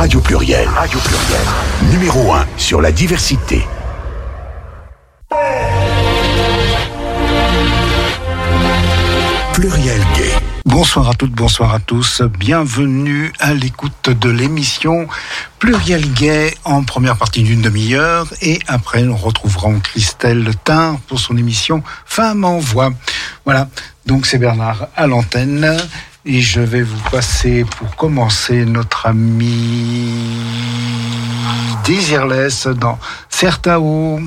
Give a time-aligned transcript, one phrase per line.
[0.00, 0.66] Radio Pluriel.
[0.66, 1.92] Radio Pluriel.
[1.92, 3.62] Numéro 1 sur la diversité.
[9.52, 10.32] Pluriel Gay.
[10.64, 12.22] Bonsoir à toutes, bonsoir à tous.
[12.22, 15.06] Bienvenue à l'écoute de l'émission
[15.58, 18.26] Pluriel Gay en première partie d'une demi-heure.
[18.40, 22.90] Et après, nous retrouverons Christelle Tin pour son émission Femme en voix.
[23.44, 23.68] Voilà.
[24.06, 25.76] Donc c'est Bernard à l'antenne.
[26.26, 30.12] Et je vais vous passer pour commencer notre ami
[31.84, 32.98] Desireless dans
[33.30, 34.20] Certao.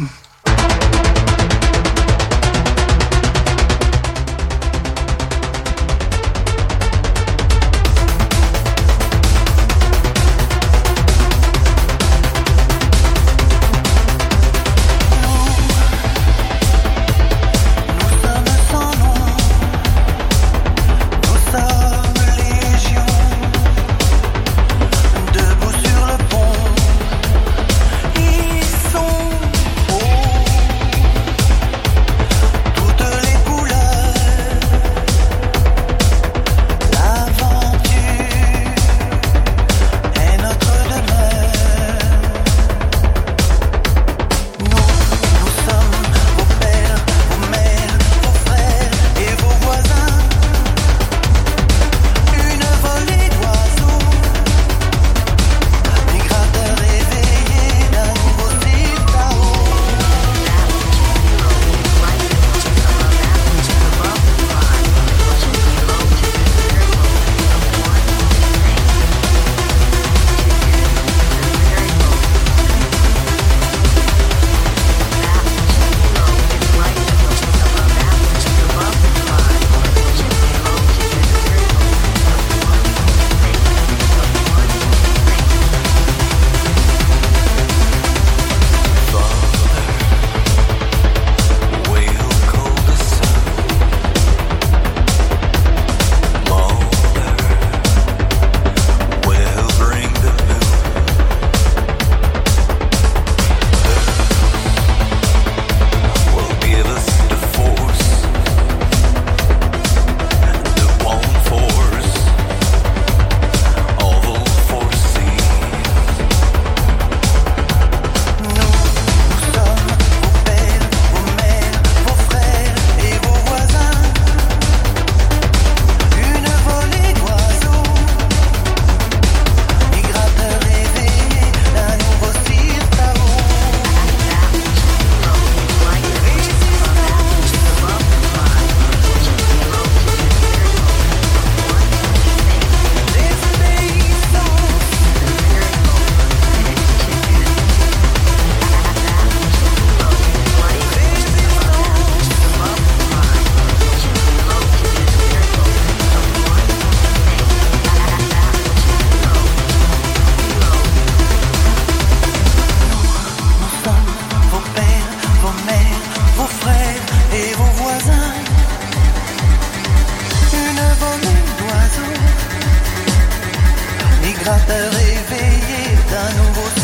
[176.24, 176.83] un nouveau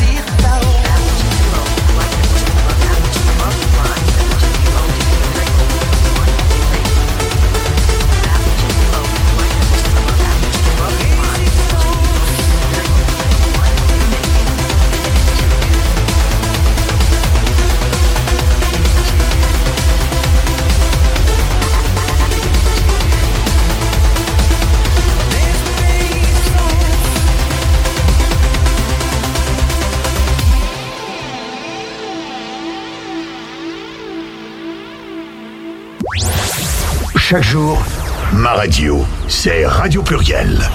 [37.30, 37.80] Chaque jour,
[38.34, 40.68] ma radio, c'est Radio Pluriel.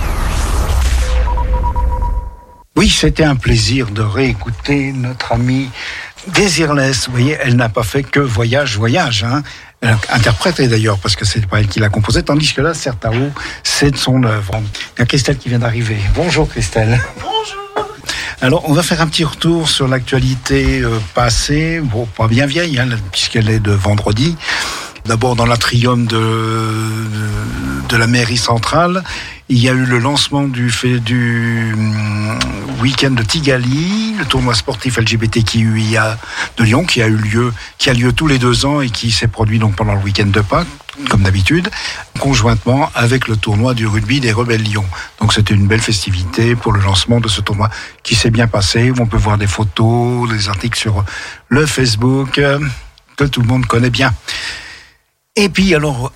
[2.76, 5.68] Oui, c'était un plaisir de réécouter notre amie
[6.28, 7.08] Désirless.
[7.08, 9.24] Vous voyez, elle n'a pas fait que voyage, voyage.
[9.24, 9.42] Hein.
[9.80, 12.72] Elle a interprété d'ailleurs, parce que c'est pas elle qui l'a composé, tandis que là,
[12.72, 13.32] Certao,
[13.64, 14.62] c'est de son œuvre.
[14.96, 15.98] Il y a Christelle qui vient d'arriver.
[16.14, 17.00] Bonjour Christelle.
[17.16, 17.64] Bonjour.
[18.40, 22.78] Alors, on va faire un petit retour sur l'actualité euh, passée, bon, pas bien vieille,
[22.78, 24.36] hein, puisqu'elle est de vendredi.
[25.04, 29.04] D'abord, dans l'atrium de, de, de la mairie centrale,
[29.50, 32.38] il y a eu le lancement du, fait, du hum,
[32.80, 36.18] week-end de Tigali, le tournoi sportif LGBTQIA
[36.56, 39.10] de Lyon, qui a eu lieu, qui a lieu tous les deux ans et qui
[39.10, 40.66] s'est produit donc pendant le week-end de Pâques.
[41.10, 41.68] comme d'habitude,
[42.18, 44.86] conjointement avec le tournoi du rugby des Rebelles Lyon.
[45.20, 47.68] Donc c'était une belle festivité pour le lancement de ce tournoi
[48.02, 48.92] qui s'est bien passé.
[48.98, 51.04] On peut voir des photos, des articles sur
[51.48, 52.58] le Facebook euh,
[53.16, 54.14] que tout le monde connaît bien.
[55.36, 56.12] Et puis alors,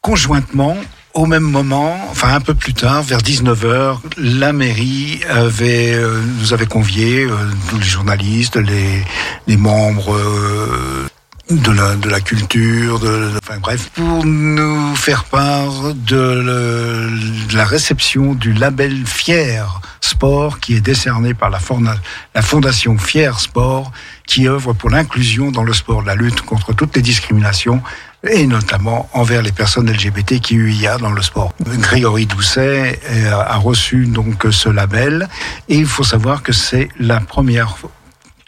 [0.00, 0.76] conjointement,
[1.14, 6.52] au même moment, enfin un peu plus tard, vers 19h, la mairie avait, euh, nous
[6.52, 7.34] avait conviés, euh,
[7.74, 9.02] les journalistes, les,
[9.48, 11.08] les membres euh,
[11.50, 17.56] de la, de la culture, de- enfin bref, pour nous faire part de, le- de
[17.56, 21.98] la réception du label Fier Sport qui est décerné par la, forna-
[22.36, 23.90] la fondation Fier Sport
[24.28, 27.82] qui œuvre pour l'inclusion dans le sport, la lutte contre toutes les discriminations
[28.28, 31.52] et notamment envers les personnes LGBTQIA dans le sport.
[31.60, 35.28] Grégory Doucet euh, a reçu donc ce label
[35.68, 37.76] et il faut savoir que c'est la première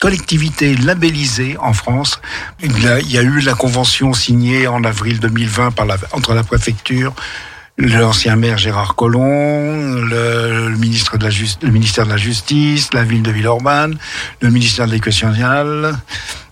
[0.02, 2.20] collectivité labellisée en France.
[2.60, 7.14] Il y a, eu la convention signée en avril 2020 par entre la préfecture,
[7.87, 13.31] l'ancien maire Gérard Collomb, le, ministre de la ministère de la Justice, la ville de
[13.31, 13.99] Villeurbanne,
[14.40, 15.96] le ministère de l'Éducation nationale,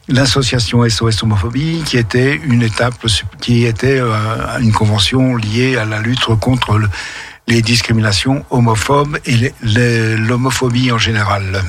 [0.09, 2.95] l'association SOS Homophobie, qui était une étape,
[3.41, 6.89] qui était euh, une convention liée à la lutte contre le-
[7.47, 9.53] les discriminations homophobes et
[10.17, 11.63] l'homophobie en général.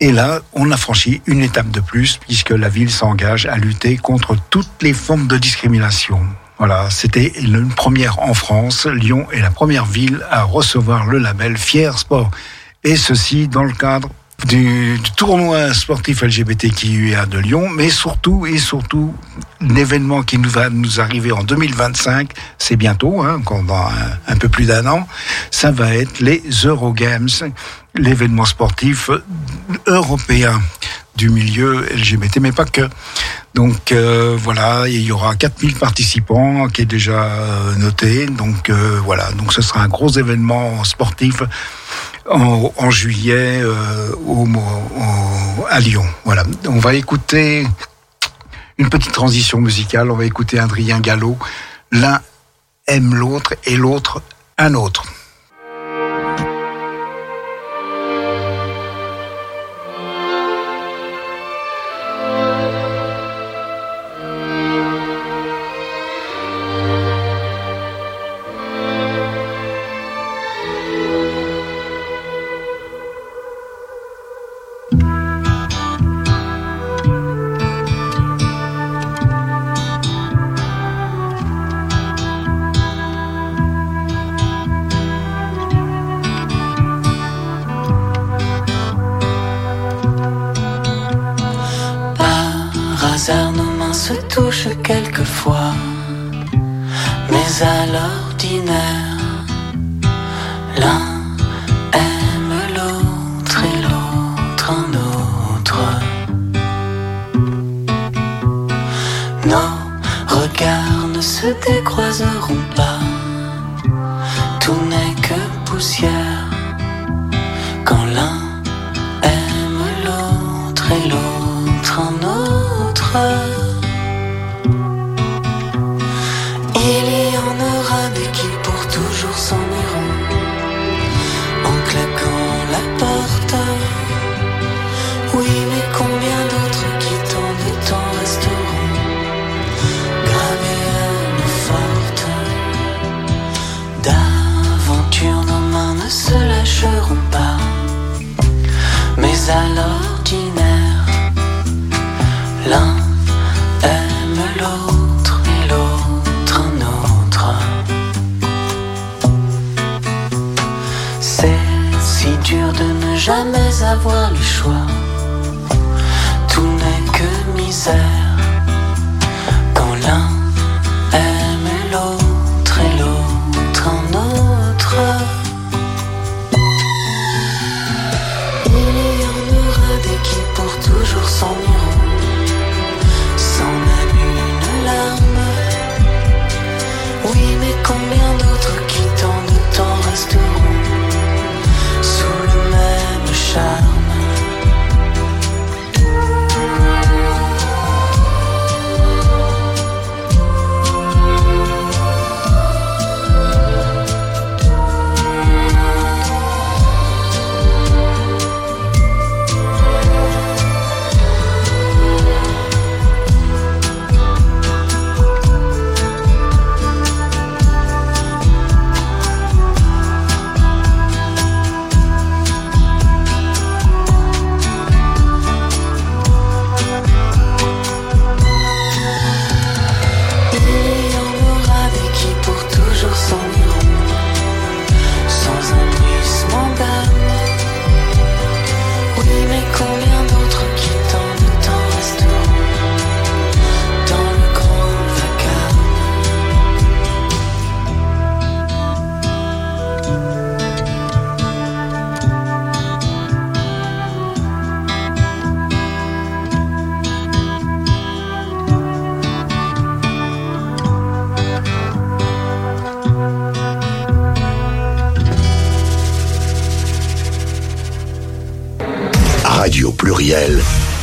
[0.00, 3.96] Et là, on a franchi une étape de plus puisque la ville s'engage à lutter
[3.96, 6.20] contre toutes les formes de discrimination.
[6.58, 8.86] Voilà, c'était une première en France.
[8.86, 12.30] Lyon est la première ville à recevoir le label Fier Sport.
[12.82, 14.08] Et ceci dans le cadre
[14.46, 19.14] du, tournoi sportif LGBTQIA de Lyon, mais surtout et surtout
[19.60, 23.92] l'événement qui nous va nous arriver en 2025, c'est bientôt, hein, dans un,
[24.26, 25.06] un peu plus d'un an,
[25.50, 27.28] ça va être les Eurogames,
[27.94, 29.10] l'événement sportif
[29.86, 30.60] européen
[31.18, 32.88] du milieu LGBT, mais pas que.
[33.54, 38.26] Donc euh, voilà, il y aura 4000 participants qui est déjà euh, noté.
[38.26, 41.42] Donc euh, voilà, donc ce sera un gros événement sportif
[42.30, 43.62] en, juillet
[44.26, 44.46] au-
[45.68, 46.04] à Lyon.
[46.24, 47.66] Voilà, on va écouter
[48.78, 50.10] une petite transition musicale.
[50.10, 51.36] On va écouter Adrien Gallo.
[51.90, 52.20] L'un
[52.86, 54.22] aime l'autre et l'autre
[54.56, 55.04] un autre.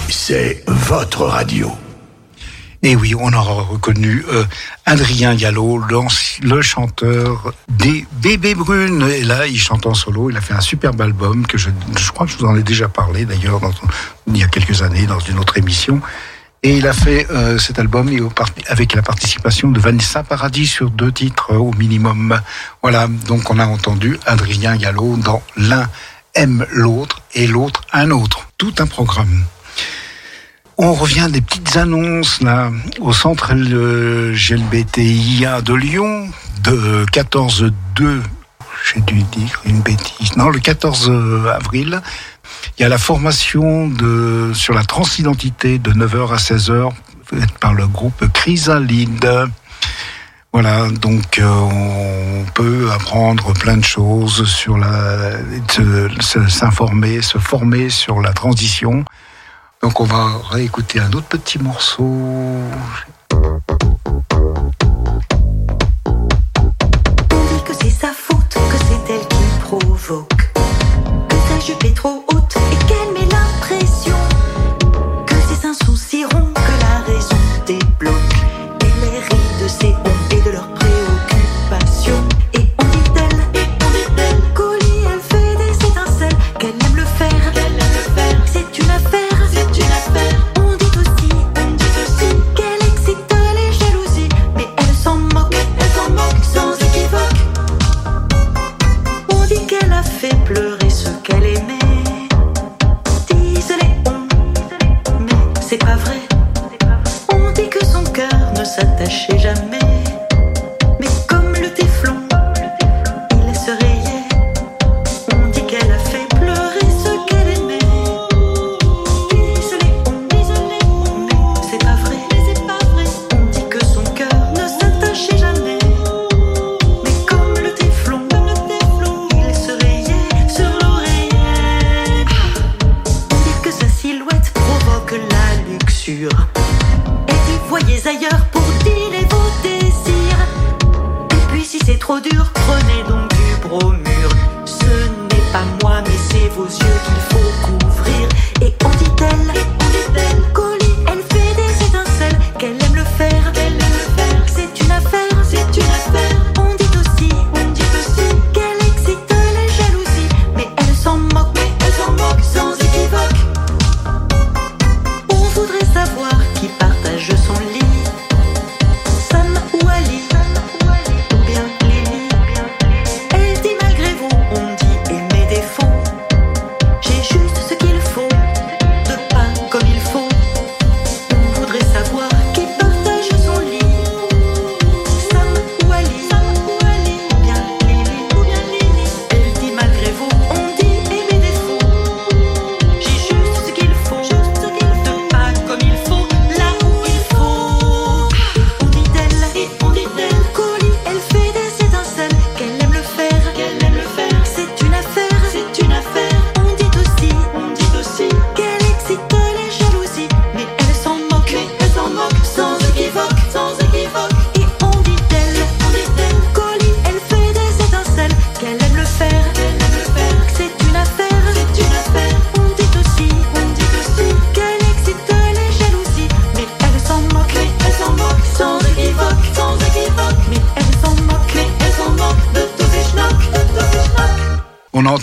[0.08, 1.72] C'est votre radio.
[2.84, 4.44] Et oui, on aura reconnu euh,
[4.86, 5.82] Adrien Gallo,
[6.44, 9.10] le chanteur des Bébés Brunes.
[9.10, 10.30] Et là, il chante en solo.
[10.30, 11.72] Il a fait un superbe album que je,
[12.14, 13.62] crois que je vous en ai déjà parlé d'ailleurs
[14.28, 16.02] il y a quelques années dans une autre émission.
[16.62, 18.12] Et il a fait euh, cet album
[18.68, 22.40] avec la participation de Vanessa Paradis sur deux titres euh, au minimum.
[22.84, 25.90] Voilà, donc on a entendu Adrien Gallo dans L'un
[26.36, 28.48] aime l'autre et l'autre un autre.
[28.58, 29.44] Tout un programme.
[30.78, 33.54] On revient des petites annonces là au centre
[34.34, 36.30] GLBTIA de Lyon
[36.64, 37.72] de 14-2.
[38.94, 40.36] J'ai dû dire une bêtise.
[40.36, 41.12] Non, le 14
[41.50, 42.02] avril,
[42.78, 46.92] il y a la formation de sur la transidentité de 9h à 16h
[47.24, 49.50] faite par le groupe Chrysalide.
[50.58, 55.32] Voilà, donc euh, on peut apprendre plein de choses sur la,
[56.48, 59.04] s'informer, se former sur la transition.
[59.84, 62.10] Donc on va réécouter un autre petit morceau.
[67.66, 70.54] Que c'est sa faute, que c'est elle qui provoque.
[71.82, 73.05] Que trop haute et qu'elle
[108.76, 109.75] s'attachait jamais.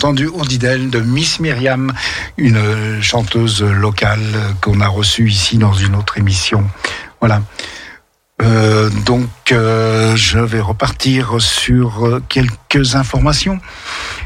[0.03, 1.93] Entendu d'elle de Miss Myriam,
[2.35, 4.19] une chanteuse locale
[4.59, 6.65] qu'on a reçue ici dans une autre émission.
[7.21, 7.41] Voilà.
[8.41, 13.61] Euh, donc, euh, je vais repartir sur quelques informations.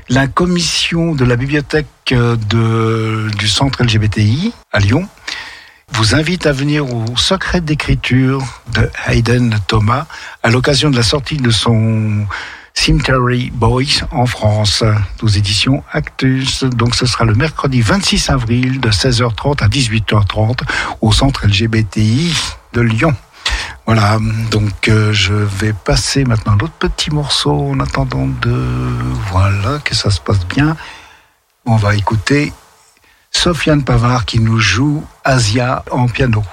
[0.10, 5.08] La commission de la bibliothèque euh, de, du centre LGBTI à Lyon
[5.92, 8.42] vous invite à venir au secret d'écriture
[8.74, 10.08] de Hayden Thomas
[10.42, 12.26] à l'occasion de la sortie de son
[12.80, 14.84] Cemetery Boys en France,
[15.22, 16.64] aux éditions Actus.
[16.64, 20.60] Donc ce sera le mercredi 26 avril de 16h30 à 18h30
[21.02, 22.34] au centre LGBTI
[22.74, 23.14] de Lyon.
[23.88, 24.20] Voilà,
[24.52, 28.56] donc euh, je vais passer maintenant l'autre petit morceau en attendant de...
[29.32, 30.78] Voilà, que ça se passe bien.
[31.66, 32.54] On va écouter
[33.32, 36.44] Sofiane Pavard qui nous joue Asia en piano.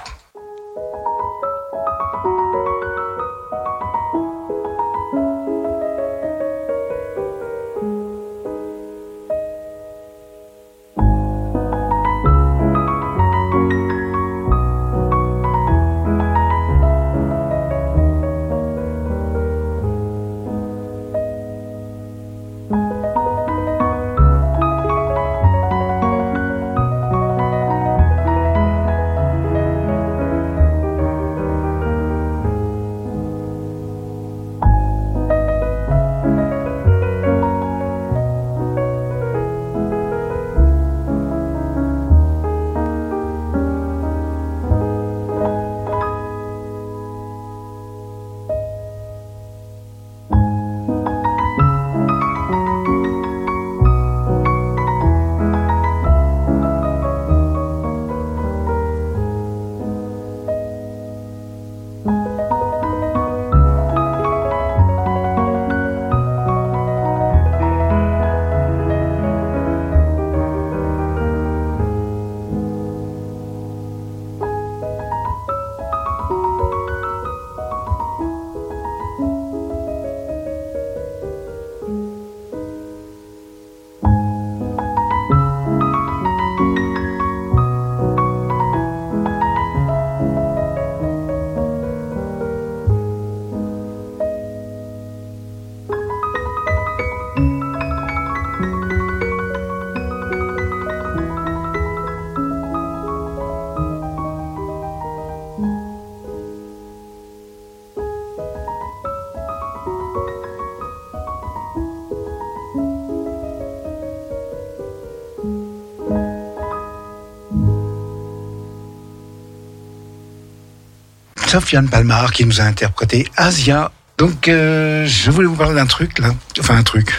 [121.55, 123.89] Sofiane Palmar qui nous a interprété Asia.
[124.17, 126.35] Donc, euh, je voulais vous parler d'un truc là.
[126.59, 127.17] Enfin, un truc.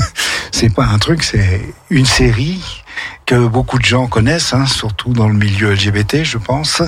[0.52, 2.62] c'est pas un truc, c'est une série
[3.28, 6.80] que beaucoup de gens connaissent, hein, surtout dans le milieu LGBT, je pense.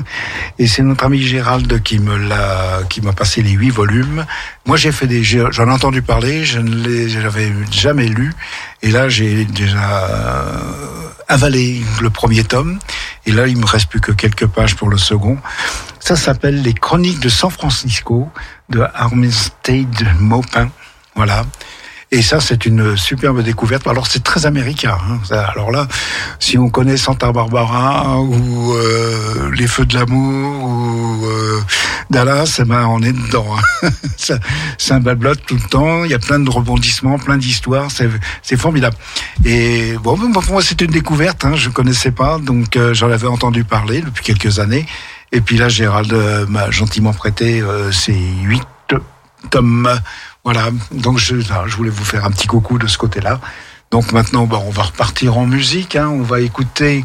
[0.58, 4.24] Et c'est notre ami Gérald qui me l'a, qui m'a passé les huit volumes.
[4.64, 8.32] Moi, j'ai fait des, j'en ai entendu parler, je ne les, je l'avais jamais lu.
[8.80, 10.58] Et là, j'ai déjà euh,
[11.28, 12.78] avalé le premier tome.
[13.26, 15.36] Et là, il me reste plus que quelques pages pour le second.
[15.98, 18.30] Ça s'appelle Les Chroniques de San Francisco
[18.70, 20.70] de Armistead Maupin.
[21.14, 21.44] Voilà.
[22.12, 23.86] Et ça, c'est une superbe découverte.
[23.86, 24.98] Alors, c'est très américain.
[25.08, 25.20] hein.
[25.22, 25.86] Ça, Alors là,
[26.40, 31.60] si on connaît Santa Barbara ou euh, Les Feux de l'amour ou euh,
[32.10, 33.46] Dallas, eh ben, on est dedans.
[33.82, 33.90] hein.
[34.16, 34.38] Ça-
[34.90, 36.02] un bad tout le temps.
[36.04, 37.88] Il y a plein de rebondissements, plein d'histoires.
[38.42, 38.96] C'est, formidable.
[39.44, 41.44] Et bon, pour moi, c'est une découverte.
[41.44, 41.52] Hein.
[41.54, 44.84] Je connaissais pas, donc euh, j'en avais entendu parler depuis quelques années.
[45.30, 48.64] Et puis là, Gérald euh, m'a gentiment prêté euh, ces huit
[49.50, 49.88] tomes.
[50.44, 50.68] Voilà.
[50.92, 53.40] Donc je, je voulais vous faire un petit coucou de ce côté-là.
[53.90, 55.96] Donc maintenant, bah, on va repartir en musique.
[55.96, 56.08] Hein.
[56.08, 57.04] On va écouter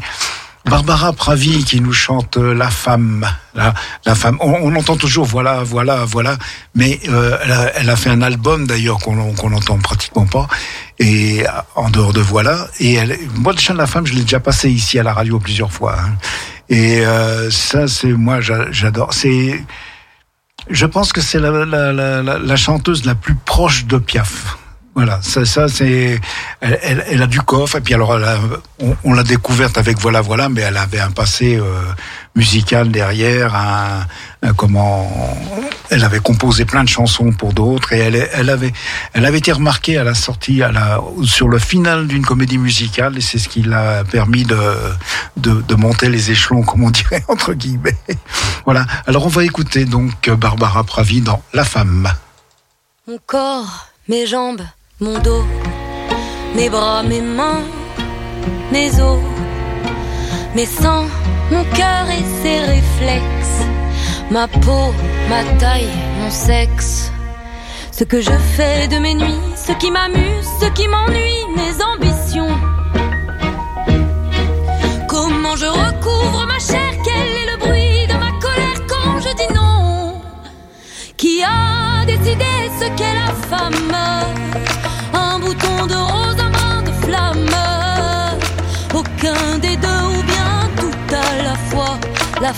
[0.64, 3.26] Barbara Pravi qui nous chante euh, La femme.
[3.54, 4.36] La, la femme.
[4.40, 6.36] On, on entend toujours voilà, voilà, voilà.
[6.74, 10.48] Mais euh, elle, a, elle a fait un album d'ailleurs qu'on qu'on n'entend pratiquement pas.
[10.98, 12.68] Et euh, en dehors de voilà.
[12.80, 15.12] Et elle, moi, le chant de la femme, je l'ai déjà passé ici à la
[15.12, 15.96] radio plusieurs fois.
[16.00, 16.14] hein.
[16.68, 19.12] Et euh, ça, c'est moi, j'a- j'adore.
[19.14, 19.62] C'est
[20.68, 24.58] je pense que c'est la, la, la, chanteuse la plus proche de Piaf.
[24.96, 26.18] Voilà, ça, ça c'est,
[26.60, 27.76] elle, elle, elle a du coffre.
[27.76, 28.18] Et puis alors,
[29.04, 31.82] on l'a découverte avec voilà, voilà, mais elle avait un passé euh,
[32.34, 34.06] musical derrière, un,
[34.42, 35.36] un comment,
[35.90, 38.72] elle avait composé plein de chansons pour d'autres et elle, elle avait,
[39.12, 43.18] elle avait été remarquée à la sortie, à la, sur le final d'une comédie musicale
[43.18, 44.58] et c'est ce qui l'a permis de,
[45.36, 47.98] de, de monter les échelons, comme on dirait entre guillemets.
[48.64, 48.86] Voilà.
[49.06, 52.10] Alors on va écouter donc Barbara Pravi dans La femme.
[53.06, 54.62] Mon corps, mes jambes,
[54.98, 55.44] mon dos,
[56.54, 57.62] mes bras, mes mains,
[58.72, 59.20] mes os,
[60.54, 61.04] mes seins,
[61.50, 63.66] mon cœur et ses réflexes,
[64.30, 64.94] ma peau,
[65.28, 67.10] ma taille, mon sexe.
[67.92, 72.56] Ce que je fais de mes nuits, ce qui m'amuse, ce qui m'ennuie, mes ambitions.
[75.08, 79.54] Comment je recouvre ma chair, quel est le bruit de ma colère quand je dis
[79.54, 80.22] non?
[81.18, 84.15] Qui a décidé ce qu'est la femme?
[92.46, 92.52] Ce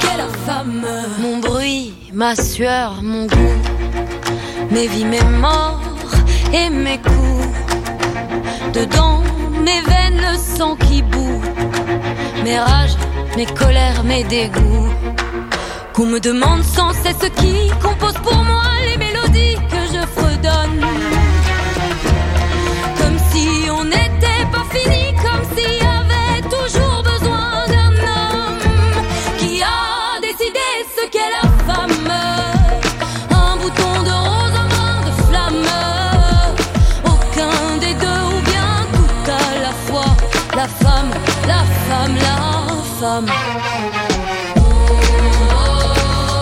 [0.00, 0.84] qu'est la femme?
[1.20, 3.36] Mon bruit, ma sueur, mon goût.
[4.72, 5.80] Mes vies, mes morts
[6.52, 7.46] et mes coups.
[8.72, 9.22] Dedans
[9.62, 11.40] mes veines, le sang qui bout
[12.44, 12.96] Mes rages,
[13.36, 14.88] mes colères, mes dégoûts.
[15.92, 20.80] Qu'on me demande sans cesse ce qui compose pour moi les mélodies que je fredonne.
[22.98, 25.09] Comme si on n'était pas fini,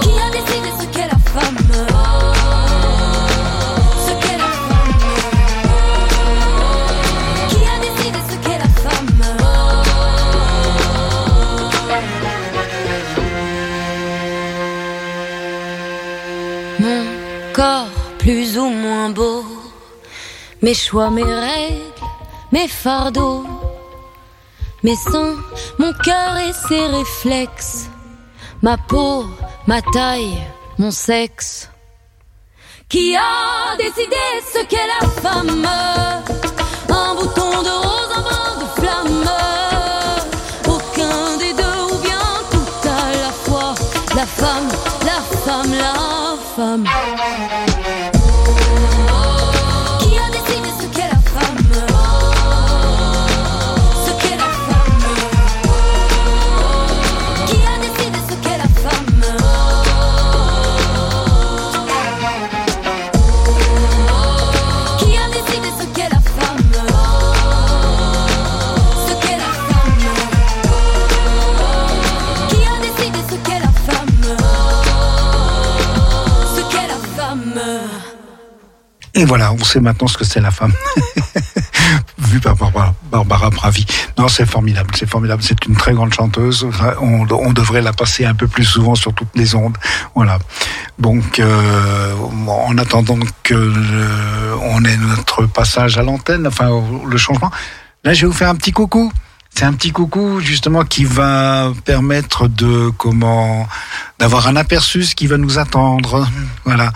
[0.03, 1.59] Qui a décidé ce qu'est la femme?
[4.07, 4.95] Ce qu'est la femme.
[7.51, 9.11] Qui a décidé ce qu'est la femme?
[16.81, 17.05] Mon
[17.53, 19.45] corps plus ou moins beau.
[20.62, 21.93] Mes choix, mes règles,
[22.53, 23.45] mes fardeaux
[24.85, 25.35] Mes seins,
[25.79, 27.88] mon cœur et ses réflexes
[28.62, 29.25] Ma peau,
[29.67, 30.38] ma taille,
[30.79, 31.69] mon sexe.
[32.88, 34.17] Qui a décidé
[34.53, 35.67] ce qu'est la femme?
[36.88, 39.31] Un bouton de rose, un brin de flamme.
[40.67, 43.75] Aucun des deux ou bien tout à la fois.
[44.14, 44.69] La femme,
[45.05, 47.08] la femme, la femme
[79.18, 80.72] Et voilà, on sait maintenant ce que c'est la femme.
[82.18, 82.54] Vu par
[83.11, 83.85] Barbara, Pravi.
[84.16, 85.42] Non, c'est formidable, c'est formidable.
[85.42, 86.68] C'est une très grande chanteuse.
[87.00, 89.76] On, devrait la passer un peu plus souvent sur toutes les ondes.
[90.14, 90.38] Voilà.
[91.00, 92.14] Donc, euh,
[92.46, 93.72] en attendant que
[94.62, 96.70] on ait notre passage à l'antenne, enfin
[97.04, 97.50] le changement,
[98.04, 99.11] là, je vais vous faire un petit coucou.
[99.59, 103.66] C'est un petit coucou justement qui va permettre de comment
[104.21, 106.29] d'avoir un aperçu ce qui va nous attendre.
[106.64, 106.92] Voilà.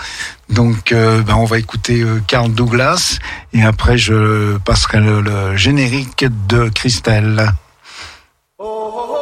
[0.48, 3.18] Donc, euh, ben, on va écouter euh, Carl Douglas
[3.52, 7.52] et après je passerai le, le générique de Christelle.
[8.60, 9.21] Everybody was kung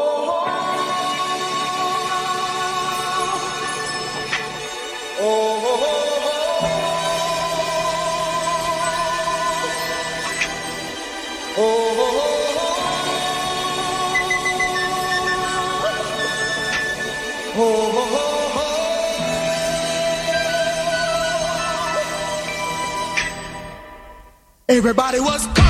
[24.70, 25.69] fu fighting.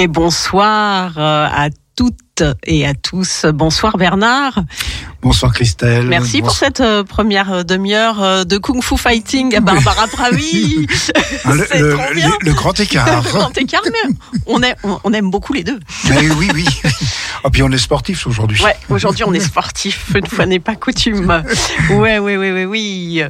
[0.00, 3.44] Et bonsoir euh, à toutes et à tous.
[3.52, 4.60] Bonsoir Bernard.
[5.20, 6.06] Bonsoir Christelle.
[6.06, 10.86] Merci pour cette euh, première euh, demi-heure de Kung Fu Fighting à Barbara Pravi.
[11.44, 11.98] Le,
[12.46, 13.22] le- grand écart.
[13.24, 14.14] Le grand écart, mais
[14.46, 15.78] on, est, on, on aime beaucoup les deux.
[16.08, 16.64] Mais oui, oui.
[17.44, 18.62] Ah, puis on est sportif aujourd'hui.
[18.64, 21.42] Ouais, aujourd'hui on est sportif, une fois n'est pas coutume.
[21.90, 23.22] Ouais, ouais, ouais, ouais, oui.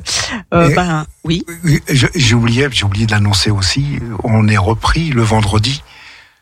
[0.55, 1.45] Euh, Et- ben, oui.
[1.89, 3.99] J'ai oublié, j'ai oublié de l'annoncer aussi.
[4.23, 5.83] On est repris le vendredi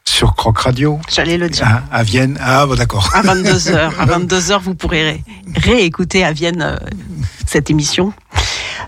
[0.09, 1.66] sur Croc Radio J'allais le dire.
[1.66, 2.38] hein, à Vienne.
[2.42, 3.11] Ah, bah, d'accord.
[3.14, 3.90] À 22h.
[3.99, 5.25] À 22h, vous pourrez ré-
[5.57, 6.77] réécouter à Vienne euh,
[7.47, 8.12] cette émission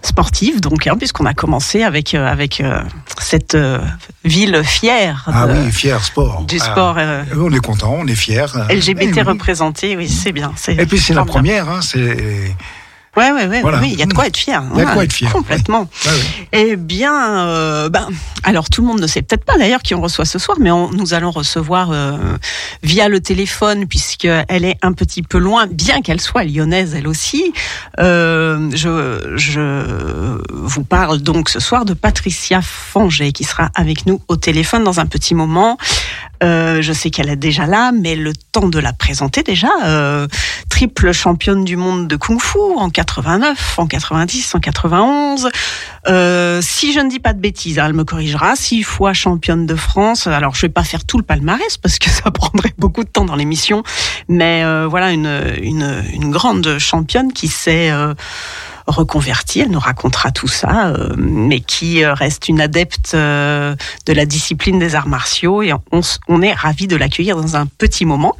[0.02, 2.80] sportive, donc, hein, puisqu'on a commencé avec, euh, avec euh,
[3.18, 3.56] cette
[4.24, 6.42] ville fière Ah de- oui, fier sport.
[6.48, 8.46] du Ah, sport euh, on est content, on est fier.
[8.70, 9.22] LGBT Eh oui.
[9.22, 10.52] représenté, oui, c'est bien.
[10.68, 12.16] Et puis c'est la première, hein, c'est
[13.16, 13.80] Ouais, ouais, ouais, Voilà.
[13.80, 14.62] oui, il y a de quoi être fier.
[14.72, 15.88] Il y a de quoi être fier, Complètement.
[16.06, 16.48] Ouais, ouais.
[16.52, 18.06] Eh bien, euh, ben,
[18.44, 20.70] alors tout le monde ne sait peut-être pas d'ailleurs qui on reçoit ce soir, mais
[20.70, 22.16] on- nous allons recevoir euh,
[22.84, 27.52] via le téléphone, puisqu'elle est un petit peu loin, bien qu'elle soit lyonnaise elle aussi.
[27.98, 34.20] Euh, je, je vous parle donc ce soir de Patricia Fanger, qui sera avec nous
[34.28, 35.78] au téléphone dans un petit moment.
[36.42, 39.68] Euh, je sais qu'elle est déjà là, mais le temps de la présenter déjà.
[39.84, 40.26] Euh,
[40.70, 45.50] triple championne du monde de Kung Fu en 89, en 90, en 91.
[46.08, 48.54] Euh, si je ne dis pas de bêtises, elle me corrigera.
[48.54, 50.26] Six fois championne de France.
[50.26, 53.24] Alors je vais pas faire tout le palmarès parce que ça prendrait beaucoup de temps
[53.24, 53.82] dans l'émission,
[54.28, 58.14] mais euh, voilà une, grande championne qui s'est euh,
[58.86, 59.60] reconvertie.
[59.60, 65.08] Elle nous racontera tout ça, mais qui reste une adepte de la discipline des arts
[65.08, 68.36] martiaux et on, on est ravi de l'accueillir dans un petit moment.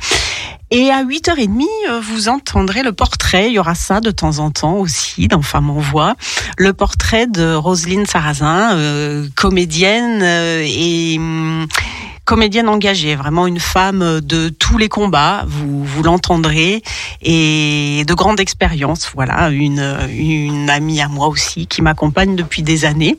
[0.72, 3.48] Et à 8h30, euh, vous entendrez le portrait.
[3.48, 6.14] Il y aura ça de temps en temps aussi dans Femme en Voix.
[6.58, 11.66] Le portrait de Roselyne Sarrazin, euh, comédienne euh, et hum,
[12.24, 15.44] comédienne engagée, vraiment une femme de tous les combats.
[15.48, 16.84] Vous, vous l'entendrez
[17.20, 19.10] et de grande expérience.
[19.12, 23.18] Voilà, une, une amie à moi aussi qui m'accompagne depuis des années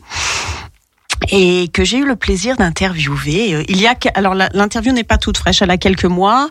[1.30, 3.54] et que j'ai eu le plaisir d'interviewer.
[3.56, 6.50] Euh, Il y a alors l'interview n'est pas toute fraîche, elle a quelques mois,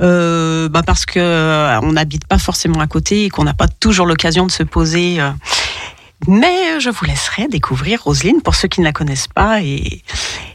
[0.00, 3.68] euh, bah parce que euh, on n'habite pas forcément à côté et qu'on n'a pas
[3.68, 5.20] toujours l'occasion de se poser.
[5.20, 5.30] euh.
[6.26, 10.02] Mais je vous laisserai découvrir Roselyne pour ceux qui ne la connaissent pas et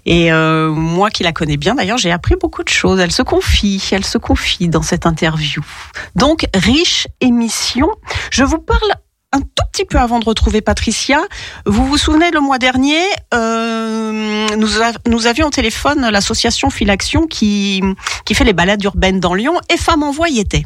[0.06, 3.00] et euh, moi qui la connais bien d'ailleurs, j'ai appris beaucoup de choses.
[3.00, 5.64] Elle se confie, elle se confie dans cette interview.
[6.16, 7.90] Donc riche émission.
[8.30, 8.92] Je vous parle
[9.34, 11.20] un tout petit peu avant de retrouver Patricia.
[11.66, 13.02] Vous vous souvenez le mois dernier,
[13.34, 17.82] euh, nous, avions au téléphone l'association Filaction qui,
[18.26, 20.64] qui fait les balades urbaines dans Lyon et Femmes en y était.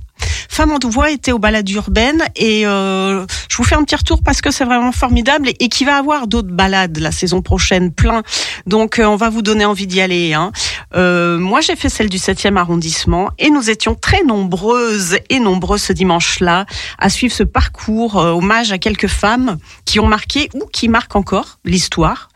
[0.49, 4.21] Femmes en Voix était aux balades urbaines et euh, je vous fais un petit retour
[4.23, 7.91] parce que c'est vraiment formidable et, et qui va avoir d'autres balades la saison prochaine,
[7.91, 8.23] plein.
[8.65, 10.33] Donc euh, on va vous donner envie d'y aller.
[10.33, 10.51] Hein.
[10.95, 15.77] Euh, moi j'ai fait celle du 7e arrondissement et nous étions très nombreuses et nombreux
[15.77, 16.65] ce dimanche-là
[16.97, 21.15] à suivre ce parcours euh, hommage à quelques femmes qui ont marqué ou qui marquent
[21.15, 22.29] encore l'histoire.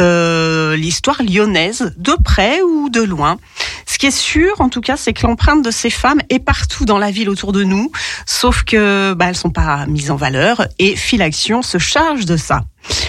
[0.00, 3.36] Euh, l'histoire lyonnaise, de près ou de loin.
[3.84, 6.84] Ce qui est sûr, en tout cas, c'est que l'empreinte de ces femmes est partout
[6.84, 7.90] dans la ville autour de nous,
[8.24, 12.62] sauf que bah, elles sont pas mises en valeur et Filaction se charge de ça.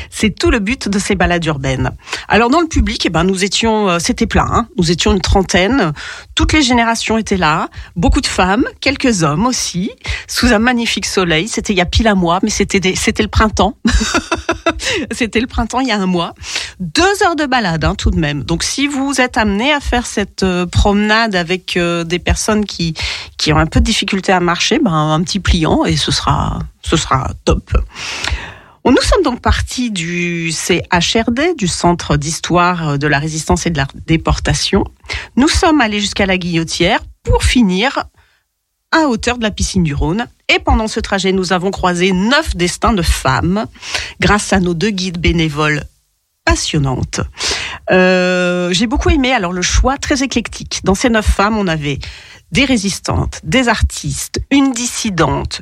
[0.10, 1.92] C'est tout le but de ces balades urbaines.
[2.28, 4.48] Alors dans le public, eh ben nous étions, euh, c'était plein.
[4.52, 4.68] hein.
[4.78, 5.94] Nous étions une trentaine.
[6.36, 7.70] Toutes les générations étaient là.
[7.96, 9.92] Beaucoup de femmes, quelques hommes aussi,
[10.28, 11.48] sous un magnifique soleil.
[11.48, 13.76] C'était il y a pile un mois, mais c'était c'était le printemps.
[15.12, 16.34] c'était le printemps il y a un mois.
[16.80, 18.44] Deux heures de balade hein, tout de même.
[18.44, 22.94] Donc si vous êtes amené à faire cette euh, promenade avec euh, des personnes qui
[23.38, 26.60] qui ont un peu de difficulté à marcher, ben un petit pliant et ce sera
[26.82, 27.72] ce sera top.
[28.90, 33.88] Nous sommes donc partis du CHRD, du Centre d'histoire de la résistance et de la
[34.08, 34.84] déportation.
[35.36, 38.06] Nous sommes allés jusqu'à la Guillotière pour finir
[38.92, 40.26] à hauteur de la piscine du Rhône.
[40.48, 43.66] Et pendant ce trajet, nous avons croisé neuf destins de femmes
[44.20, 45.84] grâce à nos deux guides bénévoles
[46.44, 47.22] passionnantes.
[47.92, 50.80] Euh, J'ai beaucoup aimé alors le choix très éclectique.
[50.84, 52.00] Dans ces neuf femmes, on avait
[52.52, 55.62] des résistantes, des artistes, une dissidente,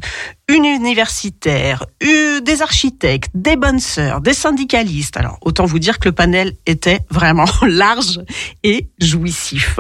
[0.50, 5.18] une universitaire, des architectes, des bonnes sœurs, des syndicalistes.
[5.18, 8.22] Alors, autant vous dire que le panel était vraiment large
[8.64, 9.80] et jouissif.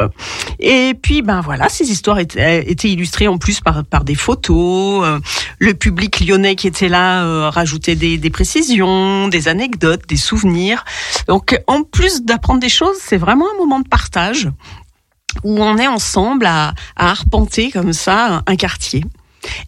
[0.60, 5.06] Et puis, ben voilà, ces histoires étaient, illustrées en plus par, par des photos.
[5.06, 5.20] Euh,
[5.60, 10.84] Le public lyonnais qui était là euh, rajoutait des, des précisions, des anecdotes, des souvenirs.
[11.28, 14.50] Donc, en plus d'apprendre des choses, c'est vraiment un moment de partage
[15.44, 19.04] où on est ensemble à, arpenter comme ça un quartier.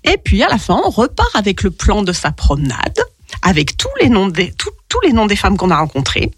[0.03, 2.99] Et puis à la fin, on repart avec le plan de sa promenade,
[3.41, 6.31] avec tous les noms des, tous les noms des femmes qu'on a rencontrées.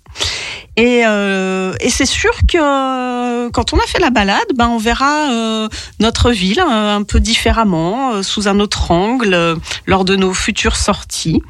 [0.78, 4.78] Et, euh, et c'est sûr que euh, quand on a fait la balade, ben on
[4.78, 5.67] verra euh,
[6.00, 11.41] notre ville un peu différemment, sous un autre angle, lors de nos futures sorties.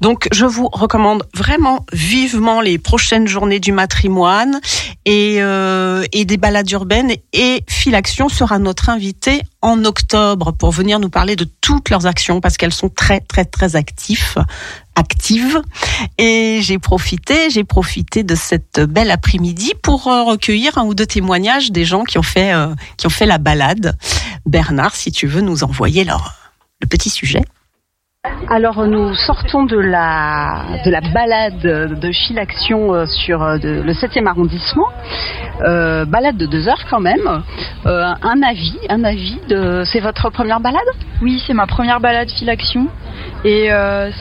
[0.00, 4.60] Donc je vous recommande vraiment vivement les prochaines journées du matrimoine
[5.04, 5.40] et,
[6.12, 7.12] et des balades urbaines.
[7.34, 12.40] Et Filaction sera notre invité en octobre pour venir nous parler de toutes leurs actions
[12.40, 14.36] parce qu'elles sont très très très actives
[14.96, 15.60] actives
[16.18, 21.06] et j'ai profité j'ai profité de cette belle après-midi pour euh, recueillir un ou deux
[21.06, 23.96] témoignages des gens qui ont fait euh, qui ont fait la balade.
[24.46, 26.34] Bernard si tu veux nous envoyer leur
[26.80, 27.42] le petit sujet
[28.50, 34.26] Alors nous sortons de la de la balade de Chilaction euh, sur euh, le 7e
[34.26, 34.88] arrondissement,
[35.62, 37.42] Euh, balade de deux heures quand même.
[37.84, 39.38] Un avis, un avis
[39.84, 40.90] c'est votre première balade?
[41.22, 42.88] Oui, c'est ma première balade Filaction
[43.44, 43.68] et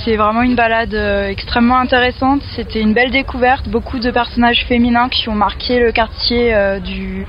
[0.03, 0.93] c'est vraiment une balade
[1.29, 2.41] extrêmement intéressante.
[2.55, 7.25] C'était une belle découverte, beaucoup de personnages féminins qui ont marqué le quartier du,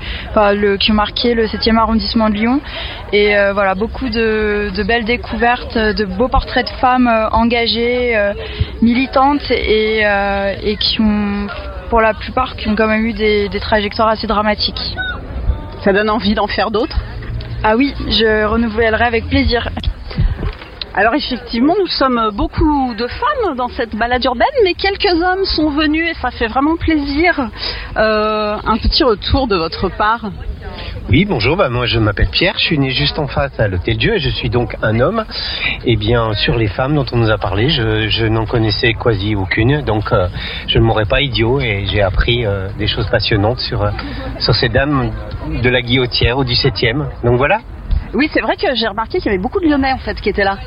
[0.79, 2.59] qui ont marqué le 7e arrondissement de Lyon.
[3.13, 8.33] Et voilà beaucoup de belles découvertes, de beaux portraits de femmes euh, engagées, euh,
[8.81, 11.47] militantes et, euh, et qui ont
[11.89, 14.95] pour la plupart qui ont quand même eu des, des trajectoires assez dramatiques.
[15.83, 16.97] Ça donne envie d'en faire d'autres?
[17.63, 19.67] Ah oui, je renouvellerai avec plaisir.
[20.93, 25.69] Alors effectivement, nous sommes beaucoup de femmes dans cette balade urbaine, mais quelques hommes sont
[25.69, 27.49] venus et ça fait vraiment plaisir.
[27.95, 30.25] Euh, un petit retour de votre part.
[31.09, 33.97] Oui, bonjour, bah, moi je m'appelle Pierre, je suis né juste en face à l'Hôtel
[33.97, 35.23] Dieu et je suis donc un homme.
[35.85, 39.83] Et bien, sur les femmes dont on nous a parlé, je, n'en connaissais quasi aucune,
[39.83, 40.27] donc euh,
[40.67, 43.89] je ne m'aurais pas idiot et j'ai appris euh, des choses passionnantes sur,
[44.39, 45.11] ces dames
[45.63, 47.05] de la guillotière ou du 7e.
[47.23, 47.59] Donc voilà.
[48.13, 50.29] Oui, c'est vrai que j'ai remarqué qu'il y avait beaucoup de Lyonnais en fait qui
[50.29, 50.57] étaient là.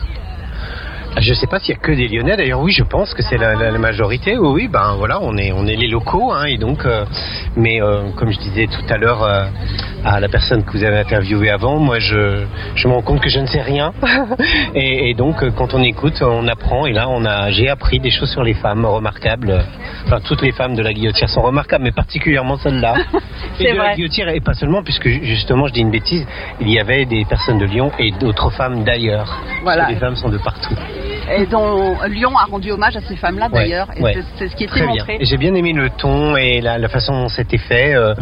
[1.20, 2.36] Je ne sais pas s'il y a que des Lyonnais.
[2.36, 4.36] D'ailleurs, oui, je pense que c'est la, la- la majorité.
[4.36, 6.84] Oui, oui, ben voilà, on est on est les locaux, hein, et donc.
[6.84, 7.04] euh,
[7.56, 9.44] mais euh, comme je disais tout à l'heure euh,
[10.04, 13.28] à la personne que vous avez interviewée avant, moi, je je me rends compte que
[13.30, 13.92] je ne sais rien.
[14.74, 16.84] et, et donc, euh, quand on écoute, on apprend.
[16.86, 19.64] Et là, on a j'ai appris des choses sur les femmes remarquables.
[20.06, 22.94] Enfin, toutes les femmes de la guillotière sont remarquables, mais particulièrement celle-là.
[23.56, 23.88] C'est et de vrai.
[23.90, 26.26] la guillotière, et pas seulement, puisque justement, je dis une bêtise,
[26.60, 29.40] il y avait des personnes de Lyon et d'autres femmes d'ailleurs.
[29.62, 29.88] Voilà.
[29.88, 30.74] Les femmes sont de partout.
[31.36, 33.88] Et dont Lyon a rendu hommage à ces femmes-là Ouais, d'ailleurs.
[33.96, 34.16] Et ouais.
[34.38, 35.18] c'est- ce qui était Très montré.
[35.20, 37.94] J'ai bien aimé le ton et la, la façon dont c'était fait.
[37.94, 38.14] euh,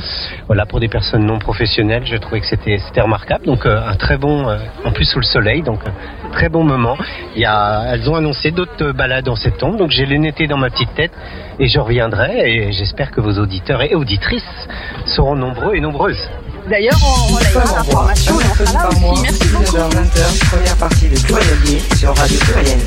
[0.47, 3.45] voilà, pour des personnes non professionnelles, je trouvais que c'était remarquable.
[3.47, 6.65] Donc euh, un très bon, euh, en plus sous le soleil, donc un très bon
[6.65, 6.97] moment.
[7.35, 10.59] Il y a, elles ont annoncé d'autres balades en septembre, donc j'ai les noté dans
[10.59, 11.13] ma petite tête
[11.59, 12.51] et je reviendrai.
[12.51, 14.69] Et j'espère que vos auditeurs et auditrices
[15.07, 16.29] seront nombreux et nombreuses.
[16.69, 19.23] D'ailleurs, on, on Nous a sommes en voix, l'information, un on sera là aussi.
[19.23, 19.77] Merci beaucoup.
[19.77, 22.79] 19h-20h, première partie de Pluriel sur Radio Pluriel.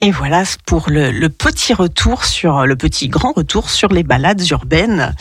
[0.00, 4.46] Et voilà pour le, le petit retour sur le petit grand retour sur les balades
[4.48, 5.14] urbaines.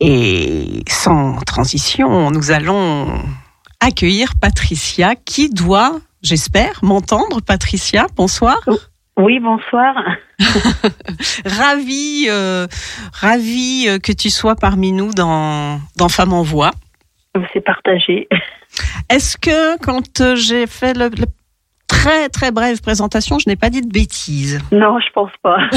[0.00, 3.22] Et sans transition, nous allons
[3.80, 7.40] accueillir Patricia qui doit, j'espère, m'entendre.
[7.42, 8.58] Patricia, bonsoir.
[9.20, 9.94] Oui, bonsoir.
[11.44, 12.66] Ravi, euh,
[13.12, 16.70] ravi euh, que tu sois parmi nous dans dans Femmes en Voix.
[17.52, 18.28] C'est partagé.
[19.10, 21.26] Est-ce que quand euh, j'ai fait le, le
[21.86, 24.58] très très brève présentation, je n'ai pas dit de bêtises?
[24.72, 25.58] Non, je pense pas.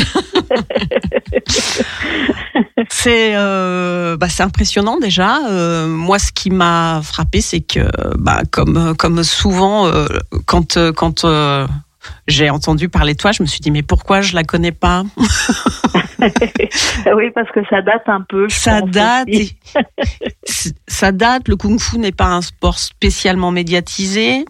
[2.89, 5.39] C'est euh, bah, c'est impressionnant déjà.
[5.49, 7.79] Euh, moi, ce qui m'a frappé, c'est que
[8.17, 9.91] bah, comme comme souvent
[10.45, 11.25] quand quand
[12.27, 15.03] j'ai entendu parler de toi, je me suis dit mais pourquoi je la connais pas
[17.15, 18.47] oui, parce que ça date un peu.
[18.49, 19.27] Ça date.
[20.87, 21.47] ça date.
[21.47, 24.45] Le kung-fu n'est pas un sport spécialement médiatisé.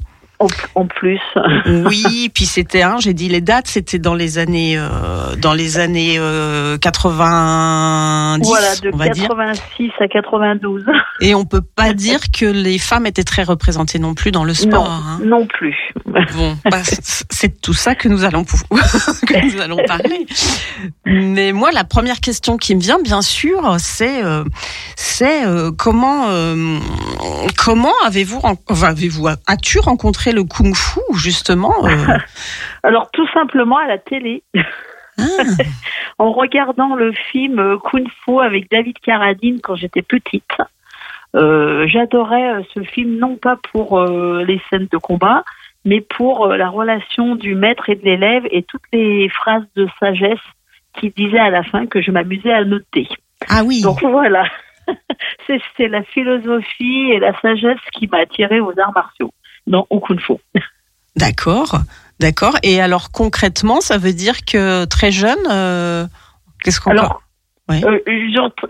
[0.75, 1.19] En, plus.
[1.65, 2.97] Oui, puis c'était un.
[2.99, 8.75] J'ai dit les dates, c'était dans les années euh, dans les années euh, 90, voilà,
[8.75, 9.27] de on va dire.
[9.29, 10.85] 86 à 92.
[11.21, 14.53] Et on peut pas dire que les femmes étaient très représentées non plus dans le
[14.53, 14.85] sport.
[14.85, 15.19] non, hein.
[15.23, 15.75] non plus.
[16.35, 18.43] Bon, bah, c'est tout ça que nous allons
[19.27, 20.25] que nous allons parler.
[21.05, 24.43] Mais moi, la première question qui me vient, bien sûr, c'est euh,
[24.95, 26.77] c'est euh, comment euh,
[27.57, 32.17] comment avez-vous enfin, avez-vous as-tu rencontré le kung-fu justement euh,
[32.83, 34.43] Alors, tout simplement à la télé.
[35.17, 35.23] ah,
[36.19, 40.51] en regardant le film euh, Kung Fu avec David Carradine quand j'étais petite.
[41.35, 45.43] Euh, J'adorais ce film non pas pour euh, les scènes de combat,
[45.85, 49.87] mais pour euh, la relation du maître et de l'élève et toutes les phrases de
[49.99, 50.39] sagesse
[50.93, 53.07] qu'il disait à la fin que je m'amusais à noter.
[53.49, 53.81] ah oui.
[53.81, 54.45] Donc voilà,
[55.47, 59.31] c'est c'est la philosophie et la sagesse qui m'a attirée aux arts martiaux,
[59.67, 60.33] non au Kung Fu.
[61.15, 61.77] D'accord,
[62.19, 62.55] d'accord.
[62.63, 66.05] Et alors concrètement, ça veut dire que très jeune, euh,
[66.63, 67.21] qu'est-ce qu'on Alors,
[67.69, 67.81] Ouais.
[67.85, 67.97] euh,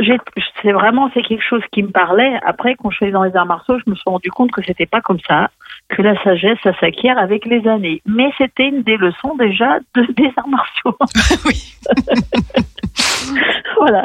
[0.01, 0.17] j'ai-
[0.61, 2.39] c'est vraiment c'est quelque chose qui me parlait.
[2.45, 4.61] Après, quand je suis allée dans les arts martiaux, je me suis rendu compte que
[4.63, 5.49] c'était pas comme ça,
[5.89, 8.03] que la sagesse, ça s'acquiert avec les années.
[8.05, 10.95] Mais c'était une des leçons déjà de, des arts martiaux.
[11.45, 11.73] oui.
[13.79, 14.03] voilà.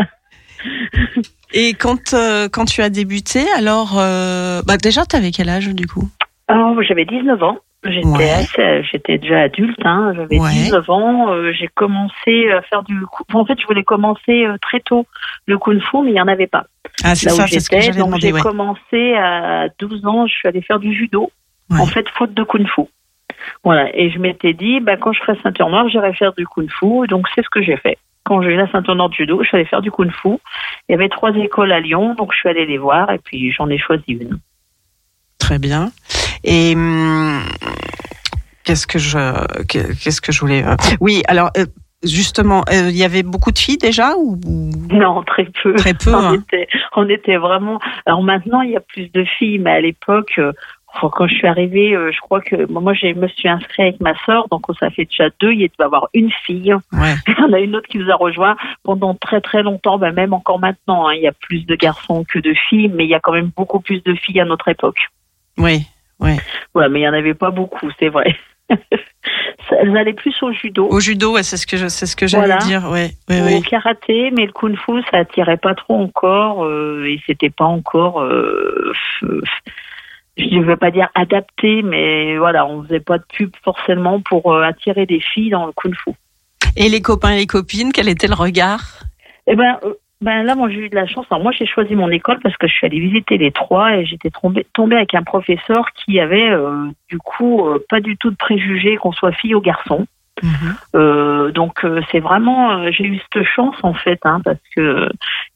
[1.52, 5.86] Et quand euh, quand tu as débuté, alors euh, bah déjà t'avais quel âge du
[5.86, 6.08] coup?
[6.48, 7.58] Alors, j'avais 19 ans.
[7.84, 8.82] J'étais Ouais.
[8.90, 10.12] j'étais déjà adulte, hein.
[10.16, 10.50] j'avais Ouais.
[10.50, 11.30] 19 ans.
[11.32, 13.00] euh, j'ai commencé à faire du.
[13.06, 15.06] coup- En fait, je voulais commencer euh, très tôt
[15.46, 16.64] le kung fu, mais il n'y en avait pas.
[17.04, 17.92] Ah c'est ça, c'est ce que j'ai
[18.32, 18.40] Ouais.
[18.40, 20.26] commencé à 12 ans.
[20.26, 21.30] Je suis allée faire du judo.
[21.70, 22.82] En fait, faute de kung fu.
[23.62, 23.94] Voilà.
[23.96, 27.06] Et je m'étais dit, bah, quand je ferai ceinture noire, j'irai faire du kung-fu.
[27.08, 27.98] Donc, c'est ce que j'ai fait.
[28.24, 30.30] Quand j'ai eu la ceinture noire de judo, je suis allée faire du kung-fu.
[30.88, 33.52] Il y avait trois écoles à Lyon, donc je suis allée les voir et puis
[33.52, 34.38] j'en ai choisi une.
[35.38, 35.90] Très bien.
[36.44, 37.42] Et hum,
[38.64, 39.18] qu'est-ce que je
[39.66, 41.66] que- qu'est-ce que je voulais euh, Oui, alors euh,
[42.02, 44.38] justement, euh, il y avait beaucoup de filles déjà ou
[44.90, 45.74] Non, très peu.
[45.74, 46.34] Très peu, On, hein.
[46.34, 47.78] était, on était vraiment.
[48.06, 50.52] Alors maintenant, il y a plus de filles, mais à l'époque, euh,
[51.00, 54.14] quand je suis arrivée, euh, je crois que moi, je me suis inscrite avec ma
[54.24, 55.52] sœur, donc ça fait déjà deux.
[55.52, 56.74] Il y devait y avoir une fille.
[56.92, 57.14] Ouais.
[57.38, 60.58] En a une autre qui nous a rejoint pendant très très longtemps, bah, même encore
[60.58, 61.08] maintenant.
[61.08, 63.32] hein, il y a plus de garçons que de filles, mais il y a quand
[63.32, 64.98] même beaucoup plus de filles à notre époque.
[65.56, 65.86] Oui,
[66.20, 66.36] oui.
[66.74, 68.36] Voilà, mais il y en avait pas beaucoup, c'est vrai.
[69.70, 70.86] Elles allaient plus au judo.
[70.88, 72.64] Au judo, ouais, c'est ce que je, c'est ce que j'allais Voilà.
[72.64, 72.88] dire.
[72.90, 73.60] Ouais, ouais, au ouais.
[73.62, 78.92] karaté, mais le kung-fu, ça attirait pas trop encore, euh, et c'était pas encore, euh,
[79.22, 79.26] je
[80.56, 84.62] ne veux pas dire adapté, mais voilà, on faisait pas de pub forcément pour euh,
[84.62, 86.12] attirer des filles dans le kung-fu.
[86.76, 89.00] Et les copains et les copines, quel était le regard?
[89.46, 91.26] Eh ben, euh, ben là, moi j'ai eu de la chance.
[91.30, 94.04] Alors moi, j'ai choisi mon école parce que je suis allée visiter les trois et
[94.04, 98.30] j'étais tombée, tombée avec un professeur qui avait euh, du coup euh, pas du tout
[98.30, 100.06] de préjugés qu'on soit fille ou garçon.
[100.94, 105.08] Euh, donc euh, c'est vraiment, euh, j'ai eu cette chance en fait, hein, parce que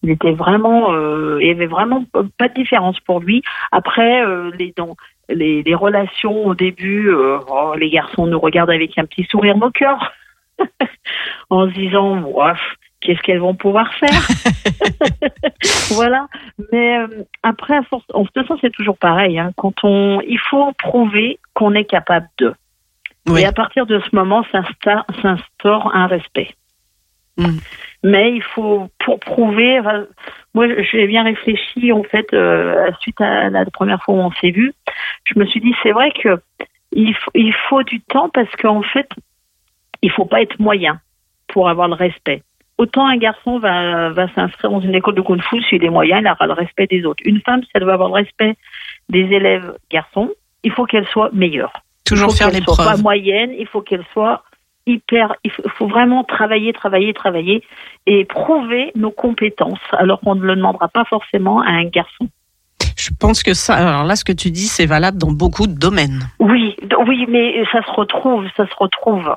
[0.03, 2.05] il était vraiment, euh, il y avait vraiment
[2.39, 3.43] pas de différence pour lui.
[3.71, 4.75] Après euh, les,
[5.29, 9.57] les les relations au début, euh, oh, les garçons nous regardent avec un petit sourire
[9.57, 10.13] moqueur,
[11.51, 12.57] en se disant, Ouah,
[13.03, 14.11] qu'est-ce qu'elles vont pouvoir faire
[15.91, 16.27] Voilà.
[16.73, 17.07] Mais euh,
[17.43, 19.39] après, à force, en- de toute façon, c'est toujours pareil.
[19.39, 22.55] Hein, quand on, il faut prouver qu'on est capable de.
[23.29, 23.43] Oui.
[23.43, 26.51] Et à partir de ce moment, s'insta- s'instaure un respect.
[27.39, 27.59] Mm.
[28.05, 30.05] Mais il faut, pour prouver, enfin,
[30.55, 34.51] moi j'ai bien réfléchi en fait, euh, suite à la première fois où on s'est
[34.51, 34.73] vu,
[35.25, 36.41] je me suis dit c'est vrai que
[36.91, 39.09] il, faut- il faut du temps parce qu'en fait,
[40.03, 41.01] il faut pas être moyen
[41.47, 42.43] pour avoir le respect.
[42.83, 46.27] Autant un garçon va, va s'inscrire dans une école de kung-fu, s'il est moyen, il
[46.27, 47.23] aura le respect des autres.
[47.25, 48.57] Une femme, si elle veut avoir le respect
[49.09, 50.31] des élèves garçons,
[50.65, 51.73] il faut qu'elle soit meilleure.
[52.05, 52.97] Toujours il faut faire qu'elle les soit preuves.
[52.97, 54.43] pas moyenne, il faut qu'elle soit
[54.89, 55.33] hyper.
[55.45, 57.63] Il faut, il faut vraiment travailler, travailler, travailler
[58.07, 62.27] et prouver nos compétences, alors qu'on ne le demandera pas forcément à un garçon.
[62.97, 65.79] Je pense que ça, alors là, ce que tu dis, c'est valable dans beaucoup de
[65.79, 66.25] domaines.
[66.41, 66.75] Oui,
[67.07, 69.33] oui, mais ça se retrouve, ça se retrouve.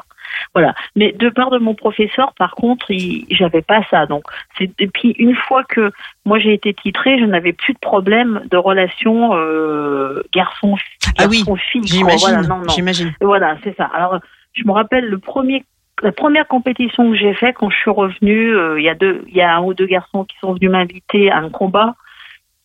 [0.54, 0.74] Voilà.
[0.96, 2.88] Mais de part de mon professeur, par contre,
[3.30, 4.06] j'avais pas ça.
[4.06, 4.24] Donc,
[4.58, 5.92] c'est et puis une fois que
[6.26, 10.76] moi j'ai été titrée, je n'avais plus de problème de relation euh, garçon
[11.18, 11.82] Ah oui, garçon fille.
[11.86, 12.70] J'imagine, Voilà, non, non.
[12.70, 13.14] j'imagine.
[13.22, 13.86] Voilà, c'est ça.
[13.94, 14.20] Alors,
[14.54, 15.64] je me rappelle le premier,
[16.02, 18.56] la première compétition que j'ai fait quand je suis revenue.
[18.56, 20.70] euh, Il y a deux, il y a un ou deux garçons qui sont venus
[20.72, 21.96] m'inviter à un combat.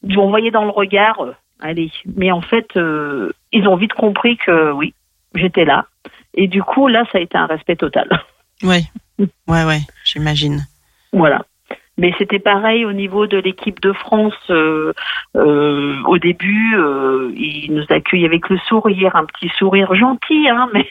[0.02, 1.90] Ils ont envoyé dans le regard, euh, allez.
[2.16, 4.94] Mais en fait, euh, ils ont vite compris que oui,
[5.34, 5.86] j'étais là.
[6.34, 8.08] Et du coup, là, ça a été un respect total.
[8.62, 8.82] Ouais,
[9.48, 10.66] ouais, ouais, j'imagine.
[11.14, 11.46] Voilà.
[11.96, 14.34] Mais c'était pareil au niveau de l'équipe de France.
[14.50, 14.92] euh,
[15.34, 20.68] euh, au début, euh, ils nous accueillent avec le sourire, un petit sourire gentil, hein,
[20.74, 20.86] mais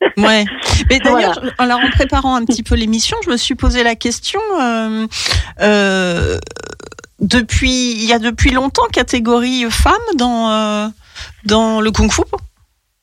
[0.16, 0.44] Ouais.
[0.88, 4.40] Mais d'ailleurs, alors en préparant un petit peu l'émission, je me suis posé la question.
[5.60, 6.38] euh,
[7.18, 10.92] depuis, il y a depuis longtemps catégorie femmes dans
[11.44, 12.22] dans le kung-fu?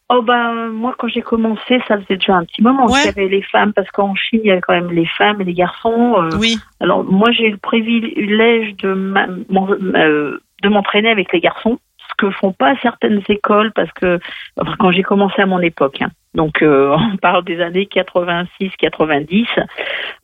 [0.09, 2.93] Oh ben moi quand j'ai commencé ça faisait déjà un petit moment Ouais.
[3.01, 5.41] qu'il y avait les femmes parce qu'en Chine il y a quand même les femmes
[5.41, 6.15] et les garçons.
[6.23, 6.57] euh, Oui.
[6.79, 12.13] Alors moi j'ai eu le privilège de ma- euh, de m'entraîner avec les garçons, ce
[12.17, 14.17] que font pas certaines écoles parce que
[14.59, 16.01] enfin, quand j'ai commencé à mon époque.
[16.01, 16.09] hein.
[16.35, 19.45] Donc euh, on parle des années 86-90.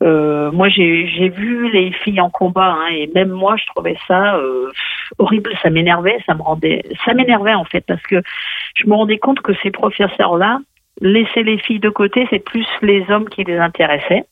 [0.02, 3.96] Euh, moi j'ai j'ai vu les filles en combat hein, et même moi je trouvais
[4.08, 4.70] ça euh,
[5.18, 8.22] horrible, ça m'énervait, ça me rendait, ça m'énervait en fait parce que
[8.74, 10.58] je me rendais compte que ces professeurs-là
[11.00, 14.24] laissaient les filles de côté, c'est plus les hommes qui les intéressaient.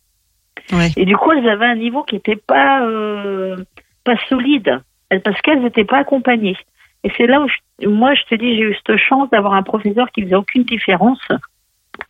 [0.72, 0.90] Ouais.
[0.96, 3.56] Et du coup, elles avaient un niveau qui n'était pas euh,
[4.04, 4.80] pas solide,
[5.24, 6.56] parce qu'elles n'étaient pas accompagnées.
[7.04, 9.62] Et c'est là où je- moi je te dis, j'ai eu cette chance d'avoir un
[9.62, 11.20] professeur qui faisait aucune différence.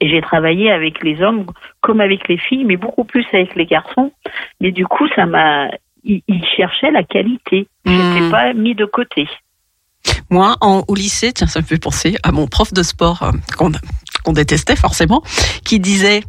[0.01, 1.47] Et j'ai travaillé avec les hommes
[1.81, 4.13] comme avec les filles, mais beaucoup plus avec les garçons.
[4.61, 5.71] Mais du coup, ça m'a,
[6.05, 7.67] il, il cherchait la qualité.
[7.85, 8.31] J'étais Hmm.
[8.31, 9.29] pas mis de côté.
[10.31, 13.33] Moi, en, au lycée, tiens, ça me fait penser à mon prof de sport euh,
[14.25, 15.23] qu'on détestait forcément,
[15.65, 16.23] qui disait.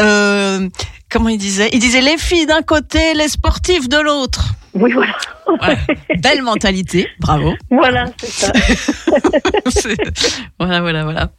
[0.00, 0.68] Euh,
[1.10, 1.68] comment il disait?
[1.72, 4.54] Il disait les filles d'un côté, les sportifs de l'autre.
[4.74, 5.76] Oui, voilà.
[6.18, 7.54] Belle mentalité, bravo.
[7.70, 8.52] Voilà, c'est ça.
[10.58, 11.30] Voilà, voilà, voilà.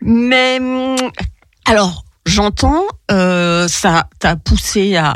[0.00, 0.96] Mais hum,
[1.66, 5.14] alors, j'entends, euh, ça t'a poussé à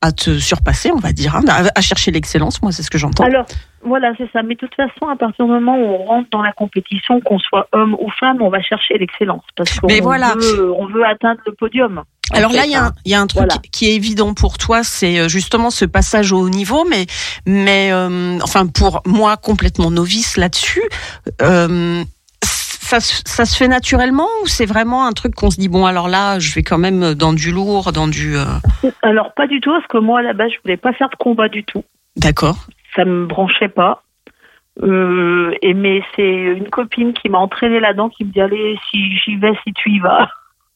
[0.00, 2.62] à te surpasser, on va dire, hein, à, à chercher l'excellence.
[2.62, 3.24] Moi, c'est ce que j'entends.
[3.24, 3.46] Alors,
[3.82, 4.42] voilà, c'est ça.
[4.44, 7.38] Mais de toute façon, à partir du moment où on rentre dans la compétition, qu'on
[7.40, 9.42] soit homme ou femme, on va chercher l'excellence.
[9.56, 10.34] Parce qu'on voilà.
[10.36, 11.98] veut, on veut atteindre le podium.
[12.32, 12.92] en Alors là, fait, il y, a un- hein.
[13.04, 13.56] il y a un truc Voilà.
[13.72, 17.06] qui est évident pour toi, c'est euh, justement ce passage au haut niveau, mais,
[17.46, 20.82] mais euh, enfin pour moi complètement novice là-dessus,
[21.42, 22.04] euh,
[22.88, 25.84] ça, se- ça se fait naturellement ou c'est vraiment un truc qu'on se dit bon
[25.86, 28.44] alors là, je vais quand même dans du lourd, dans du euh,
[29.02, 31.16] Alors, pas du tout, parce que moi, à la base, je voulais pas faire de
[31.16, 31.84] combat du tout.
[32.16, 32.56] d'accord.
[32.96, 34.02] ça me branchait pas.
[34.82, 36.22] Euh, et mais c'est
[36.60, 39.90] une copine qui m'a entraînée là-dedans, qui me dit allez, si j'y vais, si tu
[39.90, 40.28] y vas.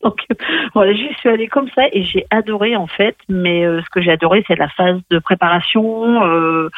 [0.09, 0.27] Donc
[0.75, 3.17] voilà, j'y suis allée comme ça et j'ai adoré en fait.
[3.29, 6.69] Mais euh, ce que j'ai adoré, c'est la phase de préparation, euh,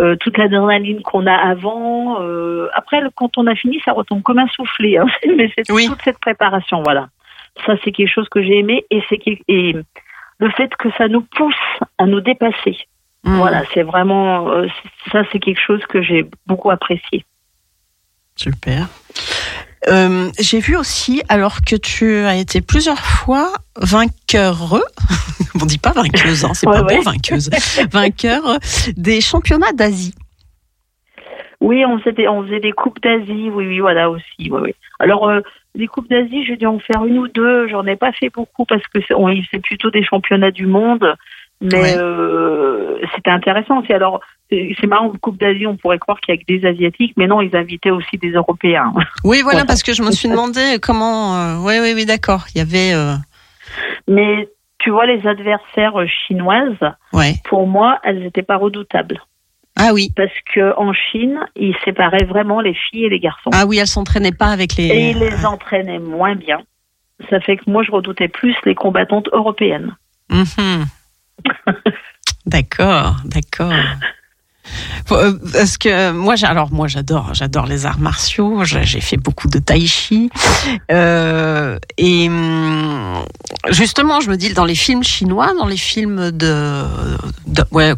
[0.00, 2.20] euh, toute l'adrénaline qu'on a avant.
[2.22, 4.98] Euh, après, le- quand on a fini, ça retombe comme un soufflé.
[4.98, 5.06] Hein.
[5.36, 5.86] mais c'est Oui.
[5.86, 7.08] toute cette préparation, voilà.
[7.66, 9.76] Ça, c'est quelque chose que j'ai aimé et c'est et
[10.38, 11.54] le fait que ça nous pousse
[11.98, 12.76] à nous dépasser.
[13.24, 13.36] Hmm.
[13.36, 14.66] Voilà, c'est vraiment euh,
[15.12, 17.24] ça, c'est quelque chose que j'ai beaucoup apprécié.
[18.34, 18.88] Super.
[19.88, 24.80] Euh, J'ai vu aussi, alors que tu as été plusieurs fois vainqueur,
[25.60, 26.96] on dit pas vainqueuse, hein, c'est Ouais, pas ouais.
[26.96, 27.50] beau vainqueuse,
[27.90, 28.58] vainqueur
[28.96, 30.14] des championnats d'Asie.
[31.60, 34.74] Oui, on faisait des, on faisait des coupes d'Asie, oui, oui, voilà aussi, oui, oui.
[34.98, 35.40] Alors euh,
[35.74, 37.68] les coupes d'Asie, j'ai dû en faire une ou deux.
[37.68, 41.14] J'en ai pas fait beaucoup parce que c'est, plutôt des championnats du monde,
[41.62, 41.94] mais Ouais.
[41.96, 43.92] euh, c'était intéressant aussi.
[43.92, 47.14] Alors c'est c'est marrant, coupe d'Asie, on pourrait croire qu'il y a que des asiatiques,
[47.16, 48.92] mais non, ils invitaient aussi des Européens.
[49.24, 49.64] Oui, voilà, Voilà.
[49.66, 51.36] parce que je me suis demandé comment.
[51.36, 52.44] euh, oui, oui, oui, d'accord.
[52.54, 52.92] Il y avait.
[52.94, 53.14] euh,
[54.08, 54.48] Mais
[54.78, 55.94] tu vois, les adversaires
[56.26, 56.76] chinoises,
[57.12, 57.34] ouais.
[57.44, 59.20] pour moi, elles n'étaient pas redoutables.
[59.78, 60.10] Ah oui.
[60.14, 63.48] parce que en Chine, ils séparaient vraiment les filles et les garçons.
[63.54, 64.84] Ah oui, elle s'entraînait pas avec les.
[64.88, 66.58] Et ils les entraînaient moins bien.
[67.30, 69.94] Ça fait que moi, je redoutais plus les combattantes européennes.
[70.30, 70.84] Mhm.
[72.46, 73.72] D'accord, d'accord.
[75.10, 78.64] Euh, Parce que moi, j'ai- alors moi, j'adore, j'adore les arts martiaux.
[78.64, 80.30] J'ai fait beaucoup de tai chi,
[80.90, 83.24] Euh, et hum,
[83.70, 86.84] justement, je me dis dans les films chinois, dans les films de,
[87.46, 87.92] de- ouais,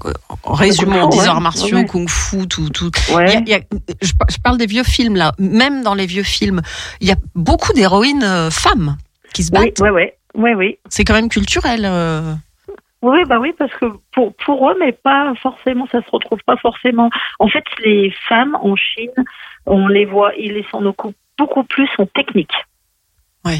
[0.44, 1.26] résumons des ouais.
[1.26, 1.86] arts martiaux, Ouais.
[1.86, 2.90] kung-fu, tout, tout.
[3.12, 3.24] Ouais.
[3.26, 5.32] Il y a- il y a- je, par- je parle des vieux films là.
[5.38, 6.62] Même dans les vieux films,
[7.00, 8.96] il y a beaucoup d'héroïnes euh, femmes
[9.34, 9.80] qui se battent.
[9.80, 10.02] oui, oui,
[10.34, 10.78] oui, oui.
[10.88, 11.82] C'est quand même culturel.
[11.84, 12.34] euh.
[13.04, 16.56] Oui, bah oui, parce que pour, pour eux, mais pas forcément, ça se retrouve pas
[16.56, 17.10] forcément.
[17.38, 19.12] En fait, les femmes en Chine,
[19.66, 22.54] on les voit, ils s'en occupent beaucoup plus en technique.
[23.44, 23.58] Ouais.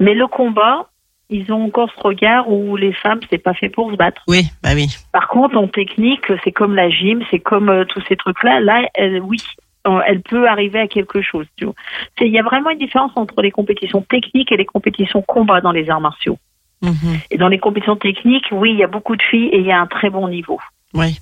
[0.00, 0.88] Mais le combat,
[1.30, 4.22] ils ont encore ce regard où les femmes, c'est pas fait pour se battre.
[4.26, 4.88] Oui, bah oui.
[5.12, 8.58] Par contre, en technique, c'est comme la gym, c'est comme euh, tous ces trucs-là.
[8.58, 9.38] Là, elle, oui,
[9.86, 11.46] euh, elle peut arriver à quelque chose.
[11.56, 11.74] tu vois.
[12.18, 15.60] C'est- Il y a vraiment une différence entre les compétitions techniques et les compétitions combat
[15.60, 16.36] dans les arts martiaux.
[16.82, 17.20] Mhm.
[17.30, 19.72] Et dans les compétitions techniques, oui, il y a beaucoup de filles et il y
[19.72, 20.60] a un très bon niveau.
[20.94, 21.18] Oui.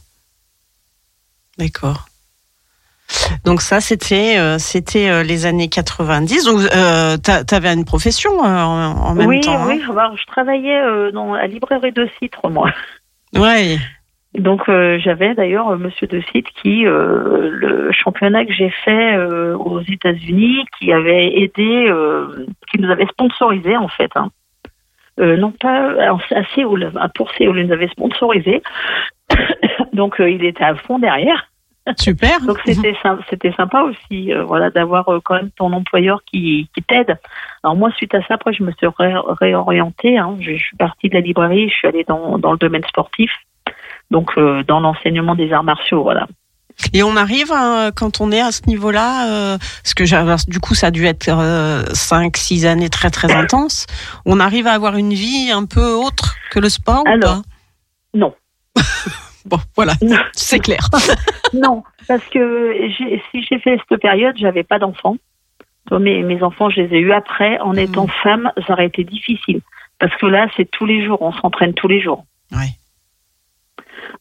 [1.58, 2.06] D'accord.
[3.44, 6.44] Donc ça, c'était euh, c'était euh, les années 90.
[6.44, 9.66] Donc, euh, tu avais une profession en, en même oui, temps.
[9.66, 9.82] oui.
[9.90, 10.80] Alors, je travaillais
[11.12, 12.70] dans la librairie de Citre, moi.
[13.34, 13.78] hein ouais.
[14.38, 19.16] Donc j'avais d'ailleurs Monsieur de Citre qui, le championnat que j'ai fait
[19.54, 21.92] aux États-Unis, qui avait aidé,
[22.70, 24.10] qui nous avait sponsorisé en fait.
[24.14, 24.30] Hein.
[25.20, 25.92] Euh, non pas
[26.30, 28.62] à Séoul, pour Séoul, ils nous avait sponsorisé.
[29.92, 31.46] Donc euh, il était à fond derrière.
[31.98, 32.40] Super.
[32.46, 32.94] Donc c'était
[33.28, 37.18] c'était sympa aussi, euh, voilà, d'avoir euh, quand même ton employeur qui, qui t'aide.
[37.62, 40.16] Alors moi, suite à ça, après, je me suis ré- réorientée.
[40.18, 40.36] Hein.
[40.40, 43.30] Je, je suis partie de la librairie, je suis allée dans, dans le domaine sportif,
[44.10, 46.26] donc euh, dans l'enseignement des arts martiaux, voilà.
[46.92, 50.74] Et on arrive à- quand on est à ce niveau-là, euh, parce que du coup
[50.74, 51.28] ça a dû être
[51.94, 53.86] 5-6 années très très intenses.
[54.26, 57.42] On arrive à avoir une vie un peu autre que le sport ou pas?
[58.14, 58.34] Non.
[59.46, 59.94] Bon, voilà,
[60.32, 60.86] c'est clair.
[61.54, 62.74] non, parce que
[63.30, 65.16] si j'ai fait cette période, j'avais pas d'enfants.
[65.90, 67.58] Mes, mes enfants, je les ai eus après.
[67.60, 69.60] En étant femme, ça aurait été difficile.
[69.98, 72.26] Parce que là, c'est tous les jours, on s'entraîne tous les jours.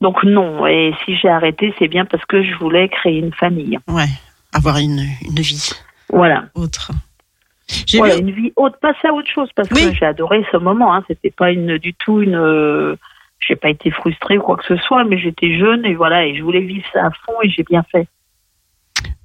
[0.02, 3.78] Donc non, et si j'ai arrêté, c'est bien parce que je voulais créer une famille.
[3.88, 4.08] Ouais,
[4.54, 5.72] avoir une, une vie
[6.12, 6.46] Voilà.
[6.56, 6.92] autre.
[7.86, 9.92] J'ai Voilà, vu- une vie autre, passer à autre chose, parce Oui.
[9.92, 10.94] que j'ai adoré ce moment.
[10.94, 11.04] Hein.
[11.08, 12.36] C'était pas une du tout une.
[12.36, 12.96] euh,
[13.48, 16.36] j'ai pas été frustrée ou quoi que ce soit, mais j'étais jeune et voilà, et
[16.36, 18.08] je voulais vivre ça à fond et j'ai bien fait.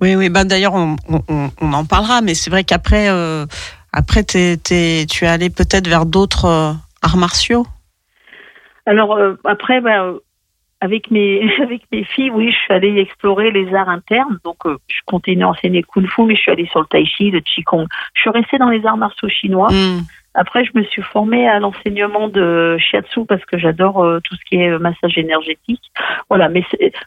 [0.01, 0.29] Oui, oui.
[0.29, 3.47] Bah, d'ailleurs, on, on- on- en parlera, mais c'est vrai qu'après, euh,
[3.93, 7.67] après, t'es- t'es- tu es allé peut-être vers d'autres euh, arts martiaux?
[8.87, 10.19] Alors euh, après, euh,
[10.85, 14.39] avec mes avec mes filles, oui, je suis allée explorer les arts internes.
[14.45, 17.07] Donc, euh, je continue à enseigner kung fu, mais je suis allée sur le tai
[17.07, 17.87] chi, le qigong.
[18.15, 19.71] Je suis restée dans les arts martiaux chinois.
[19.73, 20.03] Hmm.
[20.35, 24.45] Après, je me suis formée à l'enseignement de shiatsu parce que j'adore euh, tout ce
[24.45, 25.85] qui est euh, massage énergétique.
[26.29, 26.65] Voilà, mais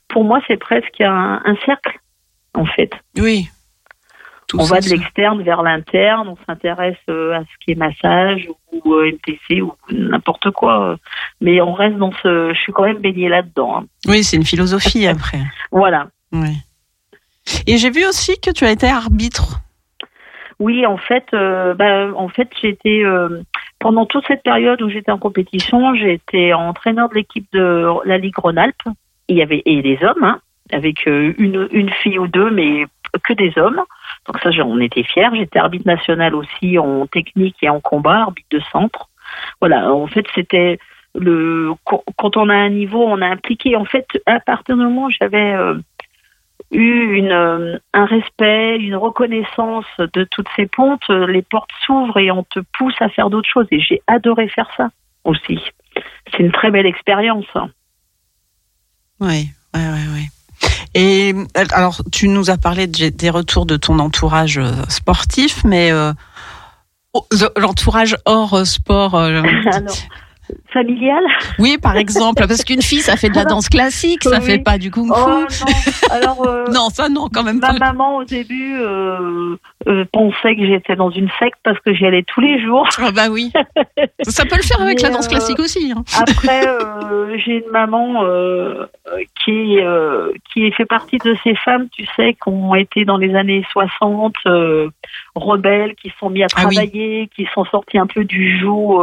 [0.07, 1.99] pour moi, c'est presque un, un cercle,
[2.53, 2.91] en fait.
[3.17, 3.49] Oui.
[4.47, 8.47] Tout on va de l'externe vers l'interne, on s'intéresse euh, à ce qui est massage
[8.71, 10.91] ou euh, MTC ou n'importe quoi.
[10.91, 10.95] euh.
[11.41, 12.53] Mais on reste dans ce...
[12.53, 13.79] Je suis quand même baignée là-dedans.
[13.79, 13.85] hein.
[14.07, 15.39] Oui, c'est une philosophie après.
[15.71, 16.07] Voilà.
[16.31, 16.55] Oui.
[17.65, 19.59] Et j'ai vu aussi que tu as été arbitre.
[20.59, 23.41] Oui, en fait, euh, bah, en fait, j'étais euh,
[23.79, 28.37] pendant toute cette période où j'étais en compétition, j'étais entraîneur de l'équipe de la Ligue
[28.37, 28.81] Rhône-Alpes.
[29.27, 30.39] Il y avait et des hommes, hein,
[30.71, 32.85] avec euh, une une fille ou deux, mais
[33.23, 33.81] que des hommes.
[34.27, 35.33] Donc ça, j'en étais fière.
[35.33, 39.09] J'étais arbitre national aussi en technique et en combat, arbitre de centre.
[39.59, 40.79] Voilà, en fait, c'était
[41.15, 43.75] le quand- on a un niveau, on a impliqué.
[43.75, 45.75] En fait, à partir du moment où j'avais euh,
[46.71, 52.29] eu euh, un respect, une reconnaissance de toutes ces pontes, euh, les portes s'ouvrent et
[52.31, 53.67] on te pousse à faire d'autres choses.
[53.71, 54.89] Et j'ai adoré faire ça
[55.23, 55.59] aussi.
[56.31, 57.47] C'est une très belle expérience.
[59.19, 60.25] Oui, oui, oui, oui.
[60.93, 65.63] Et euh, alors, tu nous as parlé de- des retours de ton entourage euh, sportif,
[65.63, 66.13] mais euh,
[67.13, 67.25] oh,
[67.57, 69.15] l'entourage hors sport.
[70.49, 71.23] Alors, familial
[71.59, 74.45] oui, par exemple, parce qu'une fille, ça fait de la danse classique, ça Oui.
[74.45, 75.13] fait pas du kung fu.
[75.25, 75.45] Oh non
[76.11, 77.79] Alors, euh, non, ça non, quand même ma pas.
[77.79, 79.55] maman au début euh,
[79.87, 82.87] euh, pensait que j'étais dans une secte parce que j'y allais tous les jours.
[82.99, 83.51] Ah bah oui.
[84.23, 85.91] Ça peut le faire avec Mais, la danse classique aussi.
[85.95, 86.03] hein.
[86.19, 86.61] Après,
[87.45, 88.23] j'ai une maman
[89.43, 89.77] qui
[90.53, 94.33] qui fait partie de ces femmes, tu sais, qui ont été dans les années 60
[94.45, 94.89] euh,
[95.35, 96.75] rebelles, qui se sont mis à Ah oui.
[96.75, 99.01] travailler, qui sont sorties un peu du joug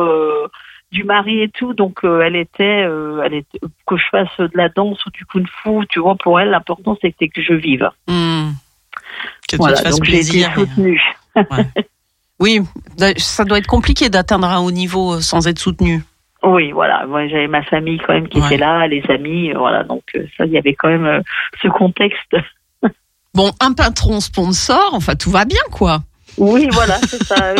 [0.95, 1.75] du mari et tout.
[1.75, 5.27] Donc, euh, elle était, euh, elle était, que je fasse de la danse ou du
[5.27, 7.91] kung-fu, tu vois, pour elle, l'important c'était que je vive.
[8.07, 8.53] Hmm.
[9.49, 11.03] Que tu te donc j'ai été soutenue.
[12.41, 12.61] Oui,
[13.17, 16.03] ça doit être compliqué d'atteindre un haut niveau euh, sans être soutenu.
[16.43, 17.07] Oui, voilà.
[17.07, 18.47] Moi, j'avais ma famille quand même qui Ouais.
[18.47, 19.85] était là, les amis, euh, voilà.
[19.85, 21.21] Donc euh, ça, il y avait quand même euh,
[21.63, 22.37] ce contexte.
[23.35, 25.99] Bon, un patron sponsor, enfin tout va bien quoi.
[26.39, 27.55] Oui, voilà, c'est ça.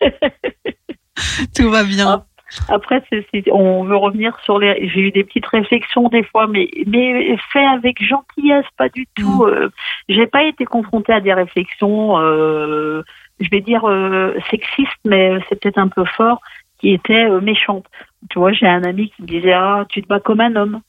[1.54, 2.24] Tout va bien.
[2.68, 4.88] Après, c'est- on veut revenir sur les.
[4.88, 9.44] J'ai eu des petites réflexions des fois, mais mais fait avec gentillesse, pas du tout.
[9.44, 9.70] Euh,
[10.08, 13.02] j'ai pas été confrontée à des réflexions, euh,
[13.40, 16.40] je vais dire euh, sexistes, mais c'est peut-être un peu fort,
[16.80, 17.86] qui étaient euh, méchantes.
[18.30, 20.80] Tu vois, j'ai un ami qui me disait ah tu te bats comme un homme.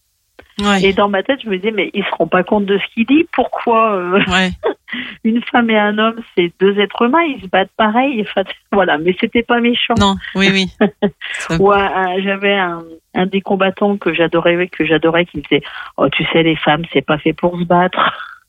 [0.83, 2.93] Et dans ma tête, je me disais mais ils se rendent pas compte de ce
[2.93, 3.25] qu'il dit.
[3.33, 4.19] Pourquoi euh,
[5.23, 8.21] une femme et un homme, c'est deux êtres humains, ils se battent pareil.
[8.21, 9.95] Enfin, voilà, mais c'était pas méchant.
[9.99, 10.65] Non, oui, oui.
[11.59, 12.83] Ouais, un- j'avais un,
[13.13, 15.61] un des combattants que j'adorais, que j'adorais, qui me disait,
[15.97, 17.99] oh, tu sais, les femmes, c'est pas fait pour se battre.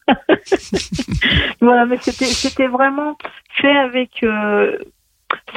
[1.61, 3.17] voilà, mais c'était, c'était vraiment
[3.61, 4.79] fait avec, euh,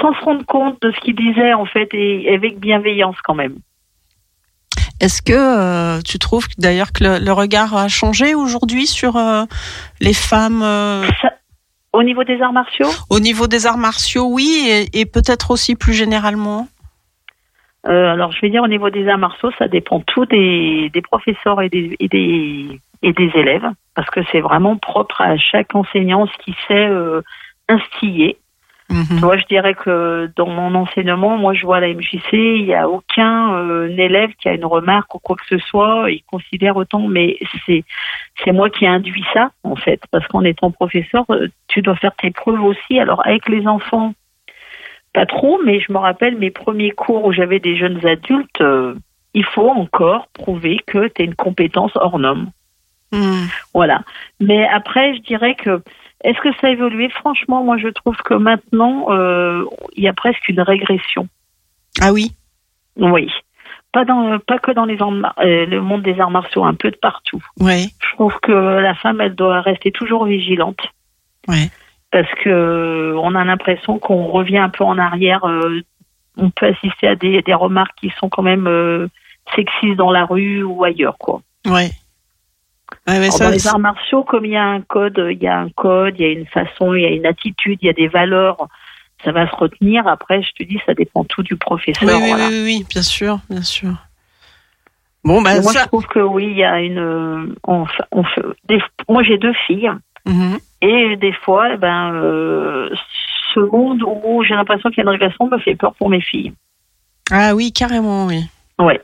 [0.02, 3.58] sans se rendre compte de ce qu'il disait, en fait, et avec bienveillance quand même.
[5.00, 9.46] Est-ce que euh, tu trouves d'ailleurs que le, le regard a changé aujourd'hui sur euh,
[10.02, 11.06] les femmes euh,
[11.94, 12.90] Au niveau des arts martiaux?
[13.10, 16.68] Au niveau des arts martiaux, oui, et, et peut-être aussi plus généralement.
[17.86, 21.62] Alors, je vais dire au niveau des arts martiaux, ça dépend tout des, des professeurs
[21.62, 26.28] et des, et des, et des élèves, parce que c'est vraiment propre à chaque enseignant
[26.28, 26.90] ce qui sait
[27.70, 28.38] instiller.
[28.90, 32.66] Tu vois, je dirais que dans mon enseignement, moi, je vois à la MJC, il
[32.66, 36.10] n'y a aucun euh, élève qui a une remarque ou quoi que ce soit.
[36.10, 37.84] Il considère autant, mais c'est
[38.44, 41.96] c'est moi qui ai induit ça, en fait, parce qu'en étant professeur, euh, tu dois
[41.98, 43.00] faire tes preuves aussi.
[43.00, 44.14] Alors, avec les enfants,
[45.14, 48.96] pas trop, mais je me rappelle mes premiers cours où j'avais des jeunes adultes, euh,
[49.36, 52.50] il faut encore prouver que tu as une compétence hors norme.
[53.74, 54.02] Voilà.
[54.40, 55.82] Mais après, je dirais que
[56.24, 57.10] est-ce que ça a évolué?
[57.10, 59.64] Franchement, moi, je trouve que maintenant, euh,
[59.96, 61.28] il y a presque une régression.
[62.02, 62.32] Ah oui?
[62.98, 63.32] Oui.
[63.92, 66.98] Pas, dans, pas que dans les euh, le monde des arts martiaux, un peu de
[66.98, 67.44] partout.
[67.60, 67.88] Oui.
[68.02, 70.82] Je trouve que la femme, elle doit rester toujours vigilante.
[71.48, 71.70] Oui.
[72.12, 75.46] Parce que on a l'impression qu'on revient un peu en arrière.
[75.46, 75.82] euh,
[76.38, 79.08] on peut assister à des, des remarques qui sont quand même euh,
[79.56, 81.42] sexistes dans la rue ou ailleurs, quoi.
[81.66, 81.90] Ouais.
[83.08, 85.58] Ouais, ça- dans les arts martiaux, comme il y a un code, il y a
[85.60, 87.94] un code, il y a une façon, il y a une attitude, il y a
[87.94, 88.68] des valeurs,
[89.24, 90.08] ça va se retenir.
[90.08, 92.08] Après, je te dis, ça dépend tout du professeur.
[92.08, 92.48] oui, oui, voilà.
[92.50, 93.94] oui, bien sûr, bien sûr.
[95.24, 96.98] Bon, Mais moi, ça- je trouve que oui, il y a une.
[96.98, 99.92] euh, On, fait- on fait- des- moi, j'ai deux filles.
[100.26, 100.60] Mhm.
[100.82, 102.90] Et des fois, eh ben, euh,
[103.54, 106.22] ce monde où j'ai l'impression qu'il y a une régression me fait peur pour mes
[106.22, 106.54] filles.
[107.32, 108.46] Ah oui, carrément, oui.
[108.80, 109.02] Ouais.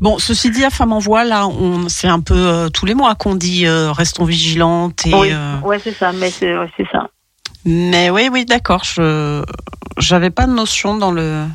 [0.00, 2.94] Bon, ceci dit, à Femme en Voix, là, on, c'est un peu euh, tous les
[2.94, 6.70] mois qu'on dit euh, restons vigilantes et oui, euh, ouais, c'est ça, mais c'est ouais,
[6.76, 7.08] c'est ça.
[7.64, 8.84] Mais oui, oui, d'accord.
[8.84, 9.42] Je
[9.96, 11.46] j'avais pas de notion dans le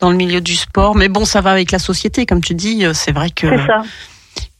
[0.00, 2.84] dans le milieu du sport, mais bon, ça va avec la société, comme tu dis.
[2.94, 3.82] C'est vrai que C'est ça.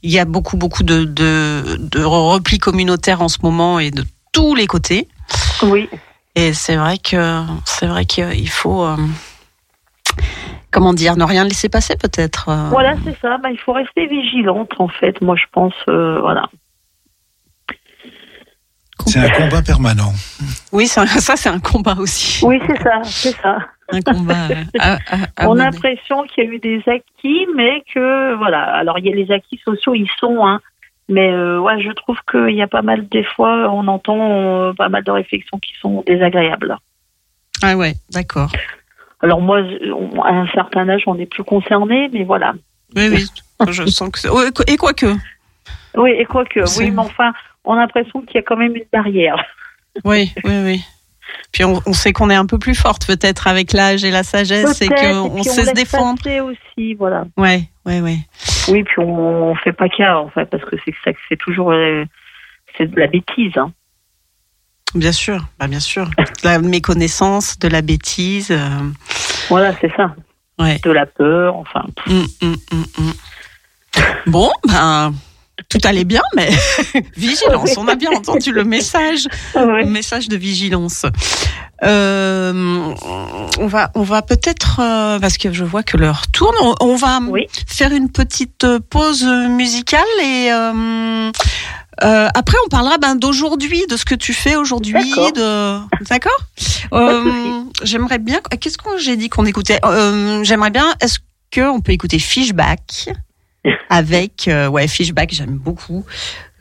[0.05, 4.05] il y a beaucoup beaucoup de, de de repli communautaire en ce moment et de
[4.31, 5.09] tous les côtés.
[5.63, 5.89] Oui.
[6.37, 8.87] Et c'est vrai que c'est vrai qu'il faut
[10.73, 12.49] comment dire ne rien laisser passer peut-être.
[12.49, 12.69] euh.
[12.71, 13.39] Voilà, c'est ça.
[13.39, 15.21] Bah, il faut rester vigilante, en fait.
[15.21, 16.49] Moi, je pense, euh, voilà.
[19.07, 20.13] C'est un combat permanent.
[20.73, 22.45] Oui, ça, ça c'est un combat aussi.
[22.45, 23.59] Oui, c'est ça, c'est ça.
[23.91, 24.47] Un combat.
[24.51, 28.35] euh, à- à- à On a l'impression qu'il y a eu des acquis, mais que
[28.37, 28.63] voilà.
[28.63, 30.61] Alors il y a les acquis sociaux, ils sont, hein.
[31.09, 34.73] Mais euh, ouais, je trouve qu'il y a pas mal des fois, on entend euh,
[34.75, 36.77] pas mal de réflexions qui sont désagréables.
[37.63, 38.53] Ah ouais, d'accord.
[39.23, 39.61] Alors moi,
[39.95, 42.55] on- à un certain âge, on n'est plus concerné, mais voilà.
[42.97, 43.27] Oui, oui.
[43.71, 45.15] Je sens que et quoi que.
[45.97, 47.33] Oui, et quoique, oui, mais enfin,
[47.65, 49.37] on a l'impression qu'il y a quand même une barrière.
[50.05, 50.85] Oui, oui, oui.
[51.51, 54.23] Puis on, on sait qu'on est un peu plus forte peut-être avec l'âge et la
[54.23, 56.23] sagesse et qu'on sait se laisse défendre.
[56.45, 57.25] aussi, voilà.
[57.37, 58.19] Ouais, ouais, ouais.
[58.69, 61.73] Oui, puis on, on fait pas cas, en fait, parce que c'est ça, c'est toujours,
[61.73, 62.05] euh,
[62.79, 63.57] c'est de la bêtise.
[63.59, 63.73] Hein.
[64.95, 66.07] Bien sûr, bah bien sûr.
[66.07, 68.49] De La méconnaissance, de la bêtise.
[68.51, 68.69] euh,
[69.49, 70.15] Voilà, c'est ça.
[70.59, 70.79] Ouais.
[70.85, 71.85] De la peur, enfin.
[72.09, 72.57] hum, hum,
[72.99, 73.13] hum.
[74.27, 75.15] Bon, ben,
[75.69, 76.51] tout allait bien, mais
[77.17, 77.77] vigilance.
[77.79, 81.07] On a bien entendu le message, le message de vigilance.
[81.83, 82.53] Euh,
[83.59, 86.95] on va, on va peut-être, euh, parce que je vois que l'heure tourne, on, on
[86.97, 87.21] va
[87.67, 90.51] faire une petite pause musicale et
[92.03, 95.79] euh, après on parlera ben, d'aujourd'hui, de ce que tu fais aujourd'hui, de,
[96.09, 96.33] d'accord?
[96.93, 98.41] Euh, J'aimerais bien.
[98.61, 99.81] Qu'est-ce que j'ai dit qu'on écoutait?
[99.85, 100.95] Euh, J'aimerais bien.
[101.01, 101.19] Est-ce
[101.51, 103.11] que on peut écouter Fishback
[103.89, 106.05] avec euh, ouais Fishback J'aime beaucoup.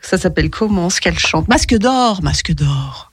[0.01, 1.47] Ça s'appelle comment ce qu'elle chante?
[1.47, 3.08] Masque d'or, masque d'or.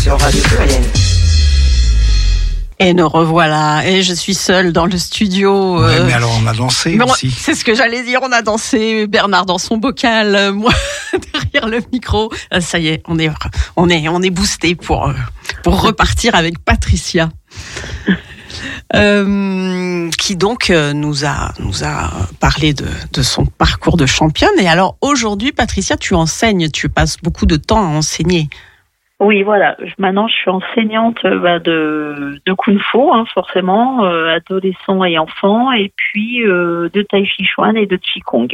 [0.00, 0.82] Sur Radio Pluriel.
[2.78, 3.86] Et nous revoilà.
[3.86, 5.78] Et je suis seule dans le studio.
[5.78, 7.30] Ouais, euh, mais alors on a dansé mais aussi.
[7.30, 8.20] C'est ce que j'allais dire.
[8.22, 9.06] On a dansé.
[9.06, 10.72] Bernard dans son bocal, euh, moi
[11.52, 12.30] derrière le micro.
[12.50, 13.30] Ah, Ça y est, on est,
[13.76, 15.12] on est, on est boosté pour euh,
[15.62, 17.28] pour repartir avec Patricia,
[18.94, 24.58] Euh, qui donc euh, nous a nous a parlé de de son parcours de championne.
[24.58, 26.68] Et alors aujourd'hui, Patricia, tu enseignes.
[26.70, 28.50] Tu passes beaucoup de temps à enseigner.
[29.20, 29.76] Oui, voilà.
[29.98, 35.18] Maintenant, je suis enseignante euh, bah, de, de Kung Fu, hein, forcément, euh, adolescents et
[35.18, 38.48] enfants, et puis euh, de Tai Chi Chuan et de Qigong.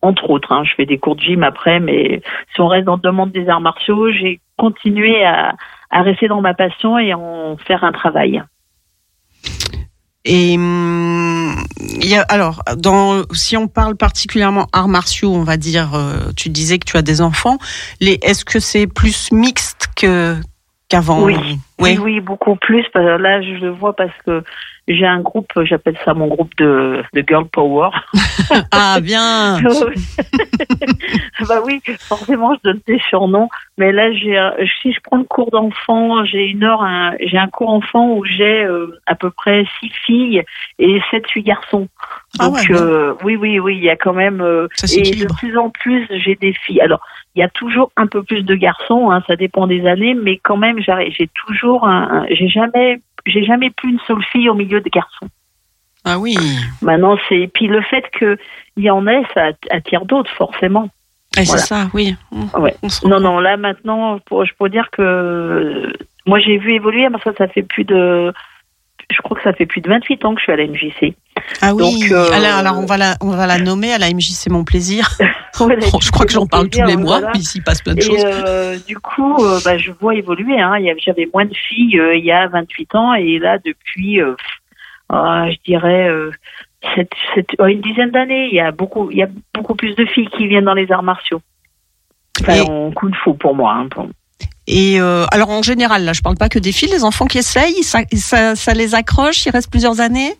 [0.00, 2.22] Entre autres, hein, je fais des cours de gym après, mais
[2.54, 5.54] si on reste dans le domaine des arts martiaux, j'ai continué à,
[5.90, 8.42] à rester dans ma passion et en faire un travail.
[10.24, 15.94] Et hum, y a, alors, dans, si on parle particulièrement arts martiaux, on va dire,
[15.94, 17.58] euh, tu disais que tu as des enfants.
[18.00, 20.36] Les, est-ce que c'est plus mixte que
[20.88, 21.24] qu'avant?
[21.24, 21.36] Oui.
[21.38, 21.58] Oui.
[21.78, 22.84] Oui, oui, beaucoup plus.
[22.92, 24.42] parce que Là, je le vois parce que
[24.88, 27.90] j'ai un groupe, j'appelle ça mon groupe de, de girl power.
[28.70, 29.58] Ah bien.
[31.48, 33.48] bah oui, forcément, je donne des surnoms.
[33.78, 34.38] Mais là, j'ai,
[34.82, 38.24] si je prends le cours d'enfant, j'ai une heure, un- j'ai un cours enfant où
[38.24, 40.42] j'ai euh, à peu près six filles
[40.78, 41.88] et sept, huit garçons.
[42.38, 44.40] Ah Donc, ouais, euh, oui, oui, oui, il y a quand même.
[44.40, 44.68] euh,
[44.98, 46.80] et de plus en plus, j'ai des filles.
[46.80, 47.00] Alors,
[47.34, 50.38] il y a toujours un peu plus de garçons, hein, ça dépend des années, mais
[50.38, 54.54] quand même, j'ai toujours un, un- j'ai jamais, j'ai jamais plus une seule fille au
[54.54, 55.28] milieu des garçons.
[56.04, 56.36] Ah oui.
[56.82, 58.36] Maintenant, c'est puis le fait que
[58.76, 60.90] il y en ait, ça attire d'autres forcément.
[61.36, 61.60] Et Voilà.
[61.62, 62.14] c'est ça, oui.
[62.58, 62.74] Ouais.
[63.04, 65.92] Non, non, là maintenant, je peux dire que
[66.26, 68.32] moi j'ai vu évoluer, parce que ça fait plus de,
[69.10, 71.14] je crois que ça fait plus de 28 ans que je suis à la MJC.
[71.60, 71.78] Ah oui.
[72.00, 74.50] Donc, euh, alors, alors, on va la, on va la nommer à la MJ, c'est
[74.50, 75.08] mon plaisir.
[75.58, 75.68] Bon,
[76.00, 77.30] je crois que j'en parle tous les mois, voilà.
[77.32, 78.24] mais il s'y passe plein de Et choses.
[78.24, 80.60] euh, du coup, euh, bah, je vois évoluer.
[80.60, 80.74] Hein.
[80.98, 84.18] J'avais moins de filles il y a 28 ans, et là depuis,
[85.08, 86.08] ah, je dirais.
[86.08, 86.30] euh,
[87.68, 90.48] une dizaine d'années, il y a beaucoup, il y a beaucoup plus de filles qui
[90.48, 91.40] viennent dans les arts martiaux.
[92.42, 93.74] Enfin, Et- en kung fu pour moi.
[93.74, 94.08] hein, pour-
[94.66, 97.38] Et euh, alors en général, là, je parle pas que des filles, les enfants qui
[97.38, 100.32] essayent, ça, ça, ça les accroche, ils restent plusieurs années?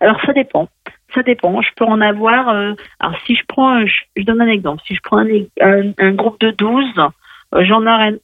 [0.00, 0.68] Alors ça dépend.
[1.14, 1.60] Ça dépend.
[1.62, 2.48] Je peux en avoir.
[2.48, 4.82] euh, alors si je prends, je, je donne un exemple.
[4.86, 5.26] Si je prends un,
[5.60, 6.84] un, un groupe de 12,
[7.54, 8.18] euh, j'en ai,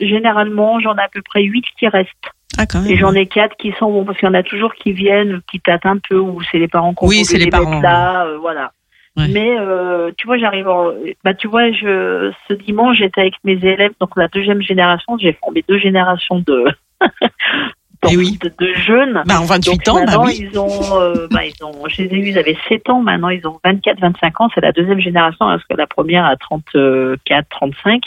[0.00, 2.10] généralement, j'en ai à peu près 8 qui restent.
[2.56, 2.90] Ah quand même.
[2.90, 5.40] Et j'en ai quatre qui sont bons parce qu'il y en a toujours qui viennent,
[5.50, 8.26] qui tâtent un peu, ou c'est les parents qui ont Oui, les mettre parents, là,
[8.40, 8.72] voilà.
[9.16, 9.28] Ouais.
[9.28, 10.92] Mais euh, tu vois, j'arrive, en-
[11.24, 15.32] bah tu vois, je ce dimanche j'étais avec mes élèves, donc la deuxième génération, j'ai
[15.34, 16.64] formé deux générations de
[17.00, 18.38] donc, Eh oui.
[18.42, 19.22] de, de jeunes.
[19.24, 20.48] Bah, en 28 Donc ans, bah maintenant, oui.
[20.50, 23.28] ils ont, euh, bah, ils ont, je les ai eus, ils avaient 7 ans, maintenant
[23.28, 27.46] ils ont 24, 25 ans, c'est la deuxième génération, parce que la première a 34,
[27.48, 28.02] 35.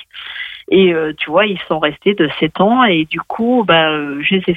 [0.69, 4.21] Et euh, tu vois, ils sont restés de 7 ans, et du coup, bah, euh,
[4.21, 4.55] je les ai,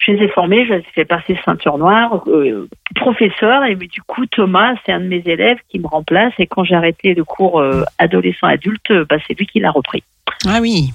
[0.00, 3.86] je les ai formés, je les ai fait passer ceinture noire, euh, professeur, et mais
[3.86, 7.14] du coup, Thomas, c'est un de mes élèves qui me remplace, et quand j'ai arrêté
[7.14, 10.02] le cours euh, adolescent-adulte, bah, c'est lui qui l'a repris.
[10.48, 10.90] Ah oui.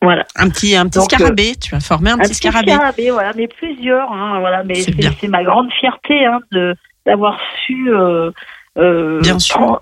[0.00, 0.24] Voilà.
[0.36, 1.56] Un petit, un petit Donc, scarabée.
[1.56, 2.72] Tu vas former un, petit scarabée.
[3.10, 6.74] voilà, mais plusieurs, hein, voilà, mais C'est ma grande fierté hein, de
[7.04, 8.30] d'avoir su euh,
[8.78, 9.80] euh, Bien sûr.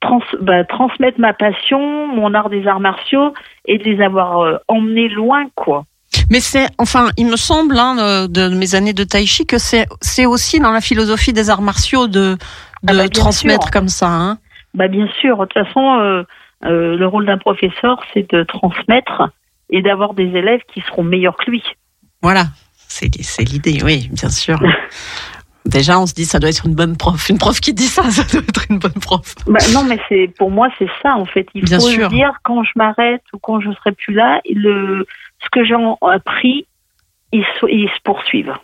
[0.00, 3.34] trans- bah, transmettre ma passion, mon art des arts martiaux
[3.66, 5.84] et de les avoir euh, emmenés loin, quoi.
[6.30, 9.58] Mais c'est, enfin, il me semble, hein, de, de mes années de tai chi, que
[9.58, 12.36] c'est, c'est aussi dans la philosophie des arts martiaux de, de
[12.86, 13.70] Ah bah, bien transmettre sûr.
[13.70, 14.08] comme ça.
[14.08, 14.38] Hein.
[14.74, 16.22] Bah bien sûr, de toute façon, euh,
[16.64, 19.30] euh, le rôle d'un professeur, c'est de transmettre
[19.70, 21.62] et d'avoir des élèves qui seront meilleurs que lui.
[22.22, 22.44] Voilà.
[22.76, 24.58] C'est, c'est l'idée, oui, bien sûr.
[25.66, 27.28] Déjà, on se dit, ça doit être une bonne prof.
[27.28, 29.34] Une prof qui dit ça, ça doit être une bonne prof.
[29.46, 31.46] Bah, non, mais c'est pour moi c'est ça en fait.
[31.54, 32.08] Il Bien faut sûr.
[32.08, 35.06] dire quand je m'arrête ou quand je serai plus là, le
[35.40, 36.66] ce que j'ai appris,
[37.32, 38.54] ils, se- ils se poursuivent.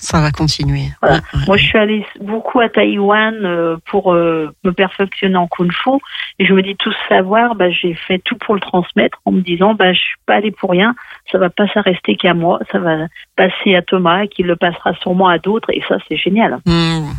[0.00, 0.90] Ça va continuer.
[1.02, 1.16] Voilà.
[1.16, 1.40] Ouais, ouais.
[1.48, 5.90] Moi, je suis allée beaucoup à Taïwan euh, pour euh, me perfectionner en kung fu
[6.38, 9.40] et je me dis tout savoir, bah, j'ai fait tout pour le transmettre en me
[9.40, 10.94] disant, bah, je suis pas allée pour rien,
[11.32, 15.26] ça va pas s'arrêter qu'à moi, ça va passer à Thomas qui le passera sûrement
[15.26, 16.60] à d'autres et ça c'est génial.
[16.64, 17.10] Hmm.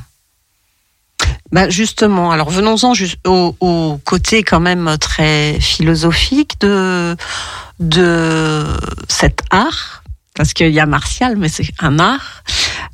[1.51, 2.93] Bah justement, alors venons-en
[3.25, 7.15] au, côté quand même très philosophique de
[7.79, 8.63] de
[9.07, 10.03] cet art,
[10.35, 12.43] parce qu'il y a martial, mais c'est un art.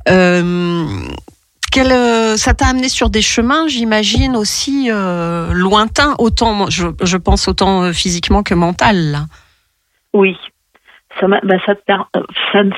[0.08, 0.86] Euh,
[1.70, 7.18] quel, euh, ça t'a amené sur des chemins, j'imagine aussi euh, lointains, autant je, je
[7.18, 9.26] pense autant physiquement que mental.
[10.14, 10.38] Oui.
[11.20, 11.74] Ça, bah, ça,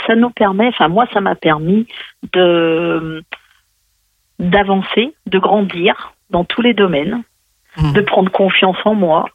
[0.08, 1.88] ça nous permet, enfin moi ça m'a permis
[2.34, 3.24] de
[4.40, 7.24] d'avancer, de grandir dans tous les domaines,
[7.78, 7.94] Mhm.
[7.94, 9.30] de prendre confiance en moi,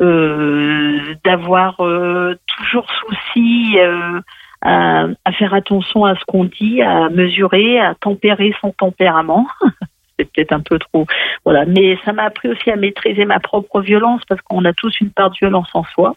[0.00, 4.20] euh, d'avoir euh, toujours souci euh,
[4.62, 9.46] à, à faire attention à ce qu'on dit, à mesurer, à tempérer son tempérament.
[10.18, 11.06] C'est peut-être un peu trop,
[11.44, 11.64] voilà.
[11.66, 15.10] Mais ça m'a appris aussi à maîtriser ma propre violence parce qu'on a tous une
[15.10, 16.16] part de violence en soi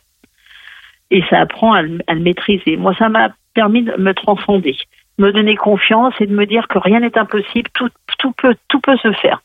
[1.12, 2.78] et ça apprend à le, à le maîtriser.
[2.78, 4.78] Moi, ça m'a permis de me transcender,
[5.20, 8.80] me donner confiance et de me dire que rien n'est impossible, tout, tout peut, tout
[8.80, 9.42] peut se faire.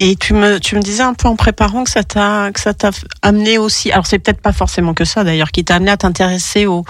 [0.00, 2.74] Et tu me, tu me disais un peu en préparant que ça t'a, que ça
[2.74, 2.90] t'a
[3.22, 3.92] amené aussi.
[3.92, 6.84] Alors c'est peut-être pas forcément que ça d'ailleurs, qui t'a amené à t'intéresser aux,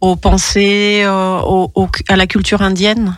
[0.00, 1.40] aux pensées, euh,
[2.08, 3.16] à la culture indienne?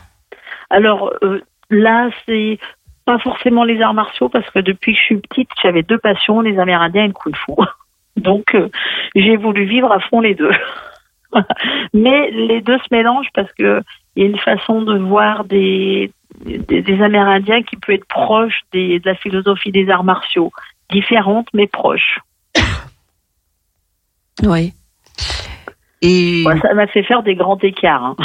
[0.71, 2.59] Alors euh, là, c'est
[3.05, 6.41] pas forcément les arts martiaux parce que depuis que je suis petite, j'avais deux passions,
[6.41, 7.53] les Amérindiens et le Kung Fu.
[8.17, 8.69] Donc euh,
[9.15, 10.51] j'ai voulu vivre à fond les deux.
[11.95, 13.83] Mais les deux se mélangent parce que
[14.17, 16.11] il y a une façon de voir des,
[16.45, 20.51] des, des Amérindiens qui peut être proche des, de la philosophie des arts martiaux,
[20.91, 22.19] différente mais proche.
[24.43, 24.73] Oui.
[26.03, 28.05] Et Ouais, ça m'a fait faire des grands écarts.
[28.05, 28.17] hein.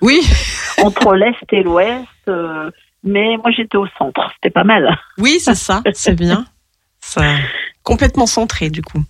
[0.00, 0.20] oui,
[0.82, 2.06] entre l'Est et l'Ouest.
[2.28, 2.70] euh,
[3.02, 4.30] mais moi, j'étais au centre.
[4.34, 4.96] C'était pas mal.
[5.18, 6.44] oui, c'est ça, c'est bien.
[7.00, 7.22] Ça,
[7.82, 9.02] complètement centré du coup.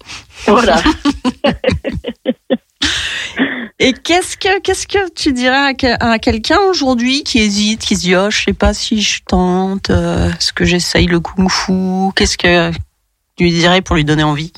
[0.47, 0.77] Voilà.
[3.81, 7.97] Et qu'est-ce que qu'est-ce que tu dirais à, que- à quelqu'un aujourd'hui qui hésite, qui
[7.97, 12.13] se dit oh je sais pas si je tente, euh, est-ce que j'essaye le kung-fu,
[12.15, 12.71] qu'est-ce que
[13.37, 14.53] tu lui dirais pour lui donner envie?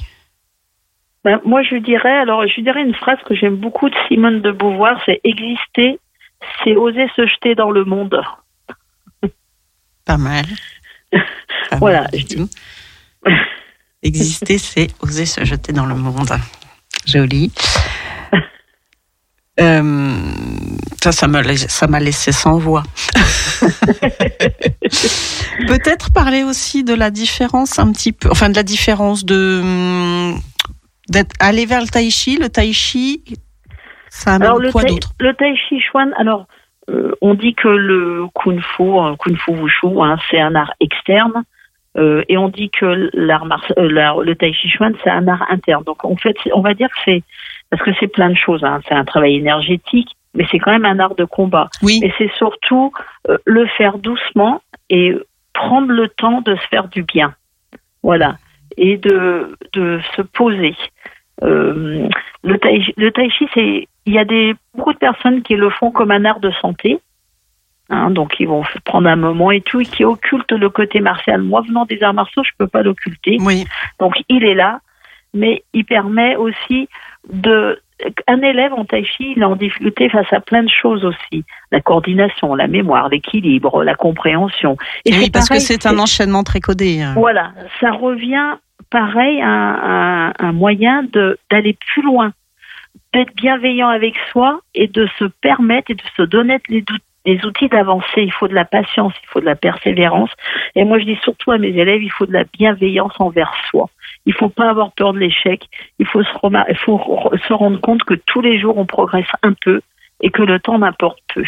[1.25, 4.53] Ben, moi, je dirais, alors, je dirais une phrase que j'aime beaucoup de Simone de
[4.53, 5.99] Beauvoir, c'est exister,
[6.63, 8.21] c'est oser se jeter dans le monde.
[10.05, 10.45] Pas mal.
[11.71, 12.49] Pas Voilà, mal du je dis- tout.
[14.03, 16.31] Exister, c'est oser se jeter dans le monde.
[17.07, 17.51] Joli.
[19.59, 20.15] Euh,
[21.03, 22.83] ça, ça m'a laissé- ça m'a laissé sans voix.
[25.67, 30.39] Peut-être parler aussi de la différence un petit peu, enfin de la différence de hum,
[31.09, 32.37] d'être aller vers le tai chi.
[32.37, 33.23] Le tai chi,
[34.11, 35.11] ça amène Alors, le quoi d'autre?
[35.21, 36.47] le tai chi chuan, alors,
[36.91, 40.73] euh, on dit que le kung fu, euh, kung fu wushu, hein, c'est un art
[40.81, 41.45] externe.
[41.99, 43.47] euh, et on dit que l'art
[43.79, 43.89] euh,
[44.23, 45.83] le tai chi chuan, c'est un art interne.
[45.85, 47.23] Donc, en fait, on va dire que c'est,
[47.77, 48.81] parce que c'est plein de choses, hein.
[48.89, 51.69] c'est un travail énergétique, mais c'est quand même un art de combat.
[51.83, 52.01] Oui.
[52.03, 52.91] Et c'est surtout
[53.29, 55.15] euh, le faire doucement et
[55.53, 57.35] prendre le temps de se faire du bien.
[58.03, 58.37] Voilà.
[58.79, 60.75] Et de, de se poser.
[61.43, 62.09] Euh,
[62.43, 65.55] le tai, chi- le tai chi, c'est, il y a des, beaucoup de personnes qui
[65.55, 66.99] le font comme un art de santé.
[67.91, 71.43] Hein, donc ils vont prendre un moment et tout, et qui occultent le côté martial.
[71.43, 73.37] Moi, venant des arts martiaux, je peux pas l'occulter.
[73.41, 73.67] Oui.
[74.01, 74.81] Donc il est là,
[75.35, 76.89] mais il permet aussi
[77.33, 77.81] de
[78.29, 81.45] un élève en tai chi, il est en difficulté face à plein de choses aussi.
[81.73, 84.77] La coordination, la mémoire, l'équilibre, la compréhension.
[85.07, 87.01] Et oui, parce pareil, que c'est un enchaînement très codé.
[87.01, 87.15] hein.
[87.17, 88.57] Voilà, ça revient
[88.91, 91.05] pareil à un, un moyen
[91.51, 92.33] d'aller plus loin,
[93.15, 98.23] d'être bienveillant avec soi et de se permettre et de se donner les outils d'avancer.
[98.23, 100.31] Il faut de la patience, il faut de la persévérance.
[100.75, 103.89] Et moi, je dis surtout à mes élèves, il faut de la bienveillance envers soi.
[104.27, 105.69] Il faut pas avoir peur de l'échec.
[105.99, 109.81] Il faut se, rendre compte que tous les jours, on progresse un peu
[110.21, 111.45] et que le temps n'importe peu.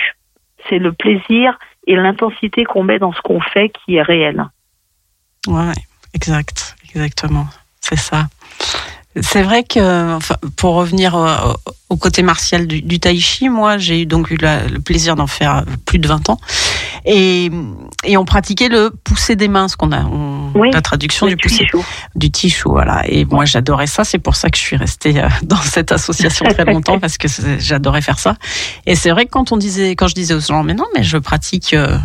[0.69, 4.45] C'est le plaisir et l'intensité qu'on met dans ce qu'on fait qui est réel.
[5.47, 5.73] Ouais,
[6.15, 7.47] exact, exactement.
[7.81, 8.27] C'est ça.
[9.21, 11.27] C'est vrai que, enfin, pour revenir au,
[11.89, 15.17] au côté martial du, du tai chi, moi, j'ai eu donc eu la- le plaisir
[15.17, 16.39] d'en faire plus de 20 ans.
[17.05, 17.51] Et,
[18.05, 21.37] et on pratiquait le pousser des mains, ce qu'on a, on- Oui, la traduction du
[21.37, 21.65] pousser,
[22.15, 23.03] du tichou, voilà.
[23.09, 24.05] Et moi, j'adorais ça.
[24.05, 27.27] C'est pour ça que je suis restée euh, dans cette association très longtemps parce que
[27.59, 28.37] j'adorais faire ça.
[28.87, 31.03] Et c'est vrai que quand on disait, quand je disais aux gens, mais non, mais
[31.03, 31.99] je pratique euh,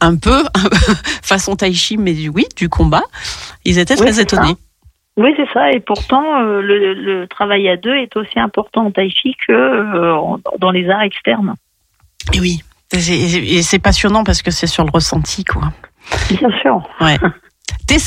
[0.00, 0.44] un peu
[1.22, 3.02] façon tai chi, mais oui, du combat,
[3.64, 4.56] ils étaient très étonnés.
[5.16, 5.70] Oui, c'est ça.
[5.72, 9.52] Et pourtant, euh, le, le travail à deux est aussi important en tai chi que
[9.52, 10.16] euh,
[10.58, 11.54] dans les arts externes.
[12.32, 12.60] Et oui.
[12.92, 15.62] Et c'est- passionnant parce que c'est sur le ressenti, quoi.
[16.30, 16.82] Bien sûr.
[17.00, 17.16] Ouais.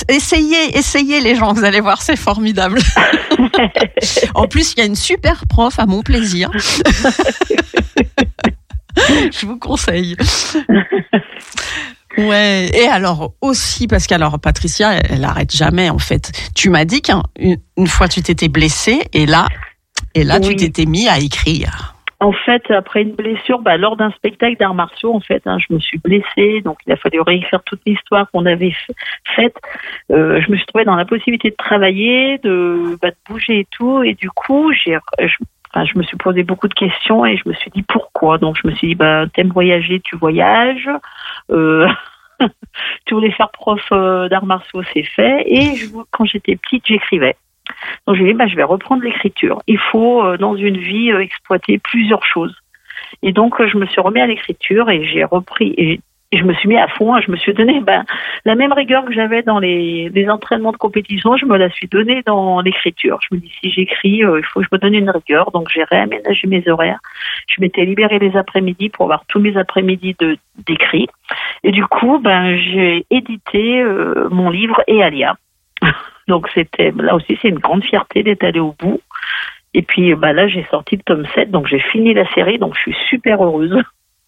[0.10, 2.80] Essayez, essayez les gens, vous allez voir, c'est formidable.
[4.36, 6.50] en plus, il y a une super prof à mon plaisir.
[8.98, 10.16] Je vous conseille.
[12.18, 12.70] Ouais.
[12.74, 16.32] Et alors aussi parce qu'alors Patricia, elle, elle arrête jamais en fait.
[16.56, 19.48] Tu m'as dit qu'une une fois tu t'étais blessée et là,
[20.14, 21.96] et là tu t'étais mis à écrire.
[22.20, 25.74] En fait, après une blessure, bah, lors d'un spectacle d'arts martiaux, en fait, hein, je
[25.74, 28.74] me suis blessée, donc il a fallu réécrire toute l'histoire qu'on avait
[29.36, 29.56] faite.
[30.10, 33.68] Euh, je me suis trouvée dans la possibilité de travailler, de, bah, de bouger et
[33.72, 35.36] tout, et du coup, j'ai, je,
[35.74, 38.38] enfin, je me suis posé beaucoup de questions et je me suis dit pourquoi.
[38.38, 40.90] Donc je me suis dit, bah, t'aimes voyager, tu voyages.
[41.52, 41.88] Euh,
[43.06, 45.44] tu voulais faire prof euh, d'arts martiaux, c'est fait.
[45.48, 47.36] Et je, quand j'étais petite, j'écrivais.
[48.08, 49.62] Donc j'ai dit, bah, je vais reprendre l'écriture.
[49.68, 52.56] Il faut, euh, dans une vie, euh, exploiter plusieurs choses.
[53.22, 56.02] Et donc, je me suis remis à l'écriture et j'ai repris.
[56.34, 57.22] Et je me suis mis à fond, hein.
[57.24, 58.04] je me suis donné ben,
[58.44, 62.24] la même rigueur que j'avais dans les, entraînements de compétition, je me la suis donnée
[62.26, 63.20] dans l'écriture.
[63.30, 65.70] Je me dis si j'écris, euh, il faut que je me donne une rigueur, donc
[65.72, 66.98] j'ai réaménagé mes horaires.
[67.48, 70.16] Je m'étais libérée les après-midi pour avoir tous mes après-midi
[70.66, 71.08] d'écrit.
[71.64, 75.36] Et du coup, ben j'ai édité euh, mon livre et Alia.
[76.28, 79.02] donc c'était là aussi c'est une grande fierté d'être allée au bout.
[79.76, 82.74] Et puis bah là j'ai sorti le tome 7, donc j'ai fini la série, donc
[82.76, 83.84] je suis super heureuse.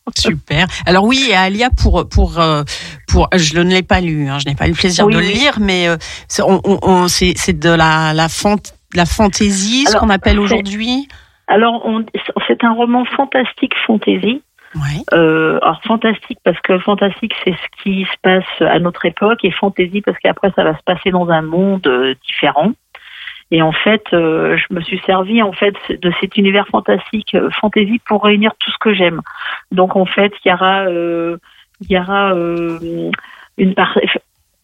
[0.16, 0.68] Super.
[0.86, 2.64] Alors oui, et Alia pour pour euh,
[3.08, 5.20] pour je ne l'ai pas lu, hein, je n'ai pas eu le plaisir Oui, de
[5.20, 5.34] le oui.
[5.34, 5.98] lire, mais euh,
[6.28, 8.56] c'est on, on- on- c'est c'est de la la fant
[8.94, 11.08] la fantaisie, ce Alors, qu'on appelle aujourd'hui.
[11.48, 12.06] Alors on,
[12.48, 14.42] c'est un roman fantastique fantasy.
[14.76, 15.04] Ouais.
[15.14, 19.52] Euh, alors fantastique parce que fantastique c'est ce qui se passe à notre époque et
[19.52, 21.88] fantasy parce qu'après ça va se passer dans un monde
[22.28, 22.72] différent.
[23.52, 27.50] Et en fait, euh, je me suis servi en fait de cet univers fantastique euh,
[27.62, 29.22] fantasy pour réunir tout ce que j'aime.
[29.72, 31.38] Donc en fait, il y aura euh,
[31.82, 33.12] il y aura euh,
[33.58, 33.98] une part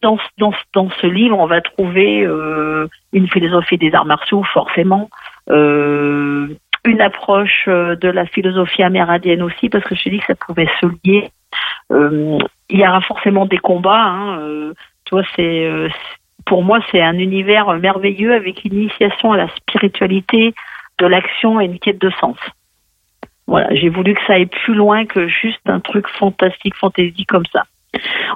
[0.00, 5.08] dans, dans, dans ce livre, on va trouver euh, une philosophie des arts martiaux, forcément,
[5.48, 10.68] une approche de la philosophie amérindienne aussi, parce que je te dis que ça pouvait
[10.80, 11.30] se lier.
[11.92, 12.38] Euh,
[12.68, 14.02] il y aura forcément des combats.
[14.02, 15.88] Hein, euh, tu vois, c'est-
[16.46, 20.54] pour moi, c'est un univers merveilleux avec une initiation à la spiritualité,
[20.98, 22.36] de l'action et une quête de sens.
[23.46, 27.46] Voilà, j'ai voulu que ça aille plus loin que juste un truc fantastique, fantasy comme
[27.52, 27.64] ça.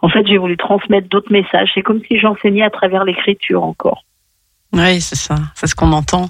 [0.02, 1.70] En fait, j'ai voulu transmettre d'autres messages.
[1.74, 4.04] C'est comme si j'enseignais à travers l'écriture encore.
[4.72, 6.26] Oui, c'est ça, c'est ce qu'on entend.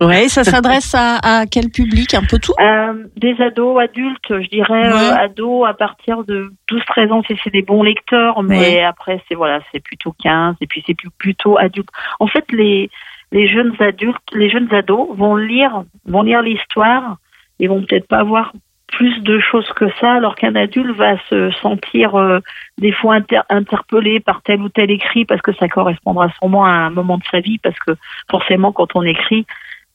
[0.00, 2.52] Ouais, ça s'adresse à, à quel public Un peu tout?
[2.60, 5.10] Euh, des ados, adultes, je dirais Ouais.
[5.12, 8.82] euh, ados à partir de 12-13 ans, c'est c'est des bons lecteurs, mais Ouais.
[8.82, 11.88] après c'est voilà, c'est plutôt 15 et puis c'est plutôt adultes.
[12.20, 12.90] En fait, les
[13.32, 17.16] les jeunes adultes, les jeunes ados vont lire vont lire l'histoire
[17.58, 18.52] et vont peut-être pas voir
[18.88, 22.38] plus de choses que ça, alors qu'un adulte va se sentir euh,
[22.78, 26.70] des fois inter- interpellé par tel ou tel écrit parce que ça correspondra sûrement à
[26.70, 27.92] un moment de sa vie, parce que
[28.30, 29.44] forcément quand on écrit,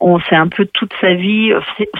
[0.02, 1.52] on sait un peu toute sa vie.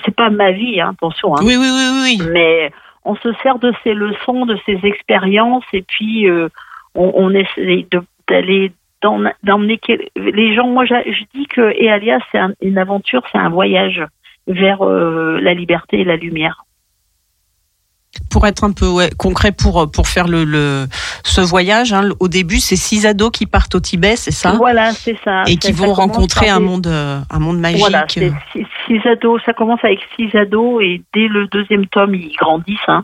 [0.04, 1.36] C'est pas ma vie, hein, attention.
[1.36, 2.28] Hein Oui, oui, oui, oui.
[2.32, 2.72] mais
[3.06, 6.50] on se sert de ces leçons, de ces expériences, et puis euh,
[6.96, 8.72] on, on essaie de- d'aller
[9.02, 9.80] d'emmener
[10.16, 10.68] les gens.
[10.68, 14.04] Moi, je dis que Ealia, c'est un- une aventure, c'est un voyage
[14.48, 16.64] vers euh, la liberté et la lumière.
[18.30, 20.86] Pour être un peu ouais, concret pour pour faire le, le
[21.24, 24.52] ce voyage, hein, au début, c'est six ados qui partent au Tibet, c'est ça?
[24.52, 25.44] Voilà, c'est ça.
[25.48, 27.80] Et qui vont rencontrer un des- monde euh, un monde magique.
[27.80, 28.32] Voilà, six,
[28.88, 29.42] six ados.
[29.46, 32.80] Ça commence avec six ados et dès le deuxième tome, ils grandissent.
[32.88, 33.04] Hein,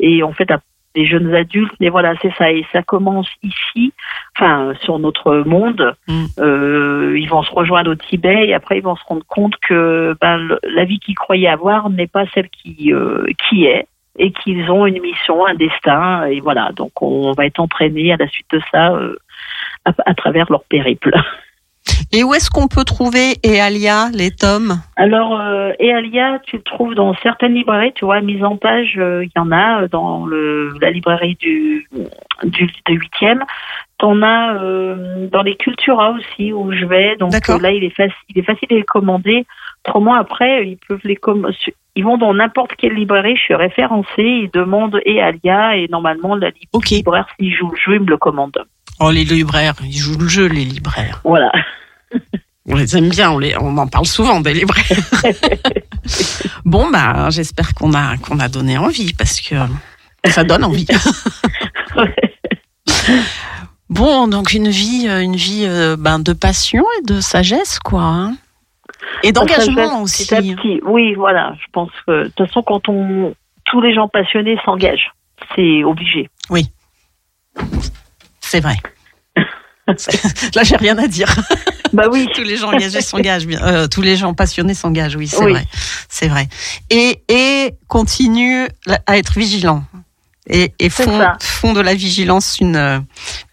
[0.00, 0.60] et en fait, à-
[0.94, 1.74] des jeunes adultes.
[1.78, 2.50] Mais voilà, c'est ça.
[2.50, 3.92] Et ça commence ici,
[4.36, 5.94] enfin, sur notre monde.
[6.08, 6.24] Mm.
[6.40, 10.16] Euh, ils vont se rejoindre au Tibet et après, ils vont se rendre compte que
[10.20, 13.86] ben, la vie qu'ils croyaient avoir n'est pas celle qui, euh, qui est
[14.18, 16.26] et qu'ils ont une mission, un destin.
[16.26, 19.16] Et voilà, donc on va être entraînés à la suite de ça euh,
[19.84, 21.12] à, à travers leur périple.
[22.10, 24.80] Et où est-ce qu'on peut trouver Ealia, les tomes?
[24.96, 29.24] Alors, euh, Ealia, tu le trouves dans certaines librairies, tu vois, mise en page, euh,
[29.24, 31.86] il y en a euh, dans le, la librairie du,
[32.44, 33.42] du de 8e.
[33.98, 34.54] T'en as
[35.32, 37.16] dans les Cultura aussi, où je vais.
[37.16, 39.44] Donc là, il est, facile, il est facile de les commander.
[39.84, 41.50] Autrement, après, ils peuvent les com-
[41.98, 46.50] Ils vont dans n'importe quelle librairie, je suis référencée, ils demandent Ealia, et normalement, la
[46.92, 48.56] libraire, s'il joue le jeu, il me le commande.
[49.00, 51.20] Oh, les libraires, ils jouent le jeu, les libraires.
[51.24, 51.50] Voilà.
[52.66, 54.84] On les aime bien, on, les, on en parle souvent des libraires.
[56.64, 59.56] bon, bah, j'espère qu'on a, qu'on a donné envie, parce que
[60.24, 60.86] ça donne envie.
[63.90, 68.02] bon, donc une vie, euh, une vie euh, ben, de passion et de sagesse, quoi.
[68.02, 68.36] hein.
[69.22, 70.26] Et d'engagement aussi.
[70.26, 70.80] Petit à petit.
[70.84, 71.54] Oui, voilà.
[71.60, 75.12] Je pense que de toute façon, quand on tous les gens passionnés s'engagent,
[75.54, 76.28] c'est obligé.
[78.40, 78.76] C'est vrai.
[79.86, 81.28] Là, j'ai rien à dire.
[81.92, 82.26] Bah oui.
[82.34, 83.46] tous les gens engagés s'engagent.
[83.46, 85.52] Euh, tous les gens passionnés s'engagent, oui, c'est Oui.
[85.52, 85.64] vrai.
[86.08, 86.48] C'est vrai.
[86.88, 88.68] Et, et continue
[89.06, 89.82] à être vigilant.
[90.48, 93.04] Et, et font, font de la vigilance une,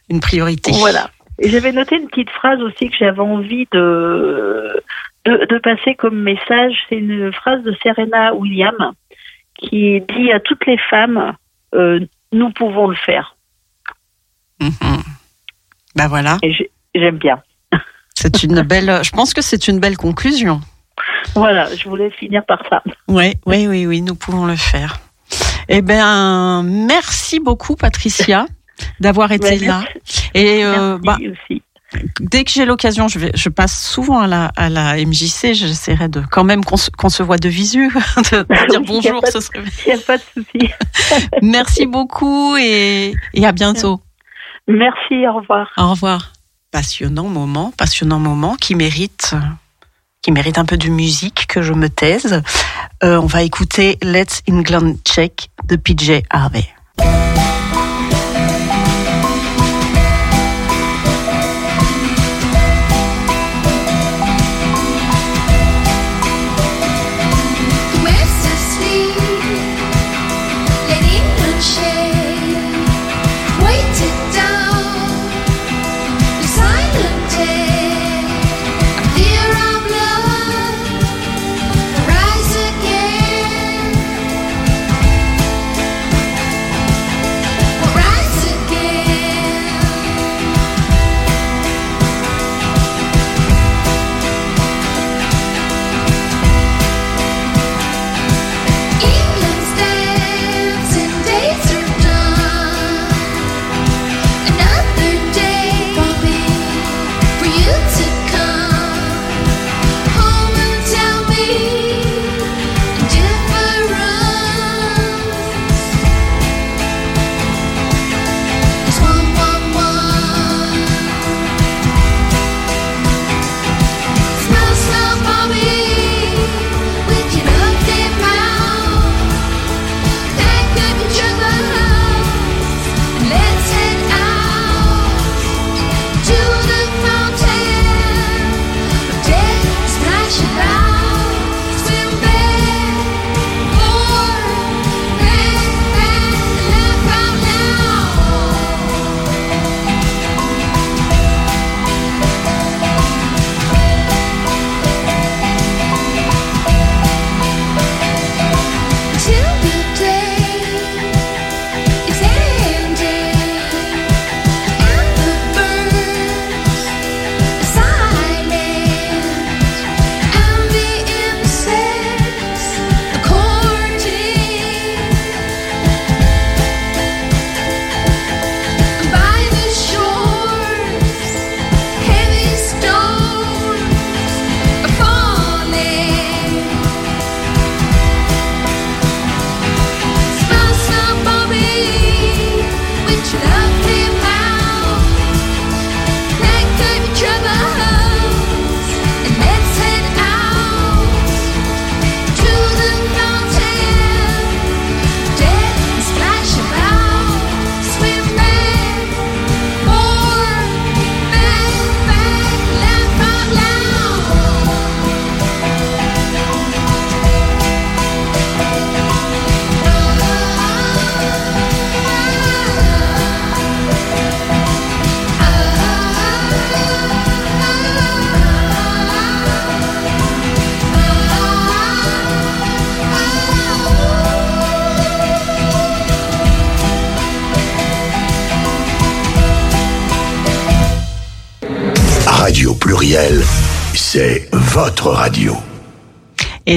[0.09, 0.71] une priorité.
[0.71, 1.09] Voilà.
[1.39, 4.81] Et j'avais noté une petite phrase aussi que j'avais envie de,
[5.25, 6.73] de de passer comme message.
[6.89, 8.93] C'est une phrase de Serena Williams
[9.57, 11.33] qui dit à toutes les femmes
[11.73, 11.99] euh,
[12.31, 13.35] nous pouvons le faire.
[14.61, 14.69] Mhm.
[15.95, 16.37] Bah voilà.
[16.93, 17.41] J'aime bien.
[18.13, 20.61] C'est une belle, je pense que c'est une belle conclusion.
[21.33, 22.81] Voilà, je voulais finir par ça.
[23.07, 24.97] Oui, oui, oui, oui, nous pouvons le faire.
[25.67, 28.45] Eh ben, merci beaucoup, Patricia,
[28.99, 29.83] d'avoir été Ouais, là.
[29.93, 30.29] merci.
[30.33, 31.61] Et euh, bah, Merci aussi.
[32.19, 35.53] Dès que j'ai l'occasion, je, vais, je passe souvent à la, à la MJC.
[35.53, 37.87] J'essaierai de quand même qu'on se, voit de visu,
[38.31, 39.25] de, de dire bonjour.
[39.27, 39.63] serait...
[39.85, 40.71] Il n'y a pas de souci.
[41.41, 44.01] Merci beaucoup et, et à bientôt.
[44.67, 45.71] Merci, au revoir.
[45.77, 46.33] Au revoir.
[46.71, 49.35] Passionnant moment, passionnant moment qui mérite,
[50.21, 52.41] qui mérite un peu de musique que je me taise.
[53.03, 56.65] Euh, on va écouter Let's England Check de PJ Harvey.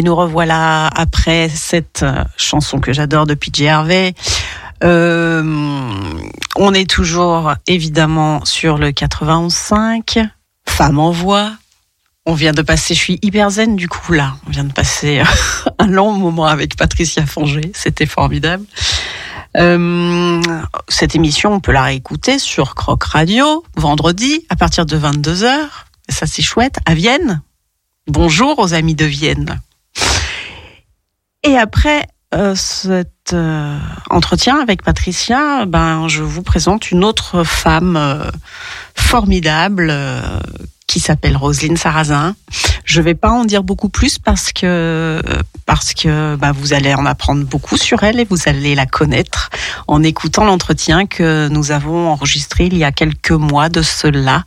[0.09, 4.15] Nous revoilà après cette euh, chanson que j'adore de PJ Harvey.
[4.83, 5.43] Euh,
[6.57, 10.27] on est toujours évidemment sur le 91.5,
[10.67, 11.53] Femme en voix.
[12.25, 15.23] On vient de passer, je suis hyper zen du coup là, on vient de passer
[15.79, 18.65] un long moment avec Patricia Fongé, c'était formidable.
[19.59, 20.41] Euh,
[20.89, 25.69] cette émission, on peut la réécouter sur Croc Radio, vendredi, à partir de 22h.
[26.09, 27.43] Ça, c'est chouette, à Vienne.
[28.07, 29.61] Bonjour aux amis de Vienne.
[31.43, 33.79] Et après euh, cet euh,
[34.11, 38.31] entretien avec Patricia, ben, je vous présente une autre femme euh,
[38.95, 40.21] formidable euh,
[40.87, 42.35] qui s'appelle Roselyne Sarrazin.
[42.85, 45.23] Je vais pas en dire beaucoup plus parce que
[45.67, 49.51] parce que bah, vous allez en apprendre beaucoup sur elle et vous allez la connaître
[49.87, 54.45] en écoutant l'entretien que nous avons enregistré il y a quelques mois de cela.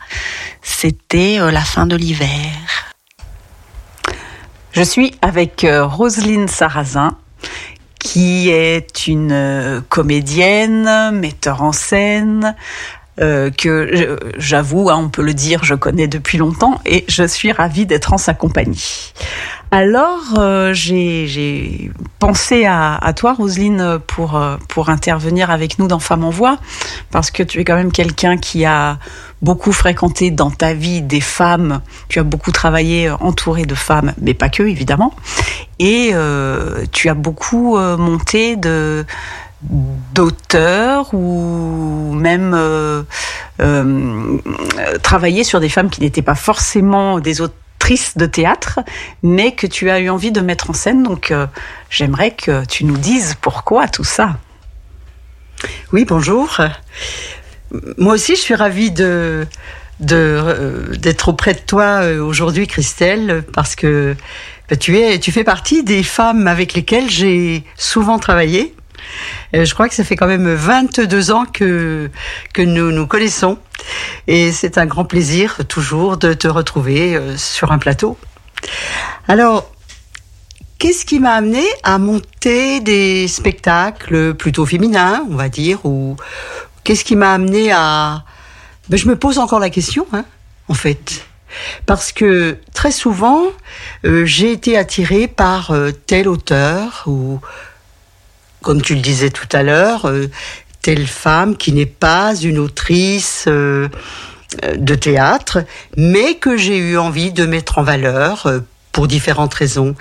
[0.63, 2.90] C'était euh, la fin de l'hiver.
[4.73, 7.17] Je suis avec euh, Roselyne Sarrazin,
[7.99, 12.55] qui est une euh, comédienne, metteur en scène,
[13.19, 17.51] euh, que j'avoue, hein, on peut le dire, je connais depuis longtemps et je suis
[17.51, 19.11] ravie d'être en sa compagnie.
[19.69, 26.23] Alors, euh, j'ai pensé à, toi, Roselyne, pour, euh, pour intervenir avec nous dans Femmes
[26.23, 26.57] en Voix,
[27.11, 28.97] parce que tu es quand même quelqu'un qui a
[29.41, 34.33] beaucoup fréquenté dans ta vie des femmes, tu as beaucoup travaillé entouré de femmes, mais
[34.33, 35.13] pas que, évidemment,
[35.79, 36.13] et
[36.91, 39.05] tu as beaucoup monté de
[39.63, 43.03] d'auteurs ou même euh,
[43.59, 44.37] euh,
[45.03, 48.79] travaillé sur des femmes qui n'étaient pas forcément des autrices de théâtre,
[49.23, 51.03] mais que tu as eu envie de mettre en scène.
[51.03, 51.45] Donc euh,
[51.89, 54.37] j'aimerais que tu nous dises pourquoi tout ça.
[55.93, 56.59] Oui, bonjour.
[57.97, 59.47] Moi aussi, je suis ravie de
[59.99, 64.15] d'être auprès de toi aujourd'hui, Christelle, parce que
[64.67, 68.73] bah, tu es tu fais partie des femmes avec lesquelles j'ai souvent travaillé.
[69.55, 72.09] Euh, je crois que ça fait quand même 22 ans que
[72.57, 73.57] nous nous connaissons,
[74.27, 78.17] et c'est un grand plaisir toujours de te retrouver euh, sur un plateau.
[79.27, 79.69] Alors,
[80.81, 86.15] Qu'est-ce qui m'a amené à monter des spectacles plutôt féminins, on va dire, ou
[86.83, 88.23] qu'est-ce qui m'a amené à...
[88.89, 90.25] Ben, je me pose encore la question, hein,
[90.69, 91.23] en fait.
[91.85, 93.43] Parce que très souvent,
[94.05, 95.71] euh, j'ai été attirée par
[96.07, 97.39] tel auteur ou,
[98.61, 100.29] comme tu le disais tout à l'heure, euh,
[100.81, 103.89] telle femme qui n'est pas une autrice euh,
[104.63, 105.63] euh, de théâtre,
[105.97, 108.47] mais que j'ai eu envie de mettre en valeur
[108.91, 109.95] pour différentes raisons.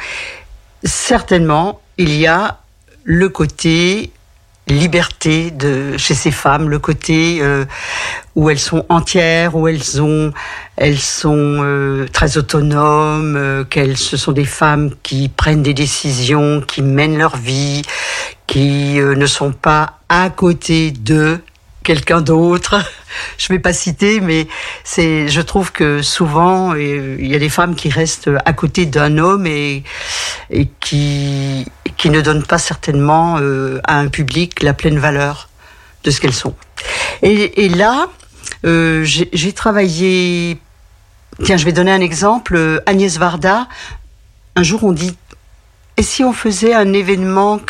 [0.85, 2.59] Certainement, il y a
[3.05, 4.11] le côté
[4.73, 7.65] liberté de chez ces femmes, le côté euh,
[8.35, 10.33] où elles sont entières, où elles ont,
[10.77, 16.61] elles sont euh, très autonomes, euh, qu'elles ce sont des femmes qui prennent des décisions,
[16.61, 17.83] qui mènent leur vie,
[18.47, 21.39] qui euh, ne sont pas à côté de
[21.83, 22.77] quelqu'un d'autre.
[23.39, 24.47] Je vais pas citer, mais
[24.85, 29.19] c'est, je trouve que souvent il y a des femmes qui restent à côté d'un
[29.19, 29.83] homme et,
[30.51, 31.67] et qui
[32.01, 35.51] qui ne donnent pas certainement euh, à un public la pleine valeur
[36.03, 36.55] de ce qu'elles sont.
[37.21, 38.07] Et, là,
[38.65, 40.59] euh, j'ai travaillé.
[41.45, 42.57] Tiens, je vais donner un exemple.
[42.57, 43.69] Euh, Agnès Varda.
[44.57, 45.15] Un jour, on dit
[45.99, 47.61] et si on faisait un événement,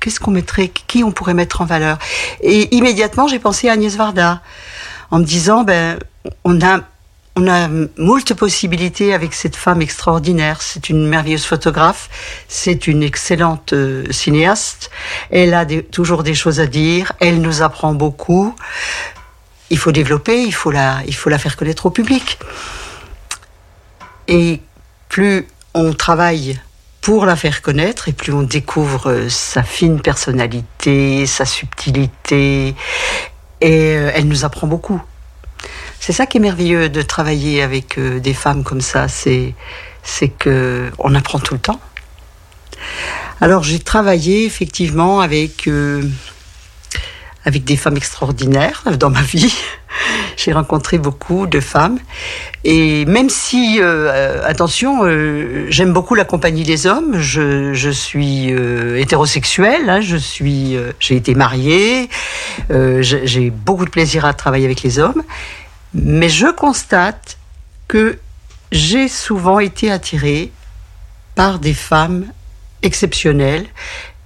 [0.00, 1.98] qu'est-ce qu'on mettrait Qui on pourrait mettre en valeur?
[2.40, 4.40] Et immédiatement, j'ai pensé à Agnès Varda,
[5.10, 5.98] en me disant, ben,
[6.44, 6.80] on a,
[7.36, 10.62] on a moult possibilités avec cette femme extraordinaire.
[10.62, 12.08] C'est une merveilleuse photographe,
[12.48, 14.90] c'est une excellente euh, cinéaste.
[15.30, 17.12] Elle a toujours des choses à dire.
[17.20, 18.54] Elle nous apprend beaucoup.
[19.70, 22.38] Il faut développer, il faut la, il faut la faire connaître au public.
[24.28, 24.60] Et
[25.08, 26.60] plus on travaille
[27.00, 32.74] pour la faire connaître et plus on découvre euh, sa fine personnalité, sa subtilité
[33.60, 35.02] et euh, elle nous apprend beaucoup.
[36.06, 39.54] C'est ça qui est merveilleux de travailler avec euh, des femmes comme ça, c'est
[40.02, 41.80] c'est que on apprend tout le temps.
[43.40, 46.02] Alors j'ai travaillé effectivement avec euh,
[47.46, 49.56] avec des femmes extraordinaires dans ma vie.
[50.36, 51.98] J'ai rencontré beaucoup de femmes.
[52.64, 55.02] Et même si, euh, attention,
[55.70, 61.36] j'aime beaucoup la compagnie des hommes, je, suis hétérosexuelle, hein, je suis, euh, j'ai été
[61.36, 62.08] mariée,
[62.68, 65.22] j'ai beaucoup de plaisir à travailler avec les hommes,
[65.94, 67.38] mais je constate
[67.88, 68.18] que
[68.72, 70.50] j'ai souvent été attirée
[71.34, 72.26] par des femmes
[72.82, 73.66] exceptionnelles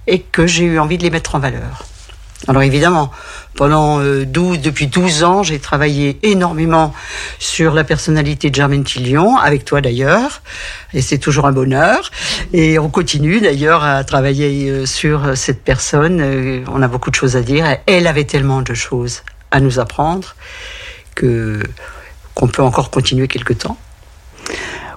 [0.07, 1.85] et que j'ai eu envie de les mettre en valeur.
[2.47, 3.11] Alors évidemment,
[3.55, 6.93] pendant euh, 12, depuis 12 ans, j'ai travaillé énormément
[7.37, 10.41] sur la personnalité de Germaine Tillion, avec toi d'ailleurs,
[10.93, 12.09] et c'est toujours un bonheur.
[12.53, 16.21] Et on continue d'ailleurs à travailler euh, sur cette personne.
[16.21, 17.65] Euh, On a beaucoup de choses à dire.
[17.85, 19.21] Elle avait tellement de choses
[19.51, 20.35] à nous apprendre
[21.19, 23.77] qu'on peut encore continuer quelque temps.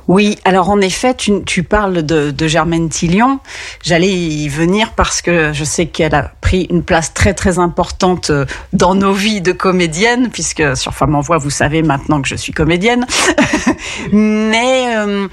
[0.09, 3.39] Oui, alors en effet, tu, parles de, de Germaine Tillion.
[3.83, 8.31] J'allais y venir parce que je sais qu'elle a pris une place très très importante
[8.31, 12.29] euh, dans nos vies de comédienne, puisque sur Femme en Voix, vous savez maintenant que
[12.29, 13.07] je suis comédienne.
[14.13, 15.29] Mais euh,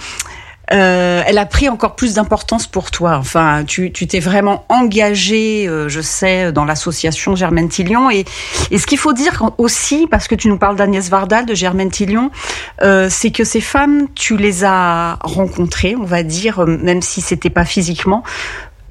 [0.72, 3.18] euh, elle a pris encore plus d'importance pour toi.
[3.18, 8.10] Enfin, tu t'es vraiment engagée, euh, je sais, dans l'association Germaine Tillion.
[8.10, 8.26] Et,
[8.72, 11.92] et ce qu'il faut dire aussi, parce que tu nous parles d'Agnès Vardal, de Germaine
[11.92, 12.32] Tillion,
[12.82, 17.22] euh, c'est que ces femmes, tu les as rencontrées, on va dire, euh, même si
[17.22, 18.24] c'était pas physiquement.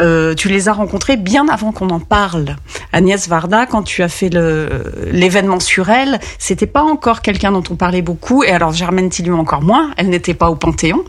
[0.01, 2.57] Euh, tu les as rencontrées bien avant qu'on en parle.
[2.93, 7.77] Agnès Varda, quand tu as fait l'événement sur elle, c'était pas encore quelqu'un dont on
[7.77, 8.45] parlait beaucoup.
[8.45, 9.91] Et alors Germaine Tillion encore moins.
[9.97, 11.05] Elle n'était pas au Panthéon.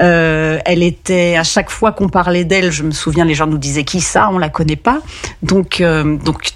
[0.00, 3.58] Euh, elle était à chaque fois qu'on parlait d'elle, je me souviens, les gens nous
[3.58, 5.00] disaient qui ça, on la connaît pas.
[5.42, 6.52] Donc euh, donc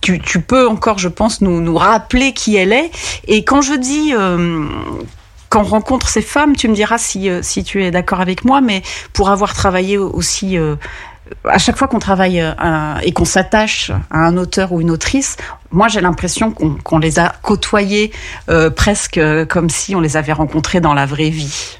[0.00, 2.90] tu, tu peux encore, je pense, nous, nous rappeler qui elle est.
[3.28, 4.12] Et quand je dis
[5.52, 8.44] euh, qu'on rencontre ces femmes, tu me diras si, euh, si tu es d'accord avec
[8.44, 10.76] moi, mais pour avoir travaillé aussi, euh,
[11.44, 15.36] à chaque fois qu'on travaille euh, et qu'on s'attache à un auteur ou une autrice,
[15.70, 18.12] moi j'ai l'impression qu'on les a côtoyés
[18.48, 21.78] euh, presque comme si on les avait rencontrés dans la vraie vie.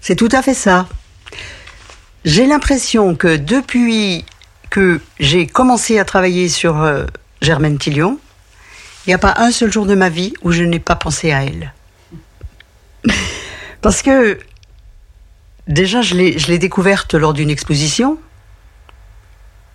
[0.00, 0.86] C'est tout à fait ça.
[2.24, 4.24] J'ai l'impression que depuis
[4.70, 6.84] que j'ai commencé à travailler sur
[7.40, 8.18] Germaine Tillion,
[9.06, 11.32] il n'y a pas un seul jour de ma vie où je n'ai pas pensé
[11.32, 11.72] à elle.
[13.80, 14.38] Parce que
[15.68, 18.18] déjà, je l'ai découverte lors d'une exposition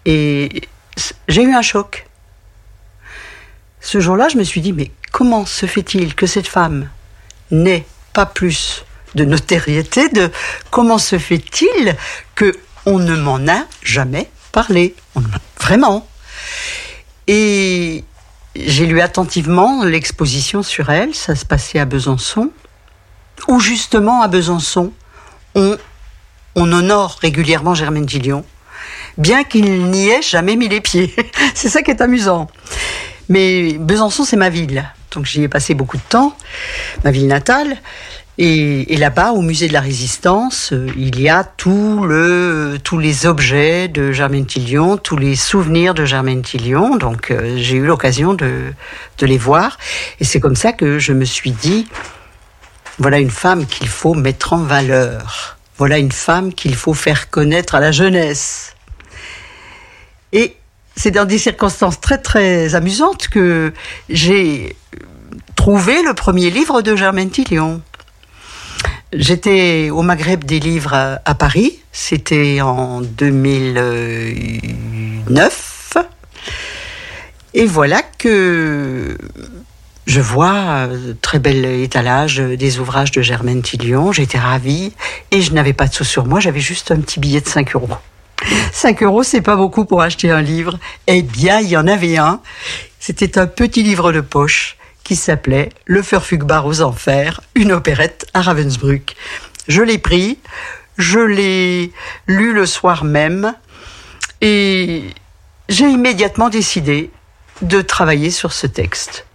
[0.05, 0.61] et
[1.27, 2.07] j'ai eu un choc.
[3.79, 6.89] Ce jour-là, je me suis dit, mais comment se fait-il que cette femme
[7.51, 8.85] n'ait pas plus
[9.15, 10.29] de notoriété de
[10.69, 11.95] comment se fait-il
[12.35, 14.95] que on ne m'en a jamais parlé?
[15.59, 16.07] Vraiment.
[17.27, 18.03] Et
[18.55, 22.51] j'ai lu attentivement l'exposition sur elle, ça se passait à Besançon,
[23.47, 24.91] où justement à Besançon,
[25.55, 25.77] on,
[26.55, 28.45] on honore régulièrement Germaine Gillion,
[29.17, 31.13] bien qu'il n'y ait jamais mis les pieds.
[31.53, 32.47] C'est ça qui est amusant.
[33.29, 34.91] Mais Besançon, c'est ma ville.
[35.11, 36.35] Donc j'y ai passé beaucoup de temps,
[37.03, 37.77] ma ville natale.
[38.37, 42.07] Et, là-bas, au musée de la Résistance, euh, il y a tous
[42.97, 46.95] les objets de Germaine Tillion, tous les souvenirs de Germaine Tillion.
[46.95, 48.73] Donc euh, j'ai eu l'occasion de,
[49.17, 49.77] de les voir.
[50.19, 51.87] Et c'est comme ça que je me suis dit,
[52.99, 55.57] voilà une femme qu'il faut mettre en valeur.
[55.77, 58.75] Voilà une femme qu'il faut faire connaître à la jeunesse.
[60.31, 60.55] Et
[60.95, 63.73] c'est dans des circonstances très très amusantes que
[64.09, 64.75] j'ai
[65.55, 67.81] trouvé le premier livre de Germaine Tillion.
[69.13, 75.97] J'étais au Maghreb des livres à, Paris, c'était en 2009.
[77.53, 79.17] Et voilà que
[80.05, 84.13] je vois euh, très bel étalage des ouvrages de Germaine Tillion.
[84.13, 84.93] J'étais ravie
[85.31, 87.75] et je n'avais pas de sous sur moi, j'avais juste un petit billet de 5
[87.75, 87.89] euros.
[88.71, 90.79] 5 euros, c'est pas beaucoup pour acheter un livre.
[91.07, 92.39] Eh bien, il y en avait un.
[92.97, 98.41] C'était un petit livre de poche qui s'appelait Le Furfugbar aux Enfers, une opérette à
[98.41, 99.15] Ravensbrück.
[99.67, 100.39] Je l'ai pris,
[100.97, 101.91] je l'ai
[102.27, 103.53] lu le soir même
[104.41, 105.03] et
[105.69, 107.11] j'ai immédiatement décidé
[107.61, 109.25] de travailler sur ce texte.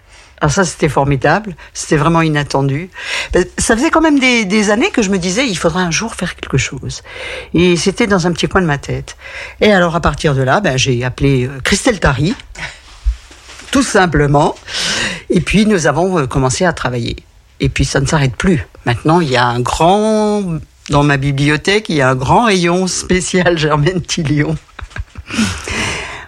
[0.40, 2.90] Alors ça, c'était formidable, c'était vraiment inattendu.
[3.32, 5.90] Ben, Ça faisait quand même des, des années que je me disais, il faudrait un
[5.90, 7.02] jour faire quelque chose.
[7.54, 9.16] Et c'était dans un petit coin de ma tête.
[9.62, 12.34] Et alors, à partir de là, ben, j'ai appelé euh, Christelle Tari,
[13.70, 14.54] tout simplement.
[15.30, 17.16] Et puis, nous avons euh, commencé à travailler.
[17.60, 18.66] Et puis, ça ne s'arrête plus.
[18.84, 20.42] Maintenant, il y a un grand...
[20.88, 24.56] Dans ma bibliothèque, il y a un grand rayon spécial Germaine Tillion.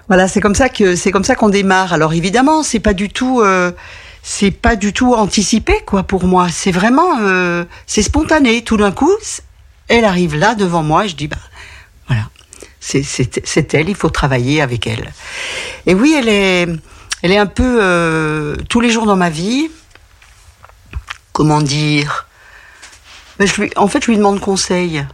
[0.08, 1.92] Voilà, c'est comme ça que c'est comme ça qu'on démarre.
[1.92, 3.72] Alors évidemment, c'est pas du tout, euh,
[4.22, 6.48] c'est pas du tout anticipé quoi pour moi.
[6.50, 8.64] C'est vraiment, euh, c'est spontané.
[8.64, 9.12] Tout d'un coup,
[9.88, 11.36] elle arrive là devant moi et je dis bah
[12.08, 12.24] voilà,
[12.80, 13.90] c'est elle.
[13.90, 15.12] Il faut travailler avec elle.
[15.86, 16.66] Et oui, elle est,
[17.22, 19.70] elle est un peu euh, tous les jours dans ma vie.
[21.32, 22.26] Comment dire?
[23.40, 25.04] Je lui, En fait, je lui demande conseil.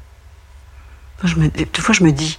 [1.23, 2.39] Des fois, je me dis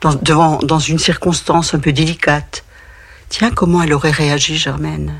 [0.00, 2.64] dans, une circonstance un peu délicate.
[3.28, 5.14] Tiens, comment elle aurait réagi, Germaine?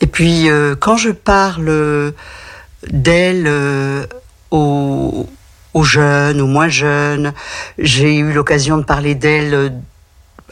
[0.00, 2.14] Et puis, euh, quand je parle
[2.86, 4.06] d'elle euh,
[4.50, 5.28] aux,
[5.74, 7.32] aux jeunes, aux moins jeunes,
[7.78, 9.72] j'ai eu l'occasion de parler d'elle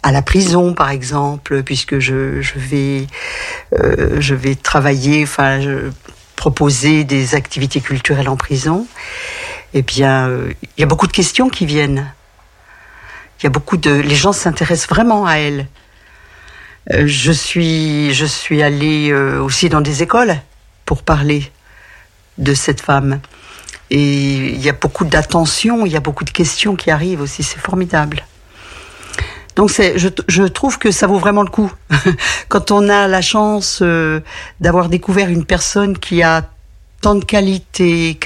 [0.07, 3.09] à la prison, par exemple, puisque je, vais,
[3.73, 5.61] euh, je vais travailler, enfin,
[6.37, 8.87] proposer des activités culturelles en prison.
[9.75, 12.09] Eh bien, euh, il y a beaucoup de questions qui viennent.
[13.41, 15.67] Il y a beaucoup de, les gens s'intéressent vraiment à elle.
[16.93, 20.37] Euh, je suis, je suis allée aussi dans des écoles
[20.85, 21.51] pour parler
[22.39, 23.19] de cette femme.
[23.91, 27.43] Et il y a beaucoup d'attention, il y a beaucoup de questions qui arrivent aussi.
[27.43, 28.25] C'est formidable.
[29.57, 31.73] Donc c'est, je, je trouve que ça vaut vraiment le coup.
[32.49, 34.21] Quand on a la chance euh,
[34.61, 36.49] d'avoir découvert une personne qui a
[37.01, 38.19] tant de qualités,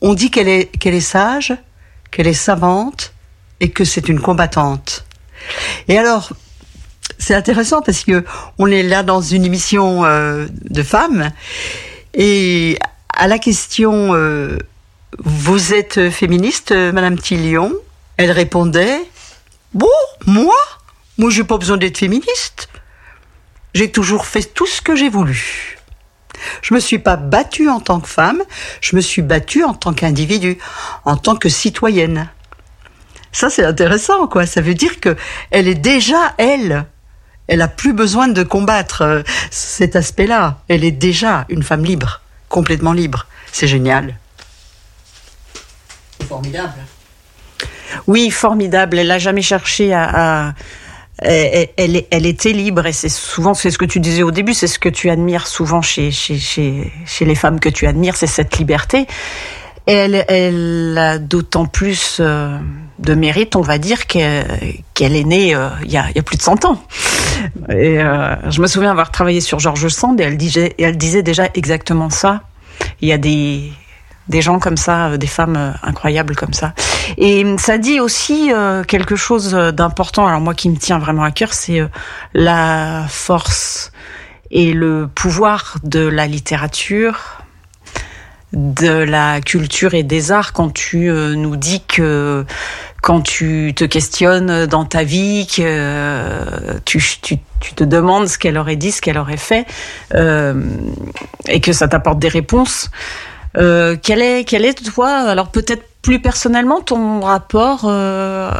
[0.00, 1.54] on dit qu'elle est, qu'elle est sage,
[2.10, 3.12] qu'elle est savante
[3.60, 5.04] et que c'est une combattante.
[5.88, 6.32] Et alors,
[7.18, 8.24] c'est intéressant parce que
[8.58, 11.30] on est là dans une émission euh, de femmes
[12.14, 12.78] et
[13.16, 14.58] à la question euh,
[15.18, 17.72] vous êtes féministe, euh, Madame Tillion?
[18.16, 18.98] Elle répondait
[19.74, 19.88] bon,
[20.26, 20.56] moi,
[21.18, 22.68] moi j'ai pas besoin d'être féministe.
[23.74, 25.76] J'ai toujours fait tout ce que j'ai voulu.
[26.62, 28.42] Je me suis pas battue en tant que femme,
[28.80, 30.58] je me suis battue en tant qu'individu,
[31.04, 32.28] en tant que citoyenne.
[33.32, 34.46] Ça, c'est intéressant, quoi.
[34.46, 35.16] Ça veut dire que
[35.50, 36.86] elle est déjà elle.
[37.48, 40.58] Elle a plus besoin de combattre euh, cet aspect-là.
[40.68, 43.26] Elle est déjà une femme libre, complètement libre.
[43.52, 44.16] C'est génial.
[46.26, 46.86] Formidable.
[48.06, 48.98] Oui, formidable.
[48.98, 50.54] Elle n'a jamais cherché à.
[51.18, 54.78] Elle, était libre et c'est souvent c'est ce que tu disais au début, c'est ce
[54.78, 59.06] que tu admires souvent chez, chez, chez, les femmes que tu admires, c'est cette liberté.
[59.86, 62.58] Elle, elle a d'autant plus euh,
[62.98, 64.68] de mérite, on va dire, qu'elle
[64.98, 66.82] est née euh, il y, a, plus de 100 ans.
[67.68, 71.22] Et euh, je me souviens avoir travaillé sur George Sand et elle disait, elle disait
[71.22, 72.42] déjà exactement ça.
[73.00, 73.70] Il y a des,
[74.28, 76.72] des gens comme ça, euh, des femmes euh, incroyables comme ça.
[77.18, 80.26] Et ça dit aussi euh, quelque chose d'important.
[80.26, 81.82] Alors moi qui me tient vraiment à cœur, c'est
[82.34, 83.92] la force
[84.50, 87.42] et le pouvoir de la littérature,
[88.52, 92.44] de la culture et des arts quand tu nous dis que
[93.02, 98.58] quand tu te questionnes dans ta vie, que tu, tu, tu te demandes ce qu'elle
[98.58, 99.66] aurait dit, ce qu'elle aurait fait,
[100.14, 100.54] euh,
[101.48, 102.90] et que ça t'apporte des réponses.
[103.56, 108.50] Euh, quel est, quel est toi, alors peut-être plus personnellement, ton rapport euh,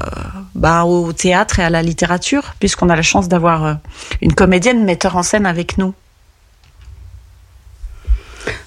[0.55, 3.75] bah, au théâtre et à la littérature, puisqu'on a la chance d'avoir euh,
[4.23, 5.95] une comédienne metteur en scène avec nous?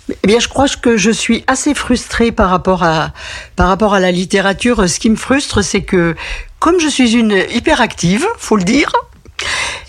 [0.09, 3.11] Eh bien, je crois que je suis assez frustrée par rapport à
[3.55, 4.89] par rapport à la littérature.
[4.89, 6.15] Ce qui me frustre, c'est que
[6.59, 8.91] comme je suis une hyperactive, faut le dire,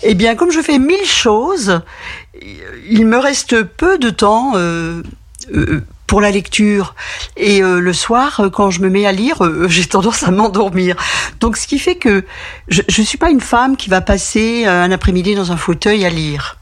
[0.03, 1.81] eh bien, comme je fais mille choses,
[2.89, 4.53] il me reste peu de temps.
[6.11, 6.93] Pour la lecture
[7.37, 10.97] et euh, le soir quand je me mets à lire euh, j'ai tendance à m'endormir
[11.39, 12.25] donc ce qui fait que
[12.67, 16.05] je ne suis pas une femme qui va passer euh, un après-midi dans un fauteuil
[16.05, 16.57] à lire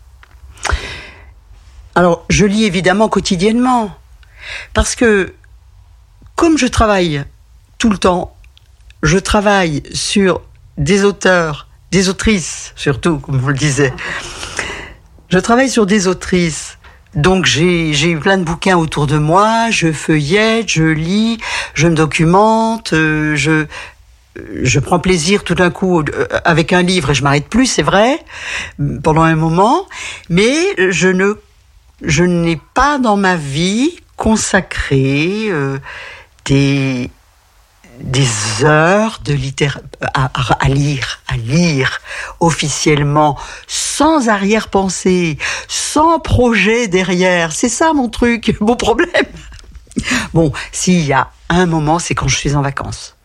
[2.00, 3.94] alors, je lis évidemment quotidiennement,
[4.74, 5.34] parce que
[6.38, 7.26] comme je travaille
[7.78, 8.38] tout le temps,
[9.04, 10.40] je travaille sur
[10.78, 13.92] des auteurs, des autrices surtout, comme vous le disiez.
[15.28, 16.79] Je travaille sur des autrices.
[17.16, 21.40] Donc j'ai eu plein de bouquins autour de moi, je feuillette, je lis,
[21.74, 23.66] je me documente, euh, je
[24.64, 27.82] je prends plaisir tout d'un coup euh, avec un livre et je m'arrête plus, c'est
[27.82, 28.20] vrai,
[29.04, 29.88] pendant un moment,
[30.30, 30.56] mais
[30.92, 31.34] je ne
[32.04, 35.78] je n'ai pas dans ma vie consacré euh,
[36.46, 37.10] des
[38.00, 39.82] des heures de littérature
[40.14, 40.32] à,
[40.66, 42.00] à- lire, à lire
[42.40, 47.52] officiellement, sans arrière-pensée, sans projet derrière.
[47.52, 49.26] C'est ça mon truc, mon problème.
[50.34, 53.16] Bon, s'il y a un moment, c'est quand je suis en vacances.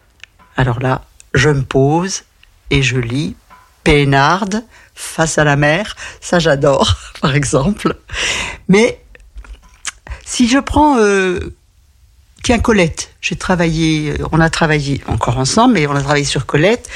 [0.56, 1.02] Alors là,
[1.34, 2.22] je me pose
[2.70, 3.36] et je lis
[3.84, 4.64] peinarde
[4.94, 5.94] face à la mer.
[6.20, 7.96] Ça, j'adore, par exemple.
[8.68, 9.04] Mais
[10.24, 11.54] si je prends, euh,
[12.44, 16.44] tiens, Colette, j'ai travaillé, euh, on a travaillé encore ensemble, mais on a travaillé sur
[16.46, 16.88] Colette.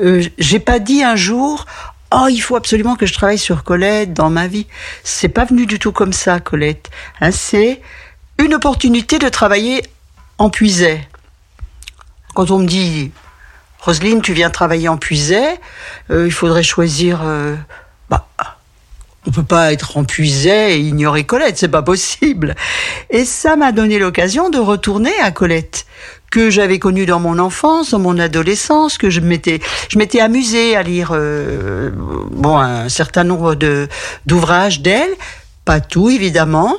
[0.00, 1.66] Euh, j'ai pas dit un jour,
[2.14, 4.68] oh, il faut absolument que je travaille sur Colette dans ma vie.
[5.02, 6.90] C'est pas venu du tout comme ça, Colette.
[7.20, 7.82] Hein, c'est
[8.38, 9.82] une opportunité de travailler
[10.38, 11.06] en puisait.
[12.34, 13.10] Quand on me dit,
[13.80, 15.60] Roselyne, tu viens travailler en puisait,
[16.10, 17.20] euh, il faudrait choisir.
[17.24, 17.56] euh,
[18.08, 18.28] bah,
[19.26, 22.54] on peut pas être en puisait et ignorer Colette, c'est pas possible.
[23.10, 25.86] Et ça m'a donné l'occasion de retourner à Colette
[26.30, 30.74] que j'avais connue dans mon enfance, dans mon adolescence, que je m'étais, je m'étais amusée
[30.76, 31.90] à lire, euh,
[32.30, 33.86] bon, un certain nombre de
[34.24, 35.10] d'ouvrages d'elle,
[35.64, 36.78] pas tout évidemment.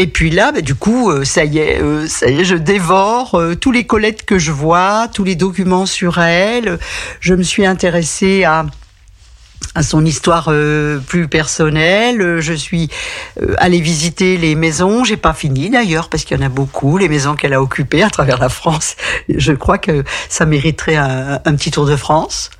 [0.00, 2.54] Et puis là, bah, du coup, euh, ça y est, euh, ça y est, je
[2.54, 6.78] dévore euh, tous les Colettes que je vois, tous les documents sur elle.
[7.20, 8.64] Je me suis intéressée à
[9.74, 12.20] à son histoire euh, plus personnelle.
[12.20, 12.88] Euh, Je suis
[13.40, 15.04] euh, allée visiter les maisons.
[15.04, 18.02] J'ai pas fini d'ailleurs parce qu'il y en a beaucoup, les maisons qu'elle a occupées
[18.02, 18.96] à travers la France.
[19.28, 22.50] Je crois que ça mériterait un, petit tour de France.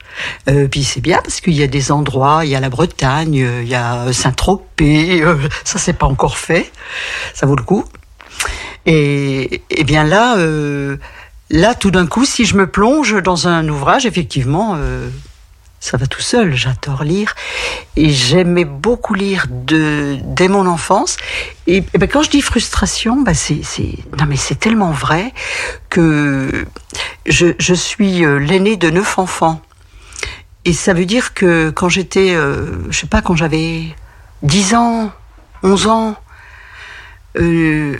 [0.48, 3.42] Euh, puis c'est bien parce qu'il y a des endroits, il y a la Bretagne,
[3.42, 6.70] euh, il y a Saint-Tropez, euh, ça c'est pas encore fait,
[7.32, 7.84] ça vaut le coup.
[8.86, 10.36] Et, et bien là,
[11.50, 14.76] là tout d'un coup, si je me plonge dans un ouvrage, effectivement,
[15.80, 16.54] ça va tout seul.
[16.54, 17.34] J'adore lire
[17.96, 21.16] et j'aimais beaucoup lire de, dès mon enfance.
[21.66, 23.62] Et, et ben, quand je dis frustration, ben c'est,
[24.18, 25.32] non mais c'est tellement vrai
[25.88, 26.66] que
[27.26, 29.60] je, je suis euh, l'aînée de neuf enfants.
[30.66, 33.84] Et ça veut dire que quand j'étais, euh, je sais pas, quand j'avais
[34.42, 35.12] 10 ans,
[35.62, 36.16] 11 ans,
[37.36, 37.96] euh,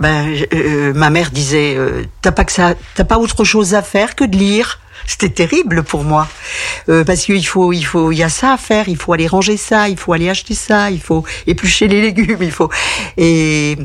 [0.00, 3.74] ben, je- euh, ma mère disait, euh, t'as pas que ça, t'as pas autre chose
[3.74, 4.80] à faire que de lire.
[5.08, 6.26] C'était terrible pour moi
[6.88, 8.88] Euh, parce qu'il faut, il faut, il y a ça à faire.
[8.88, 12.38] Il faut aller ranger ça, il faut aller acheter ça, il faut éplucher les légumes,
[12.40, 12.70] il faut.
[13.16, 13.76] Et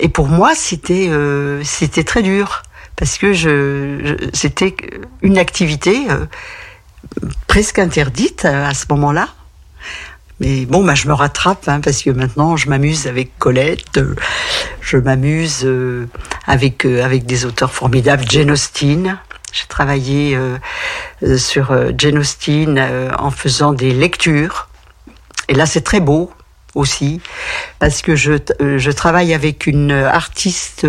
[0.00, 2.62] et pour moi, c'était, euh, c'était très dur
[2.96, 4.74] parce que je, je- c'était
[5.22, 6.26] une activité euh,
[7.46, 9.28] presque interdite euh, à ce moment-là.
[10.40, 14.16] Mais bon, bah, je me rattrape hein, parce que maintenant je m'amuse avec Colette, euh,
[14.80, 16.06] je m'amuse euh,
[16.46, 19.18] avec euh, avec des auteurs formidables, Jane Austen.
[19.52, 20.36] J'ai travaillé
[21.36, 24.66] sur Jane Austen en faisant des lectures.
[25.48, 26.32] Et là, c'est très beau
[26.74, 27.20] aussi
[27.78, 30.84] parce que je, je travaille avec une artiste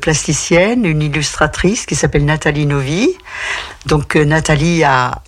[0.00, 3.10] plasticienne, une illustratrice qui s'appelle Nathalie Novi.
[3.84, 5.20] Donc Nathalie a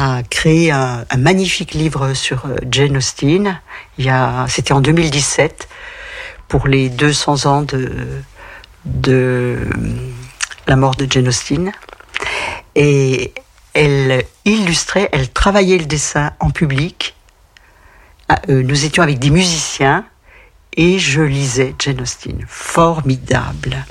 [0.00, 3.60] a créé un, magnifique livre sur euh, Jane Austen.
[4.48, 5.68] C'était en 2017
[6.48, 8.06] pour les 200 ans de
[8.86, 9.58] de
[10.66, 11.70] la mort de Jane Austen.
[12.74, 13.34] Et
[13.74, 17.14] elle illustrait, elle travaillait le dessin en public.
[18.28, 20.06] Ah, euh, nous étions avec des musiciens
[20.76, 22.42] et je lisais Jane Austen.
[22.48, 23.84] Formidable.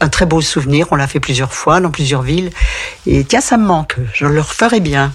[0.00, 2.50] Un très beau souvenir, on l'a fait plusieurs fois dans plusieurs villes.
[3.06, 5.12] Et tiens, ça me manque, je le referai bien.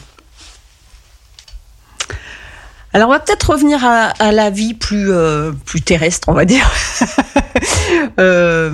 [2.95, 6.71] Alors on va peut-être revenir à, la vie plus euh, plus terrestre, on va dire.
[8.19, 8.71] Euh,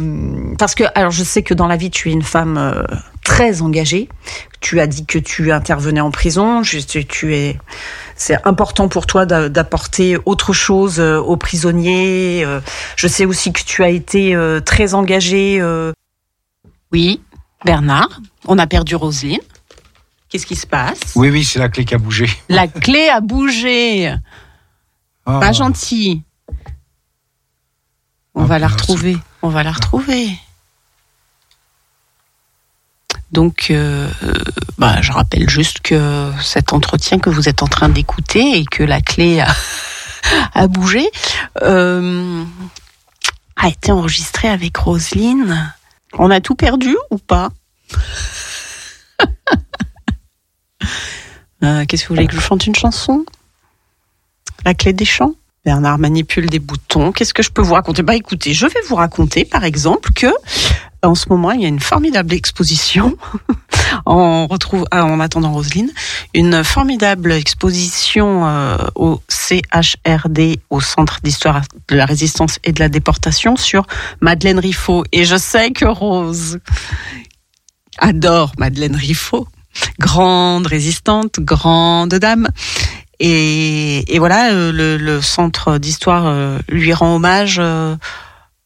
[0.57, 2.83] parce que alors je sais que dans la vie tu es une femme euh,
[3.23, 4.09] très engagée.
[4.59, 6.61] Tu as dit que tu intervenais en prison.
[6.61, 7.57] Tu, tu es
[8.21, 12.43] c'est important pour toi d'a- d'apporter autre chose euh, aux prisonniers.
[12.45, 12.59] Euh,
[12.95, 15.59] Je sais aussi que tu as été euh, très engagée.
[15.59, 15.91] euh.
[16.91, 17.19] Oui,
[17.65, 19.39] Bernard, on a perdu Roselyne.
[20.29, 20.99] Qu'est-ce qui se passe?
[21.15, 22.29] Oui, oui, c'est la clé qui a bougé.
[22.47, 24.13] La clé a bougé.
[25.25, 25.39] Ah.
[25.39, 26.23] Pas gentil.
[28.35, 29.17] On Ah, va la retrouver.
[29.41, 30.29] On va la retrouver.
[33.31, 34.09] Donc, euh,
[34.77, 38.83] bah, je rappelle juste que cet entretien que vous êtes en train d'écouter et que
[38.83, 39.47] la clé a,
[40.53, 41.09] a bougé
[41.61, 42.43] euh,
[43.55, 45.73] a été enregistré avec Roselyne.
[46.17, 47.49] On a tout perdu ou pas?
[51.63, 53.23] Euh, Qu'est-ce que vous voulez que je chante une chanson?
[54.65, 57.11] La clé des champs Bernard manipule des boutons.
[57.11, 58.01] Qu'est-ce que je peux vous raconter?
[58.01, 60.33] Bah écoutez, je vais vous raconter par exemple que
[61.03, 63.17] en ce moment il y a une formidable exposition.
[64.05, 65.91] on retrouve, ah, en attendant Roselyne,
[66.33, 72.89] une formidable exposition euh, au CHRD, au Centre d'histoire de la résistance et de la
[72.89, 73.85] déportation, sur
[74.21, 75.03] Madeleine Riffaut.
[75.11, 76.59] Et je sais que Rose
[77.97, 79.47] adore Madeleine Riffaut,
[79.99, 82.47] grande résistante, grande dame.
[83.23, 87.61] Et, voilà, euh, le, centre d'histoire euh, lui rend hommage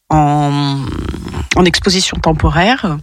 [0.09, 0.85] en,
[1.65, 2.97] exposition temporaire.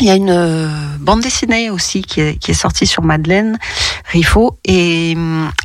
[0.00, 3.58] Il y a une euh, bande dessinée aussi qui est, sortie sur Madeleine
[4.06, 5.16] Riffaut et,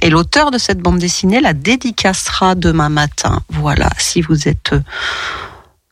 [0.09, 3.41] l'auteur de cette bande dessinée la dédicacera demain matin.
[3.49, 4.81] Voilà, si vous êtes euh,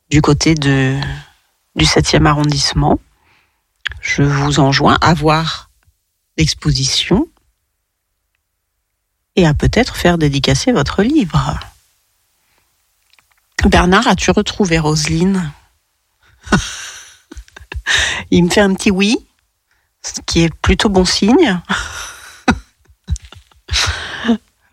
[0.10, 1.00] du côté du
[1.78, 3.00] 7e arrondissement,
[4.02, 5.70] je vous enjoins à voir
[6.38, 7.28] l'exposition
[9.36, 11.60] et à peut-être faire dédicacer votre livre.
[13.66, 15.52] Bernard, as-tu retrouvé Roselyne?
[18.32, 19.18] Il me fait un petit oui,
[20.02, 21.60] ce qui est plutôt bon signe.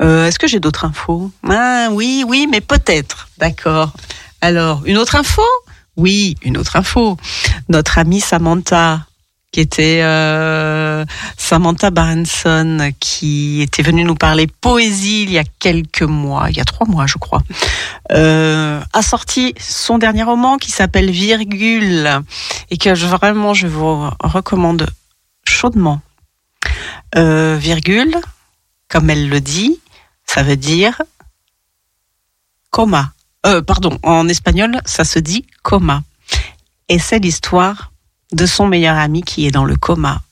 [0.03, 1.33] Euh, Est-ce que j'ai d'autres infos?
[1.49, 3.31] Ah, Oui, oui, mais peut-être.
[3.39, 3.95] D'accord.
[4.43, 5.41] Alors, une autre info?
[5.97, 7.17] Oui, une autre info.
[7.71, 9.06] Notre amie Samantha,
[9.57, 11.07] qui était euh,
[11.39, 16.61] Samantha Barenson, qui était venue nous parler poésie il y a quelques mois, il y
[16.61, 17.43] a trois mois, je crois,
[18.12, 22.20] euh, a sorti son dernier roman qui s'appelle Virgule
[22.70, 24.91] et que vraiment je vous recommande
[25.43, 26.03] chaudement.
[27.15, 28.15] Euh, virgule,
[28.89, 29.81] comme elle le dit,
[30.27, 31.01] ça veut dire
[32.69, 33.15] coma.
[33.66, 36.03] Pardon, en espagnol, ça se dit coma.
[36.91, 37.91] Et c'est l'histoire
[38.32, 40.23] de son meilleur ami qui est dans le coma.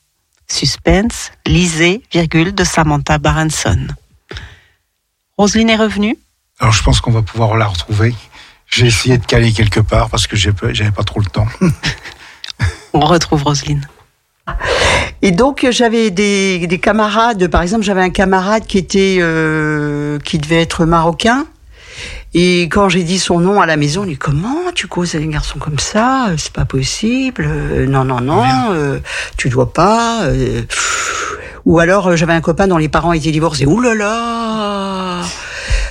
[0.50, 3.86] Suspense, lisez, virgule, de Samantha Baranson.
[5.38, 6.16] Roselyne est revenue?
[6.60, 8.14] Alors je pense qu'on va pouvoir la retrouver.
[8.70, 11.46] J'ai essayé de caler quelque part parce que j'avais pas trop le temps.
[12.92, 13.88] On retrouve Roselyne.
[15.22, 20.38] Et donc j'avais des, des camarades, par exemple j'avais un camarade qui était euh, qui
[20.38, 21.46] devait être marocain.
[22.36, 25.28] Et quand j'ai dit son nom à la maison, il dit comment tu causes avec
[25.28, 26.28] un garçon comme ça?
[26.36, 27.47] C'est pas possible.
[27.48, 28.43] Euh, non non non,
[28.73, 28.98] euh,
[29.36, 30.24] tu dois pas.
[30.24, 30.62] euh.
[31.65, 33.66] Ou alors euh, j'avais un copain dont les parents étaient divorcés.
[33.66, 35.20] Ouh là là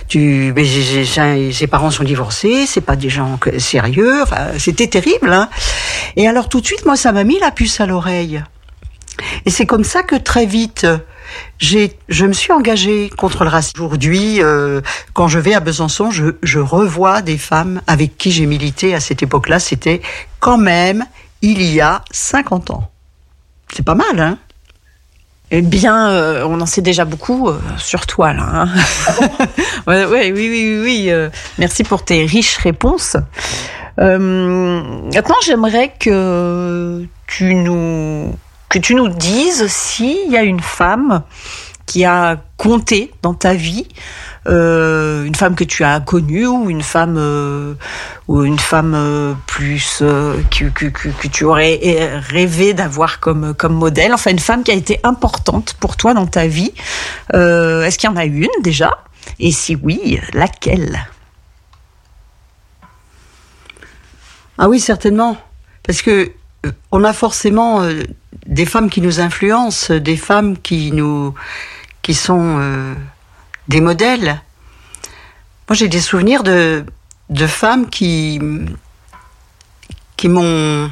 [0.09, 4.21] tu, mais j'ai- j'ai- j'ai- ses parents sont divorcés, c'est pas des gens sérieux.
[4.21, 5.31] Enfin, c'était terrible.
[5.31, 5.49] Hein
[6.17, 8.43] et alors tout de suite, moi, ça m'a mis la puce à l'oreille.
[9.45, 10.87] Et c'est comme ça que très vite,
[11.59, 13.81] j'ai, je me suis engagée contre le racisme.
[13.83, 14.81] Aujourd'hui, euh,
[15.13, 18.99] quand je vais à Besançon, je, je revois des femmes avec qui j'ai milité à
[18.99, 19.59] cette époque-là.
[19.59, 20.01] C'était
[20.39, 21.05] quand même
[21.41, 22.89] il y a 50 ans.
[23.73, 24.37] C'est pas mal, hein?
[25.55, 28.43] Eh bien, euh, on en sait déjà beaucoup euh, sur toi, là.
[28.65, 28.69] hein.
[29.87, 31.05] Ouais, ouais, oui, oui, oui, oui.
[31.11, 31.29] euh,
[31.59, 33.17] merci pour tes riches réponses.
[33.97, 38.35] Maintenant, j'aimerais que tu nous
[38.73, 41.21] que tu nous dises s'il y a une femme
[41.85, 43.87] qui a compté dans ta vie,
[44.47, 47.75] euh, une femme que tu as connue ou une femme euh,
[48.27, 51.79] ou une femme euh, plus que, tu aurais
[52.17, 56.25] rêvé d'avoir comme comme modèle, enfin une femme qui a été importante pour toi dans
[56.25, 56.73] ta vie.
[57.31, 58.89] Est-ce qu'il y en a une déjà?
[59.39, 61.05] Et si oui, laquelle?
[64.57, 65.37] Ah oui, certainement.
[65.83, 66.31] Parce que
[66.91, 67.83] on a forcément
[68.45, 71.33] des femmes qui nous influencent, des femmes qui nous,
[72.01, 72.93] qui sont euh,
[73.67, 74.41] des modèles.
[75.69, 76.85] Moi, j'ai des souvenirs de
[77.29, 78.39] de femmes qui
[80.17, 80.89] qui m'ont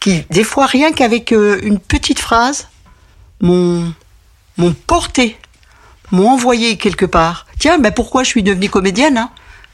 [0.00, 2.68] qui des fois rien qu'avec euh, une petite phrase
[3.40, 3.92] m'ont
[4.56, 5.38] m'ont porté,
[6.10, 7.46] m'ont envoyé quelque part.
[7.58, 9.30] Tiens, mais pourquoi je suis devenue comédienne hein?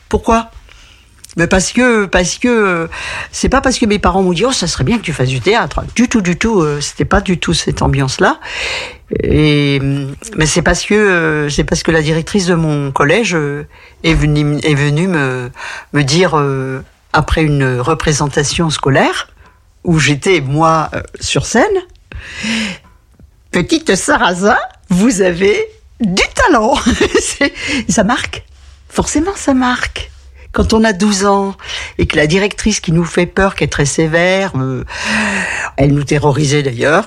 [0.08, 0.50] Pourquoi?
[1.36, 2.88] Mais parce que parce que
[3.30, 5.28] c'est pas parce que mes parents m'ont dit oh ça serait bien que tu fasses
[5.28, 5.84] du théâtre.
[5.94, 8.40] Du tout du tout euh, c'était pas du tout cette ambiance là
[9.22, 9.78] et
[10.36, 13.66] mais c'est parce que euh, c'est parce que la directrice de mon collège euh,
[14.02, 15.50] est venue est venue me
[15.92, 16.42] me dire
[17.12, 19.28] après une représentation scolaire
[19.84, 20.90] où j'étais moi
[21.20, 21.64] sur scène
[23.50, 24.58] petite Sarrazin
[24.88, 25.66] vous avez
[26.00, 26.74] du talent.
[27.88, 28.44] Ça marque.
[28.88, 30.10] Forcément ça marque
[30.56, 31.54] quand on a 12 ans
[31.98, 34.84] et que la directrice qui nous fait peur, qui est très sévère, euh,
[35.76, 37.06] elle nous terrorisait d'ailleurs,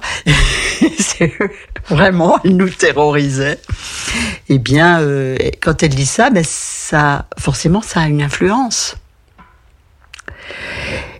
[1.89, 3.59] vraiment, elle nous terrorisait.
[4.49, 8.97] Eh bien, euh, quand elle dit ça, ben ça, forcément, ça a une influence.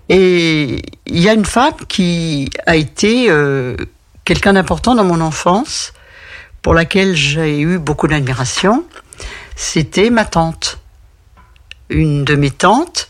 [0.08, 3.76] Et il y a une femme qui a été euh,
[4.24, 5.94] quelqu'un d'important dans mon enfance,
[6.62, 8.86] pour laquelle j'ai eu beaucoup d'admiration.
[9.56, 10.69] C'était ma tante
[11.90, 13.10] une de mes tantes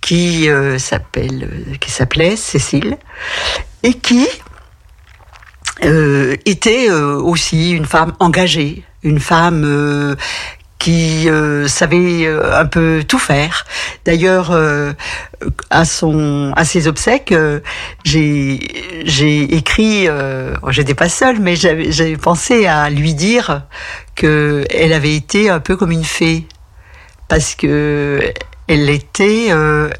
[0.00, 2.96] qui s'appelait Cécile
[3.82, 4.26] et qui
[5.84, 10.16] euh, était euh, aussi une femme engagée, une femme euh,
[10.78, 11.28] qui
[11.66, 13.66] savait un peu tout faire.
[14.04, 14.56] D'ailleurs,
[15.70, 17.34] à ses obsèques,
[18.04, 18.60] j'ai
[19.04, 20.06] j'ai écrit.
[20.68, 23.64] J'étais pas seule, mais j'avais pensé à lui dire
[24.14, 26.46] que elle avait été un peu comme une fée
[27.28, 28.32] parce que
[28.66, 29.48] elle était.
[29.50, 29.90] euh,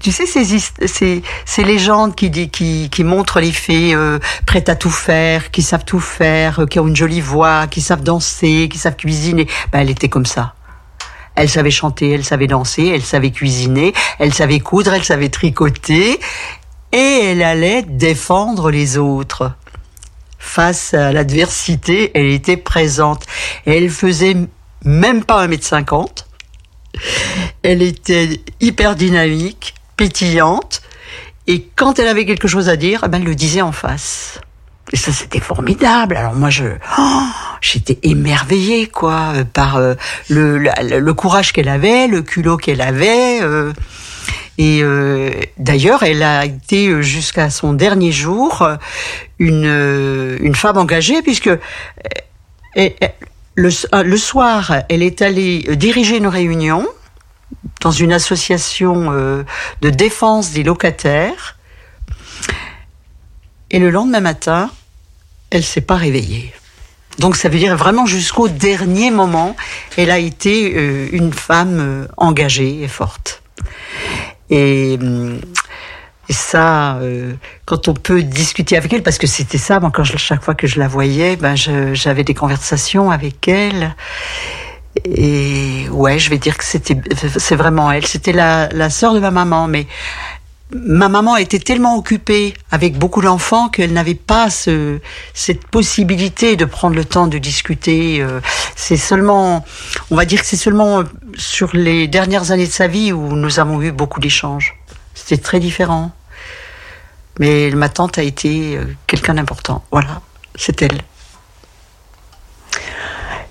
[0.00, 5.84] tu sais ces, légendes qui, montrent les fées euh, prêtes à tout faire, qui savent
[5.84, 9.46] tout faire, euh, qui ont une jolie voix, qui savent danser, qui savent cuisiner.
[9.70, 10.54] Ben, elle était comme ça.
[11.34, 16.18] Elle savait chanter, elle savait danser, elle savait cuisiner, elle savait coudre, elle savait tricoter,
[16.92, 19.52] et elle allait défendre les autres.
[20.38, 23.24] Face à l'adversité, elle était présente.
[23.66, 24.36] Elle faisait
[24.84, 26.26] même pas un mètre cinquante.
[27.62, 30.82] Elle était hyper dynamique, pétillante,
[31.46, 34.40] et quand elle avait quelque chose à dire, eh ben, elle le disait en face.
[34.92, 36.16] Et ça, c'était formidable.
[36.16, 36.64] Alors moi, je,
[36.98, 37.22] oh,
[37.60, 39.94] j'étais émerveillée, quoi, euh, par euh,
[40.28, 43.40] le, courage qu'elle avait, le culot qu'elle avait.
[43.42, 43.72] euh,
[44.58, 48.66] et euh, d'ailleurs, elle a été euh, jusqu'à son dernier jour
[49.38, 51.50] une une femme engagée, puisque
[53.58, 56.86] le, euh, le soir, elle est allée euh, diriger une réunion
[57.80, 59.42] dans une association euh,
[59.80, 61.56] de défense des locataires.
[63.70, 64.70] Et le lendemain matin,
[65.50, 66.54] elle s'est pas réveillée.
[67.18, 69.56] Donc ça veut dire vraiment jusqu'au dernier moment,
[69.96, 73.42] elle a été euh, une femme engagée et forte.
[74.52, 75.40] Hum,
[76.28, 77.32] et ça, euh,
[77.64, 80.78] quand on peut discuter avec elle, parce que c'était ça, moi, chaque fois que je
[80.78, 83.94] la voyais, ben, j'avais des conversations avec elle.
[85.04, 86.96] Et ouais, je vais dire que c'était,
[87.38, 88.06] c'est vraiment elle.
[88.06, 89.86] C'était la, la sœur de ma maman, mais
[90.72, 94.98] ma maman était tellement occupée avec beaucoup d'enfants qu'elle n'avait pas ce,
[95.32, 98.20] cette possibilité de prendre le temps de discuter.
[98.20, 98.40] euh,
[98.76, 99.64] C'est seulement,
[100.10, 101.04] on va dire que c'est seulement
[101.36, 104.74] sur les dernières années de sa vie où nous avons eu beaucoup d'échanges.
[105.14, 106.12] C'était très différent.
[107.38, 109.84] Mais ma tante a été euh, quelqu'un d'important.
[109.90, 110.20] Voilà,
[110.56, 111.02] c'est elle.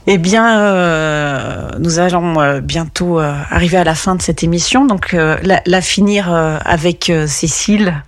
[0.10, 4.86] Eh bien, euh, nous allons euh, bientôt euh, arriver à la fin de cette émission,
[4.86, 8.02] donc la, la finir avec Cécile.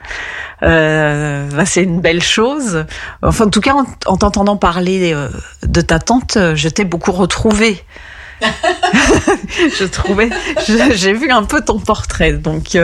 [0.61, 2.85] Bah, c'est une belle chose.
[3.21, 5.13] Enfin, en tout cas, en, en t'entendant parler
[5.63, 7.83] de ta tante, je t'ai beaucoup retrouvée.
[8.41, 10.29] je trouvais,
[10.93, 12.77] j'ai vu un peu ton portrait, donc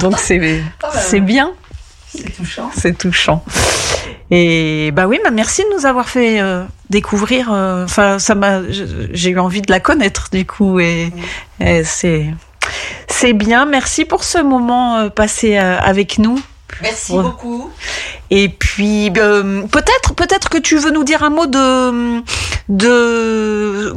[0.00, 1.52] donc c'est c'est bien.
[2.16, 2.70] C'est touchant.
[2.76, 3.44] C'est touchant.
[4.30, 7.52] Et bah oui, bah merci de nous avoir fait euh, découvrir.
[7.52, 11.12] euh, Enfin, ça m'a, j'ai eu envie de la connaître du coup, et,
[11.60, 12.26] et c'est
[13.08, 13.66] c'est bien.
[13.66, 16.40] Merci pour ce moment euh, passé avec nous.
[16.80, 17.22] Merci Ouais.
[17.22, 17.70] beaucoup.
[18.30, 22.22] Et puis peut-être peut-être que tu veux nous dire un mot de
[22.68, 23.94] de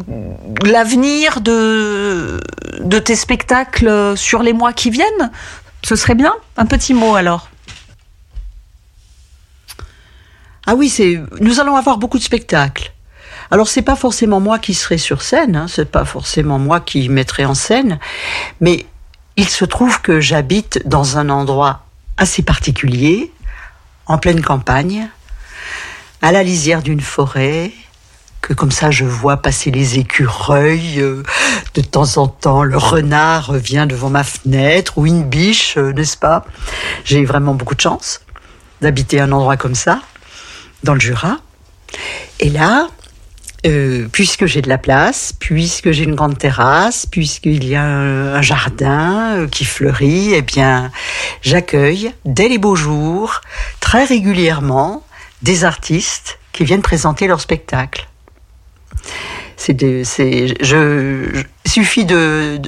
[0.66, 2.40] l'avenir de
[2.80, 5.32] de tes spectacles sur les mois qui viennent.
[5.84, 6.34] Ce serait bien.
[6.58, 7.47] Un petit mot alors.
[10.68, 11.20] Ah oui, c'est.
[11.40, 12.92] Nous allons avoir beaucoup de spectacles.
[13.50, 17.08] Alors c'est pas forcément moi qui serai sur scène, hein, c'est pas forcément moi qui
[17.08, 17.98] mettrai en scène,
[18.60, 18.86] mais
[19.38, 21.86] il se trouve que j'habite dans un endroit
[22.18, 23.32] assez particulier,
[24.06, 25.10] en pleine campagne,
[26.22, 27.72] à la lisière d'une forêt,
[28.42, 31.24] que comme ça je vois passer les écureuils, euh,
[31.76, 36.18] de temps en temps le renard vient devant ma fenêtre, ou une biche, euh, n'est-ce
[36.18, 36.44] pas?
[37.06, 38.20] J'ai vraiment beaucoup de chance
[38.82, 40.02] d'habiter un endroit comme ça
[40.84, 41.38] dans le Jura.
[42.40, 42.88] Et là,
[43.66, 48.42] euh, puisque j'ai de la place, puisque j'ai une grande terrasse, puisqu'il y a un,
[48.42, 50.92] jardin euh, qui fleurit, eh bien,
[51.42, 53.42] j'accueille dès les beaux jours,
[53.80, 55.04] très régulièrement,
[55.42, 58.08] des artistes qui viennent présenter leur spectacle.
[59.56, 62.60] C'est de- je, suffit de-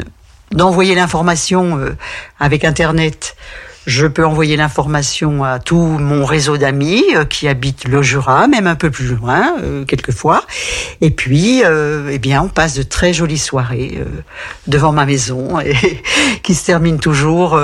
[0.52, 1.96] d'envoyer l'information euh,
[2.40, 3.36] avec Internet.
[3.90, 8.68] Je peux envoyer l'information à tout mon réseau d'amis euh, qui habitent le Jura, même
[8.68, 10.44] un peu plus loin, euh, quelquefois.
[11.02, 14.00] Et puis, euh, eh bien, on passe de très jolies soirées
[14.68, 15.58] devant ma maison,
[16.44, 17.60] qui se terminent toujours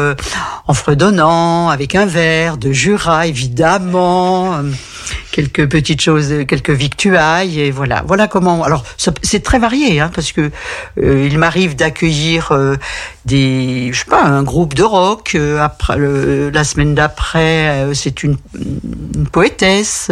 [0.68, 4.64] en fredonnant, avec un verre de Jura, évidemment,
[5.32, 8.04] quelques petites choses, euh, quelques victuailles, et voilà.
[8.06, 8.64] Voilà comment.
[8.64, 10.52] Alors, c'est très varié, hein, parce que
[11.02, 12.76] euh, il m'arrive d'accueillir euh,
[13.26, 15.38] des, je sais pas, un groupe de rock.
[15.60, 15.98] après,
[16.52, 18.38] la semaine d'après, c'est une,
[19.16, 20.12] une poétesse.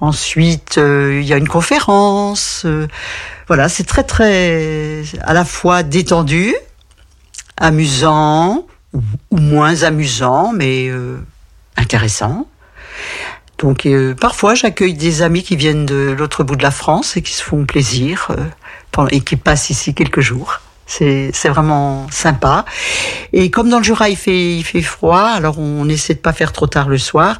[0.00, 2.66] ensuite, il y a une conférence.
[3.46, 6.54] voilà, c'est très très à la fois détendu,
[7.56, 9.00] amusant ou,
[9.36, 10.90] moins amusant, mais
[11.76, 12.46] intéressant.
[13.58, 17.22] Donc euh, parfois j'accueille des amis qui viennent de l'autre bout de la France et
[17.22, 20.60] qui se font plaisir euh, et qui passent ici quelques jours.
[20.86, 22.64] C'est c'est vraiment sympa.
[23.32, 26.32] Et comme dans le Jura il fait il fait froid, alors on essaie de pas
[26.32, 27.38] faire trop tard le soir.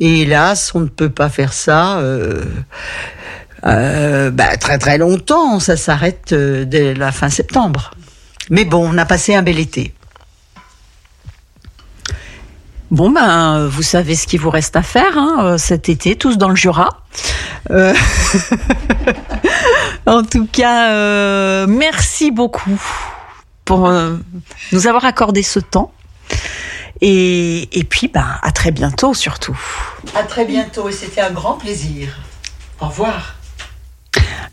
[0.00, 1.98] Et hélas on ne peut pas faire ça.
[1.98, 2.44] euh,
[3.66, 7.92] euh, bah, très très longtemps, ça s'arrête euh, dès la fin septembre.
[8.50, 9.94] Mais bon, on a passé un bel été.
[12.90, 16.36] Bon ben, vous savez ce qu'il vous reste à faire hein, euh, cet été, tous
[16.36, 17.02] dans le Jura.
[17.70, 17.94] Euh,
[20.06, 22.80] en tout cas, euh, merci beaucoup
[23.64, 24.16] pour euh,
[24.72, 25.92] nous avoir accordé ce temps.
[27.00, 29.58] Et, et puis, ben, à très bientôt surtout.
[30.14, 32.08] À très bientôt et c'était un grand plaisir.
[32.80, 33.34] Au revoir.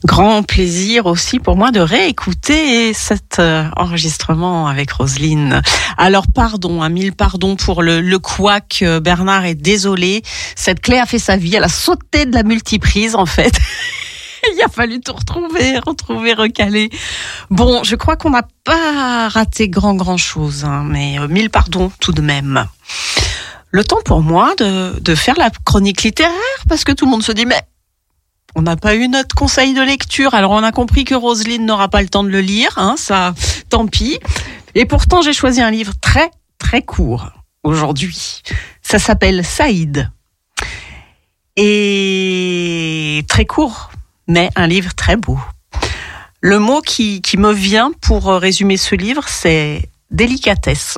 [0.04, 5.62] Grand plaisir aussi pour moi de réécouter cet euh, enregistrement avec Roselyne.
[5.96, 8.80] Alors pardon, un mille pardons pour le, le couac.
[8.82, 10.24] euh, Bernard est désolé.
[10.56, 11.56] Cette clé a fait sa vie.
[11.56, 13.56] Elle a sauté de la multiprise en fait.
[14.58, 16.90] Il a fallu tout retrouver, retrouver, recaler.
[17.52, 21.92] Bon, je crois qu'on n'a pas raté grand grand chose, hein, mais euh, mille pardons
[22.00, 22.66] tout de même.
[23.70, 26.34] Le temps pour moi de, de faire la chronique littéraire
[26.68, 27.62] parce que tout le monde se dit mais
[28.56, 31.88] on n'a pas eu notre conseil de lecture, alors on a compris que Roselyne n'aura
[31.88, 33.34] pas le temps de le lire, hein, ça,
[33.70, 34.20] tant pis.
[34.76, 37.30] Et pourtant, j'ai choisi un livre très, très court
[37.64, 38.42] aujourd'hui.
[38.82, 40.10] Ça s'appelle Saïd.
[41.58, 43.92] Et très court,
[44.28, 45.40] mais un livre très beau.
[46.40, 50.98] Le mot qui, me vient pour résumer ce livre, c'est délicatesse.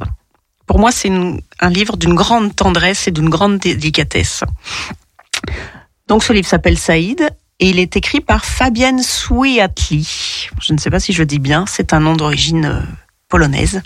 [0.66, 1.12] Pour moi, c'est
[1.60, 4.44] un livre d'une grande tendresse et d'une grande délicatesse.
[6.08, 10.50] Donc ce livre s'appelle Saïd et il est écrit par Fabienne Swiatli.
[10.62, 12.80] Je ne sais pas si je dis bien, c'est un nom d'origine euh,
[13.30, 13.82] polonaise.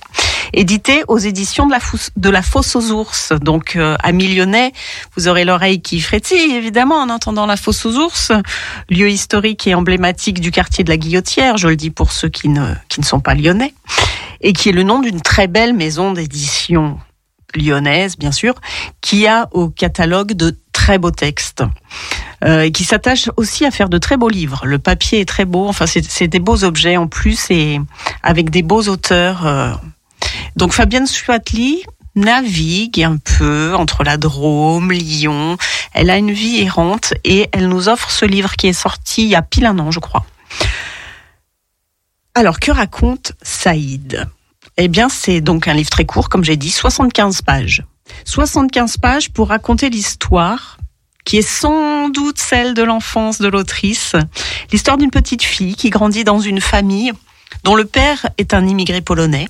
[0.53, 3.33] Édité aux éditions de la, Fosse aux ours.
[3.41, 4.71] Donc euh, à Lyonnais,
[5.15, 8.31] vous aurez l'oreille qui frétille évidemment en entendant la Fosse aux ours,
[8.89, 12.49] lieu historique et emblématique du quartier de la Guillotière, je le dis pour ceux qui
[12.49, 13.73] ne, qui ne sont pas lyonnais,
[14.41, 16.97] et qui est le nom d'une très belle maison d'édition
[17.55, 18.55] lyonnaise, bien sûr,
[19.01, 20.57] qui a au catalogue de
[20.87, 21.63] très beaux textes.
[22.45, 24.61] Euh, et qui s'attache aussi à faire de très beaux livres.
[24.65, 27.81] Le papier est très beau, enfin c'est des beaux objets en plus et
[28.23, 29.45] avec des beaux auteurs.
[29.45, 29.73] euh.
[30.55, 31.83] Donc Fabienne Suatli
[32.15, 35.57] navigue un peu entre la Drôme, Lyon.
[35.93, 39.29] Elle a une vie errante et elle nous offre ce livre qui est sorti il
[39.29, 40.25] y a pile un an, je crois.
[42.33, 44.25] Alors, que raconte Saïd?
[44.77, 47.83] Eh bien, c'est donc un livre très court, comme j'ai dit, 75 pages.
[48.25, 50.76] 75 pages pour raconter l'histoire
[51.27, 54.13] qui est sans doute celle de l'enfance de l'autrice.
[54.71, 57.11] L'histoire d'une petite fille qui grandit dans une famille
[57.65, 59.49] dont le père est un immigré polonais.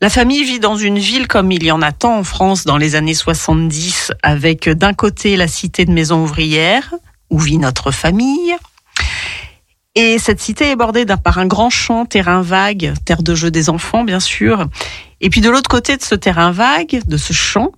[0.00, 2.78] La famille vit dans une ville comme il y en a tant en France dans
[2.78, 6.94] les années 70, avec d'un côté la cité de maisons ouvrières,
[7.28, 8.56] où vit notre famille,
[9.94, 13.68] et cette cité est bordée par un grand champ, terrain vague, terre de jeu des
[13.68, 14.66] enfants, bien sûr.
[15.20, 17.70] Et puis de l'autre côté de ce terrain vague, de ce champ,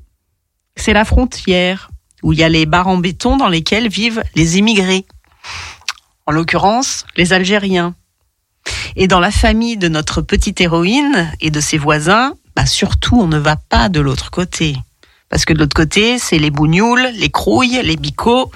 [0.77, 1.91] c'est la frontière,
[2.27, 5.07] où il y a les barres en béton dans lesquelles vivent les immigrés.
[6.27, 7.95] En l'occurrence, les Algériens.
[8.97, 13.29] Et dans la famille de notre petite héroïne et de ses voisins, bah surtout, on
[13.29, 14.77] ne va pas de l'autre côté.
[15.29, 18.51] Parce que de l'autre côté, c'est les bougnoules, les crouilles, les bicots,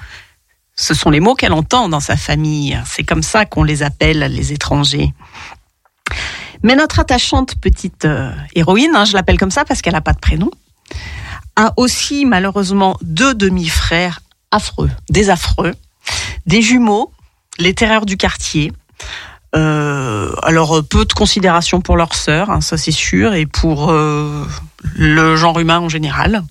[0.75, 2.77] ce sont les mots qu'elle entend dans sa famille.
[2.85, 5.13] C'est comme ça qu'on les appelle, les étrangers.
[6.61, 10.11] Mais notre attachante petite euh, héroïne, hein, je l'appelle comme ça parce qu'elle n'a pas
[10.11, 10.51] de prénom,
[11.61, 14.19] a aussi malheureusement deux demi-frères
[14.51, 15.73] affreux, des affreux,
[16.45, 17.11] des jumeaux,
[17.57, 18.73] les terreurs du quartier.
[19.55, 23.91] Euh, alors euh, peu de considération pour leur sœur, hein, ça c'est sûr, et pour
[23.91, 24.45] euh,
[24.95, 26.43] le genre humain en général.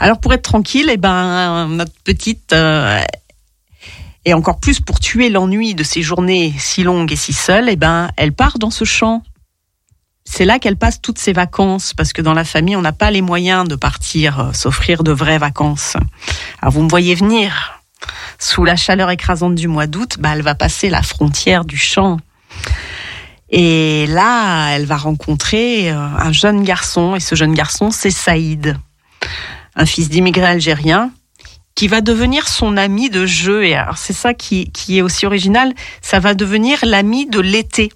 [0.00, 2.54] Alors pour être tranquille, eh ben notre petite
[4.24, 7.76] et encore plus pour tuer l'ennui de ces journées si longues et si seules, eh
[7.76, 9.22] ben, elle part dans ce champ.
[10.24, 13.10] C'est là qu'elle passe toutes ses vacances, parce que dans la famille, on n'a pas
[13.10, 15.96] les moyens de partir euh, s'offrir de vraies vacances.
[16.60, 17.80] Alors vous me voyez venir.
[18.38, 22.18] Sous la chaleur écrasante du mois d'août, bah, elle va passer la frontière du champ.
[23.50, 28.76] Et là, elle va rencontrer euh, un jeune garçon, et ce jeune garçon, c'est Saïd,
[29.76, 31.10] un fils d'immigrés algériens,
[31.74, 33.64] qui va devenir son ami de jeu.
[33.64, 37.92] Et alors, c'est ça qui, qui est aussi original, ça va devenir l'ami de l'été.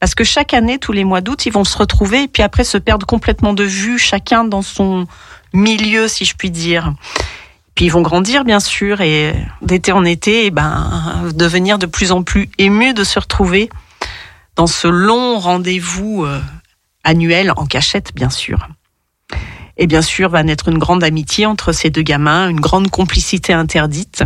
[0.00, 2.64] Parce que chaque année, tous les mois d'août, ils vont se retrouver et puis après
[2.64, 5.06] se perdre complètement de vue, chacun dans son
[5.52, 6.94] milieu, si je puis dire.
[7.74, 12.12] Puis ils vont grandir, bien sûr, et d'été en été, eh ben, devenir de plus
[12.12, 13.70] en plus émus de se retrouver
[14.56, 16.40] dans ce long rendez-vous euh,
[17.04, 18.68] annuel en cachette, bien sûr.
[19.76, 23.52] Et bien sûr, va naître une grande amitié entre ces deux gamins, une grande complicité
[23.52, 24.24] interdite.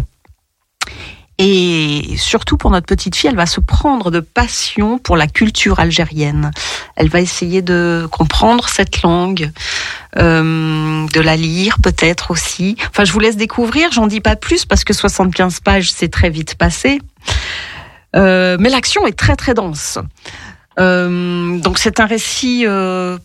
[1.45, 5.81] Et surtout pour notre petite fille, elle va se prendre de passion pour la culture
[5.81, 6.53] algérienne.
[6.95, 9.51] Elle va essayer de comprendre cette langue,
[10.19, 12.77] euh, de la lire peut-être aussi.
[12.91, 16.31] Enfin, je vous laisse découvrir, j'en dis pas plus parce que 75 pages, c'est très
[16.31, 17.01] vite passé.
[18.15, 19.99] Euh, mais l'action est très très dense.
[20.79, 22.67] Euh, donc c'est un récit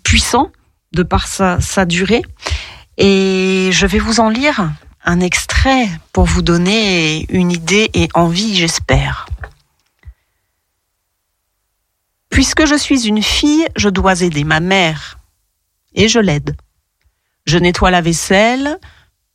[0.02, 0.52] puissant
[0.91, 2.23] de par sa durée.
[2.98, 4.72] Et je vais vous en lire
[5.07, 9.27] un extrait pour vous donner une idée et envie, j'espère.
[12.29, 15.17] Puisque je suis une fille, je dois aider ma mère.
[15.95, 16.57] Et je l'aide.
[17.45, 18.77] Je nettoie la vaisselle,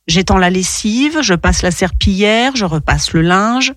[0.07, 3.73] j'étends la lessive, je passe la serpillière, je repasse le linge.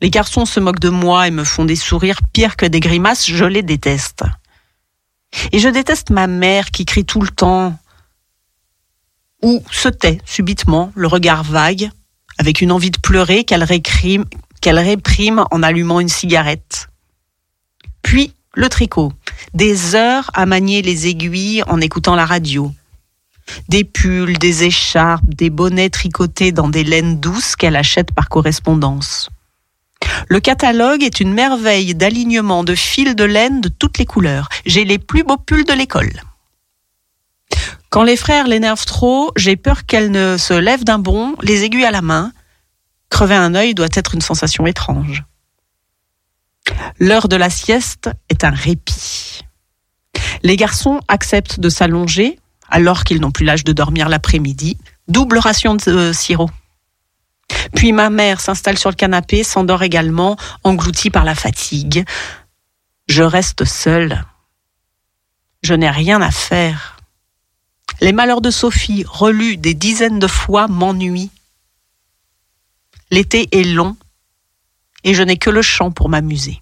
[0.00, 3.26] Les garçons se moquent de moi et me font des sourires pires que des grimaces,
[3.26, 4.22] je les déteste.
[5.50, 7.76] Et je déteste ma mère qui crie tout le temps,
[9.42, 11.90] ou se tait subitement, le regard vague,
[12.38, 14.24] avec une envie de pleurer qu'elle réprime,
[14.60, 16.88] qu'elle réprime en allumant une cigarette.
[18.02, 19.12] Puis le tricot,
[19.54, 22.72] des heures à manier les aiguilles en écoutant la radio.
[23.68, 29.28] Des pulls, des écharpes, des bonnets tricotés dans des laines douces qu'elle achète par correspondance.
[30.28, 34.48] Le catalogue est une merveille d'alignement de fils de laine de toutes les couleurs.
[34.66, 36.12] J'ai les plus beaux pulls de l'école.
[37.92, 41.84] Quand les frères l'énervent trop, j'ai peur qu'elle ne se lève d'un bond, les aiguilles
[41.84, 42.32] à la main.
[43.10, 45.24] Crever un œil doit être une sensation étrange.
[46.98, 49.42] L'heure de la sieste est un répit.
[50.42, 52.38] Les garçons acceptent de s'allonger
[52.70, 54.78] alors qu'ils n'ont plus l'âge de dormir l'après-midi.
[55.08, 56.48] Double ration de euh, sirop.
[57.74, 62.06] Puis ma mère s'installe sur le canapé, s'endort également, engloutie par la fatigue.
[63.06, 64.24] Je reste seule.
[65.62, 66.91] Je n'ai rien à faire.
[68.02, 71.30] Les malheurs de Sophie, relus des dizaines de fois, m'ennuient.
[73.12, 73.96] L'été est long
[75.04, 76.60] et je n'ai que le chant pour m'amuser.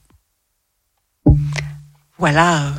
[2.18, 2.72] Voilà euh,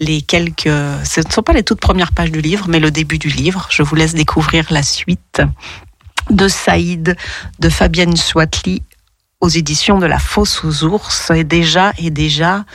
[0.00, 0.64] les quelques...
[0.64, 3.68] Ce ne sont pas les toutes premières pages du livre, mais le début du livre.
[3.70, 5.40] Je vous laisse découvrir la suite
[6.28, 7.16] de Saïd,
[7.58, 8.82] de Fabienne Swatli,
[9.40, 11.30] aux éditions de La Fosse aux ours.
[11.30, 12.66] Et déjà, et déjà,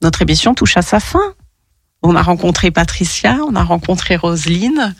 [0.00, 1.34] notre émission touche à sa fin.
[2.06, 4.94] On a rencontré Patricia, on a rencontré Roselyne.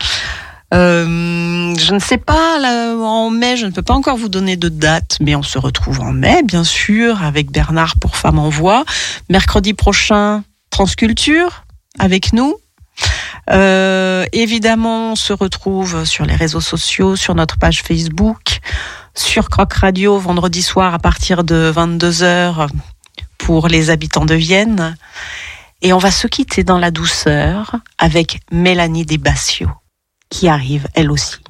[0.72, 2.58] Euh, je ne sais pas,
[2.98, 6.00] en mai, je ne peux pas encore vous donner de date, mais on se retrouve
[6.00, 8.86] en mai, bien sûr, avec Bernard pour Femmes en Voix.
[9.28, 11.64] Mercredi prochain, Transculture,
[11.98, 12.56] avec nous.
[13.50, 18.60] Euh, évidemment, on se retrouve sur les réseaux sociaux, sur notre page Facebook,
[19.14, 22.68] sur Croc Radio, vendredi soir à partir de 22h
[23.36, 24.96] pour les habitants de Vienne.
[25.84, 29.68] Et on va se quitter dans la douceur avec Mélanie Desbassio,
[30.30, 31.43] qui arrive elle aussi.